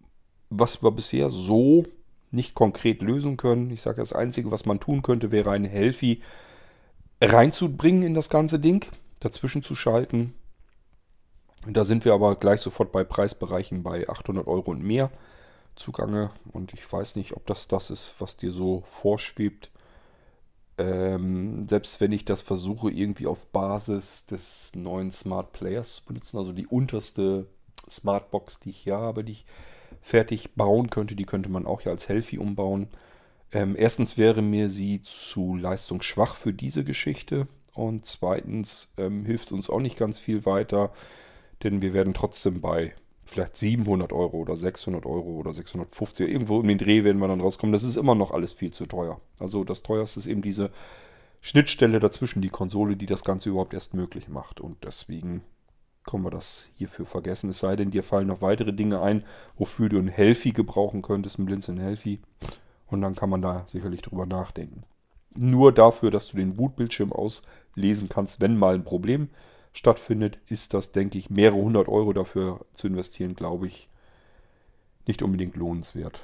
[0.49, 1.85] was wir bisher so
[2.31, 3.69] nicht konkret lösen können.
[3.69, 6.21] Ich sage, das Einzige, was man tun könnte, wäre eine Helfi
[7.21, 8.85] reinzubringen in das ganze Ding,
[9.19, 10.33] dazwischen zu schalten.
[11.67, 15.11] Da sind wir aber gleich sofort bei Preisbereichen bei 800 Euro und mehr
[15.75, 16.31] zugange.
[16.51, 19.69] Und ich weiß nicht, ob das das ist, was dir so vorschwebt.
[20.77, 26.37] Ähm, selbst wenn ich das versuche, irgendwie auf Basis des neuen Smart Players zu benutzen,
[26.37, 27.47] also die unterste
[27.89, 29.45] Smartbox, die ich hier habe, die ich
[30.01, 32.87] fertig bauen könnte, die könnte man auch ja als Healthy umbauen.
[33.51, 39.69] Ähm, erstens wäre mir sie zu leistungsschwach für diese Geschichte und zweitens ähm, hilft uns
[39.69, 40.91] auch nicht ganz viel weiter,
[41.61, 42.95] denn wir werden trotzdem bei
[43.25, 47.41] vielleicht 700 Euro oder 600 Euro oder 650, irgendwo um den Dreh werden wir dann
[47.41, 47.73] rauskommen.
[47.73, 49.19] Das ist immer noch alles viel zu teuer.
[49.39, 50.71] Also das teuerste ist eben diese
[51.41, 54.59] Schnittstelle dazwischen, die Konsole, die das Ganze überhaupt erst möglich macht.
[54.59, 55.41] Und deswegen
[56.05, 57.49] können wir das hierfür vergessen.
[57.49, 59.23] Es sei denn, dir fallen noch weitere Dinge ein,
[59.57, 62.19] wofür du ein Healthy gebrauchen könntest, ein Blinzeln Healthy.
[62.87, 64.83] Und dann kann man da sicherlich drüber nachdenken.
[65.35, 70.73] Nur dafür, dass du den Bootbildschirm auslesen kannst, wenn mal ein Problem ist stattfindet, ist
[70.73, 73.89] das, denke ich, mehrere hundert Euro dafür zu investieren, glaube ich,
[75.05, 76.21] nicht unbedingt lohnenswert.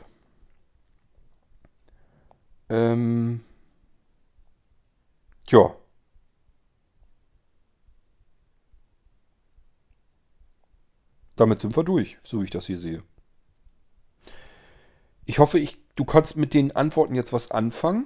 [2.70, 3.42] Ähm
[5.46, 5.76] Tja.
[11.36, 13.02] Damit sind wir durch, so wie ich das hier sehe.
[15.26, 18.06] Ich hoffe, ich, du kannst mit den Antworten jetzt was anfangen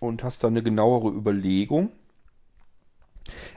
[0.00, 1.92] und hast da eine genauere Überlegung.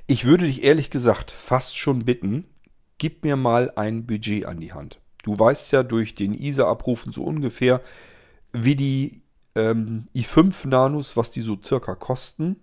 [0.07, 2.45] Ich würde dich ehrlich gesagt fast schon bitten,
[2.97, 4.99] gib mir mal ein Budget an die Hand.
[5.23, 7.81] Du weißt ja durch den ISA-Abrufen so ungefähr,
[8.53, 9.23] wie die
[9.55, 12.57] ähm, i5 Nanos, was die so circa kosten.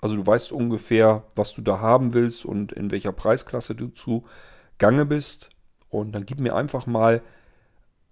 [0.00, 4.24] Also du weißt ungefähr, was du da haben willst und in welcher Preisklasse du zu
[4.78, 5.50] Gange bist.
[5.88, 7.22] Und dann gib mir einfach mal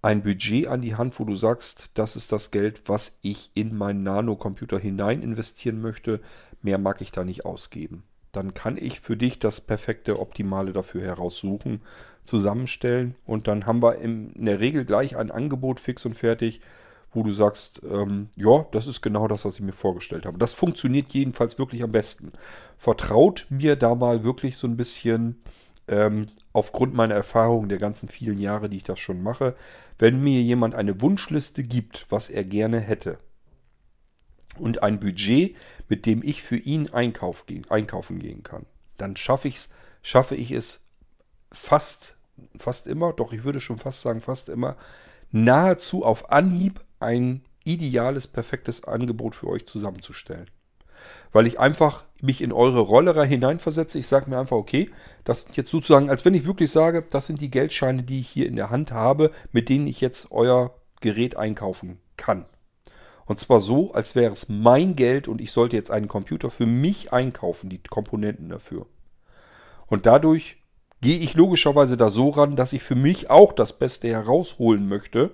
[0.01, 3.75] ein Budget an die Hand, wo du sagst, das ist das Geld, was ich in
[3.77, 6.21] meinen Nano-Computer hinein investieren möchte.
[6.61, 8.03] Mehr mag ich da nicht ausgeben.
[8.31, 11.81] Dann kann ich für dich das perfekte Optimale dafür heraussuchen,
[12.23, 16.61] zusammenstellen und dann haben wir in der Regel gleich ein Angebot fix und fertig,
[17.13, 20.37] wo du sagst, ähm, ja, das ist genau das, was ich mir vorgestellt habe.
[20.37, 22.33] Das funktioniert jedenfalls wirklich am besten.
[22.77, 25.41] Vertraut mir da mal wirklich so ein bisschen
[25.87, 29.55] ähm, aufgrund meiner Erfahrung der ganzen vielen Jahre, die ich das schon mache,
[29.97, 33.19] wenn mir jemand eine Wunschliste gibt, was er gerne hätte
[34.57, 35.55] und ein Budget,
[35.87, 38.65] mit dem ich für ihn Einkauf, einkaufen gehen kann,
[38.97, 39.69] dann schaffe, ich's,
[40.01, 40.81] schaffe ich es
[41.51, 42.17] fast,
[42.57, 44.75] fast immer, doch ich würde schon fast sagen fast immer,
[45.31, 50.49] nahezu auf Anhieb ein ideales, perfektes Angebot für euch zusammenzustellen
[51.31, 53.99] weil ich einfach mich in eure Rolle hineinversetze.
[53.99, 54.89] Ich sage mir einfach, okay,
[55.23, 58.29] das sind jetzt sozusagen, als wenn ich wirklich sage, das sind die Geldscheine, die ich
[58.29, 62.45] hier in der Hand habe, mit denen ich jetzt euer Gerät einkaufen kann.
[63.27, 66.65] Und zwar so, als wäre es mein Geld und ich sollte jetzt einen Computer für
[66.65, 68.87] mich einkaufen, die Komponenten dafür.
[69.85, 70.57] Und dadurch
[71.01, 75.31] gehe ich logischerweise da so ran, dass ich für mich auch das Beste herausholen möchte,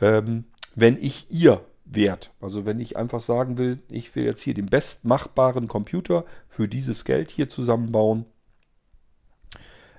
[0.00, 0.44] ähm,
[0.74, 2.32] wenn ich ihr wert.
[2.40, 7.04] Also wenn ich einfach sagen will, ich will jetzt hier den bestmachbaren Computer für dieses
[7.04, 8.24] Geld hier zusammenbauen,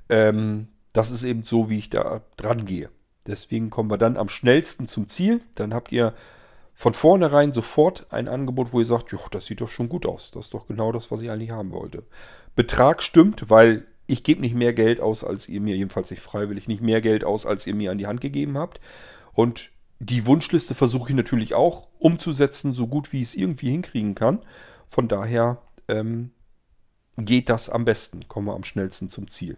[0.09, 2.89] ähm, das ist eben so, wie ich da dran gehe.
[3.27, 5.41] Deswegen kommen wir dann am schnellsten zum Ziel.
[5.53, 6.15] Dann habt ihr
[6.79, 10.31] von vornherein sofort ein Angebot, wo ihr sagt, das sieht doch schon gut aus.
[10.31, 12.03] Das ist doch genau das, was ich eigentlich haben wollte.
[12.55, 16.69] Betrag stimmt, weil ich gebe nicht mehr Geld aus, als ihr mir, jedenfalls nicht freiwillig,
[16.69, 18.79] nicht mehr Geld aus, als ihr mir an die Hand gegeben habt.
[19.33, 24.15] Und die Wunschliste versuche ich natürlich auch umzusetzen, so gut wie ich es irgendwie hinkriegen
[24.15, 24.39] kann.
[24.87, 26.31] Von daher ähm,
[27.17, 29.57] geht das am besten, kommen wir am schnellsten zum Ziel.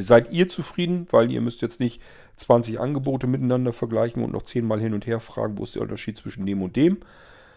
[0.00, 2.02] Seid ihr zufrieden, weil ihr müsst jetzt nicht
[2.36, 5.82] 20 Angebote miteinander vergleichen und noch 10 Mal hin und her fragen, wo ist der
[5.82, 6.98] Unterschied zwischen dem und dem,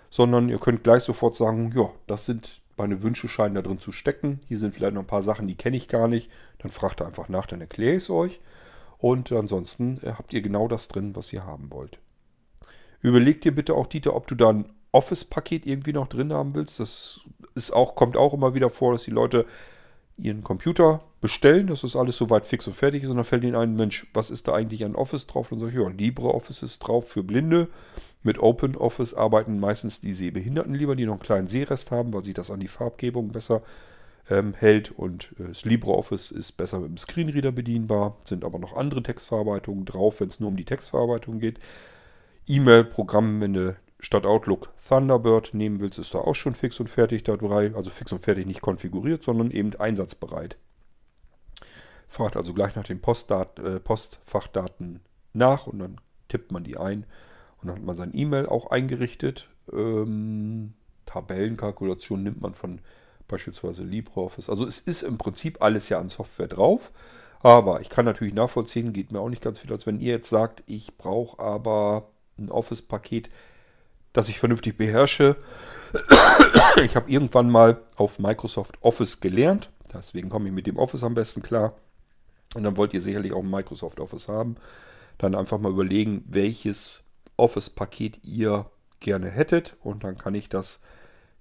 [0.10, 3.92] sondern ihr könnt gleich sofort sagen, ja, das sind meine Wünsche scheinen da drin zu
[3.92, 4.40] stecken.
[4.48, 6.32] Hier sind vielleicht noch ein paar Sachen, die kenne ich gar nicht.
[6.60, 8.42] Dann fragt einfach nach, dann erkläre ich es euch.
[8.98, 12.00] Und ansonsten äh, habt ihr genau das drin, was ihr haben wollt.
[13.02, 16.80] Überleg dir bitte auch, Dieter, ob du da ein Office-Paket irgendwie noch drin haben willst.
[16.80, 17.22] Das
[17.56, 19.46] ist auch, kommt auch immer wieder vor, dass die Leute
[20.22, 23.10] ihren Computer bestellen, dass das alles soweit fix und fertig ist.
[23.10, 25.52] Und dann fällt ihnen ein, Mensch, was ist da eigentlich an Office drauf?
[25.52, 27.68] Und dann sage ich, ja, LibreOffice ist drauf für Blinde.
[28.24, 32.34] Mit OpenOffice arbeiten meistens die Sehbehinderten lieber, die noch einen kleinen Sehrest haben, weil sich
[32.34, 33.62] das an die Farbgebung besser
[34.30, 34.92] ähm, hält.
[34.92, 38.18] Und äh, das LibreOffice ist besser mit dem Screenreader bedienbar.
[38.24, 41.60] Sind aber noch andere Textverarbeitungen drauf, wenn es nur um die Textverarbeitung geht.
[42.48, 47.24] E-Mail-Programm, wenn du statt Outlook Thunderbird nehmen willst, ist da auch schon fix und fertig
[47.24, 47.74] dabei.
[47.76, 50.58] Also fix und fertig nicht konfiguriert, sondern eben einsatzbereit.
[52.10, 55.00] Fragt also gleich nach den Postdat äh, Postfachdaten
[55.34, 57.06] nach und dann tippt man die ein.
[57.62, 59.48] Und dann hat man sein E-Mail auch eingerichtet.
[59.72, 60.74] Ähm,
[61.06, 62.82] Tabellenkalkulation nimmt man von
[63.28, 64.50] beispielsweise LibreOffice.
[64.50, 66.92] Also es ist im Prinzip alles ja an Software drauf.
[67.40, 70.30] Aber ich kann natürlich nachvollziehen, geht mir auch nicht ganz viel, als wenn ihr jetzt
[70.30, 73.30] sagt, ich brauche aber ein Office-Paket,
[74.14, 75.38] das ich vernünftig beherrsche.
[76.84, 79.70] Ich habe irgendwann mal auf Microsoft Office gelernt.
[79.94, 81.76] Deswegen komme ich mit dem Office am besten klar.
[82.56, 84.56] Und dann wollt ihr sicherlich auch Microsoft Office haben.
[85.18, 87.04] Dann einfach mal überlegen, welches
[87.36, 88.68] Office-Paket ihr
[89.02, 89.76] gerne hättet.
[89.82, 90.80] Und dann kann ich das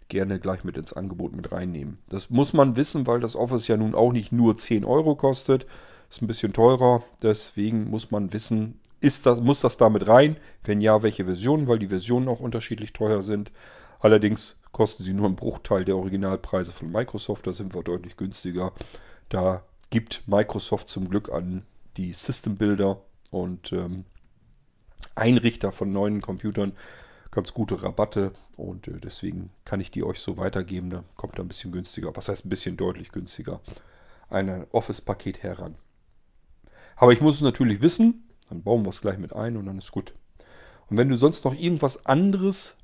[0.09, 1.99] gerne gleich mit ins Angebot mit reinnehmen.
[2.09, 5.67] Das muss man wissen, weil das Office ja nun auch nicht nur 10 Euro kostet.
[6.11, 7.05] Ist ein bisschen teurer.
[7.23, 10.37] Deswegen muss man wissen, ist das, muss das damit rein?
[10.65, 11.67] Wenn ja, welche Version?
[11.67, 13.51] Weil die Versionen auch unterschiedlich teuer sind.
[13.99, 17.47] Allerdings kosten sie nur einen Bruchteil der Originalpreise von Microsoft.
[17.47, 18.73] Da sind wir deutlich günstiger.
[19.29, 21.65] Da gibt Microsoft zum Glück an
[21.97, 23.01] die System Builder
[23.31, 24.05] und ähm,
[25.15, 26.73] Einrichter von neuen Computern
[27.31, 30.91] ganz gute Rabatte und äh, deswegen kann ich die euch so weitergeben.
[30.91, 32.15] Da kommt da ein bisschen günstiger.
[32.17, 33.61] Was heißt ein bisschen deutlich günstiger?
[34.29, 35.77] Ein Office-Paket heran.
[36.97, 38.30] Aber ich muss es natürlich wissen.
[38.51, 40.13] Dann bauen wir es gleich mit ein und dann ist gut.
[40.89, 42.77] Und wenn du sonst noch irgendwas anderes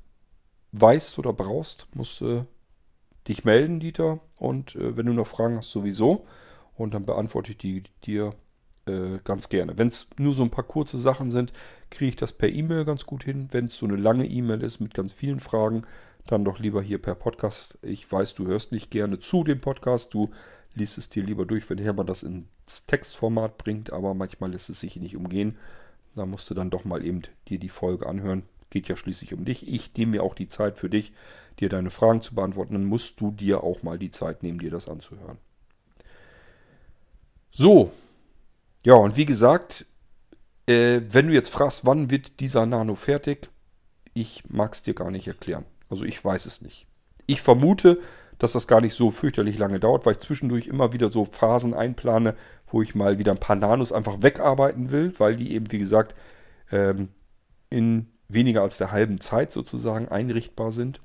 [0.71, 2.47] weißt oder brauchst, musst du
[3.27, 4.19] dich melden, Dieter.
[4.37, 6.25] Und äh, wenn du noch Fragen hast, sowieso.
[6.75, 8.33] Und dann beantworte ich die dir
[8.85, 9.77] äh, ganz gerne.
[9.77, 11.51] Wenn es nur so ein paar kurze Sachen sind,
[11.89, 13.47] kriege ich das per E-Mail ganz gut hin.
[13.51, 15.83] Wenn es so eine lange E-Mail ist mit ganz vielen Fragen,
[16.25, 17.77] dann doch lieber hier per Podcast.
[17.81, 20.13] Ich weiß, du hörst nicht gerne zu dem Podcast.
[20.13, 20.29] Du
[20.77, 24.79] liest es dir lieber durch, wenn Hermann das ins Textformat bringt, aber manchmal lässt es
[24.79, 25.57] sich nicht umgehen.
[26.15, 28.43] Da musst du dann doch mal eben dir die Folge anhören.
[28.69, 29.67] Geht ja schließlich um dich.
[29.67, 31.13] Ich nehme mir auch die Zeit für dich,
[31.59, 32.73] dir deine Fragen zu beantworten.
[32.73, 35.37] Dann musst du dir auch mal die Zeit nehmen, dir das anzuhören.
[37.51, 37.91] So.
[38.83, 39.85] Ja, und wie gesagt,
[40.67, 43.49] äh, wenn du jetzt fragst, wann wird dieser Nano fertig,
[44.13, 45.65] ich mag es dir gar nicht erklären.
[45.89, 46.87] Also ich weiß es nicht.
[47.25, 47.99] Ich vermute,
[48.39, 51.73] dass das gar nicht so fürchterlich lange dauert, weil ich zwischendurch immer wieder so Phasen
[51.73, 52.35] einplane,
[52.67, 56.15] wo ich mal wieder ein paar Nanos einfach wegarbeiten will, weil die eben, wie gesagt,
[56.71, 57.09] ähm,
[57.69, 61.01] in weniger als der halben Zeit sozusagen einrichtbar sind.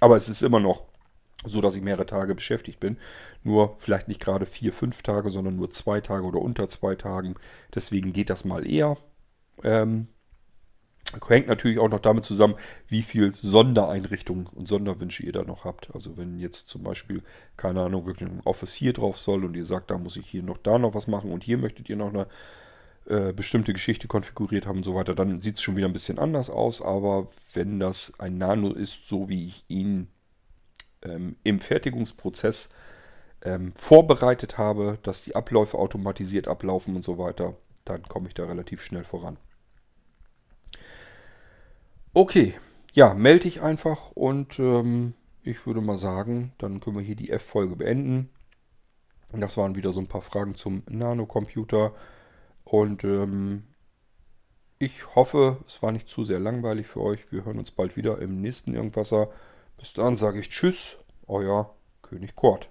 [0.00, 0.84] Aber es ist immer noch
[1.44, 2.98] so, dass ich mehrere Tage beschäftigt bin.
[3.44, 7.36] Nur vielleicht nicht gerade vier, fünf Tage, sondern nur zwei Tage oder unter zwei Tagen.
[7.74, 8.96] Deswegen geht das mal eher.
[9.62, 10.08] Ähm,
[11.26, 12.54] Hängt natürlich auch noch damit zusammen,
[12.86, 15.90] wie viel Sondereinrichtungen und Sonderwünsche ihr da noch habt.
[15.94, 17.22] Also wenn jetzt zum Beispiel,
[17.56, 20.42] keine Ahnung, wirklich ein Office hier drauf soll und ihr sagt, da muss ich hier
[20.42, 22.26] noch da noch was machen und hier möchtet ihr noch eine
[23.08, 26.18] äh, bestimmte Geschichte konfiguriert haben und so weiter, dann sieht es schon wieder ein bisschen
[26.18, 26.82] anders aus.
[26.82, 30.08] Aber wenn das ein Nano ist, so wie ich ihn
[31.02, 32.68] ähm, im Fertigungsprozess
[33.42, 37.56] ähm, vorbereitet habe, dass die Abläufe automatisiert ablaufen und so weiter,
[37.86, 39.38] dann komme ich da relativ schnell voran.
[42.14, 42.54] Okay,
[42.92, 47.30] ja, melde dich einfach und ähm, ich würde mal sagen, dann können wir hier die
[47.30, 48.30] F-Folge beenden.
[49.32, 51.94] Das waren wieder so ein paar Fragen zum Nanocomputer
[52.64, 53.64] und ähm,
[54.78, 57.30] ich hoffe, es war nicht zu sehr langweilig für euch.
[57.32, 59.28] Wir hören uns bald wieder im nächsten Irgendwasser.
[59.76, 62.70] Bis dann sage ich Tschüss, euer König Kort.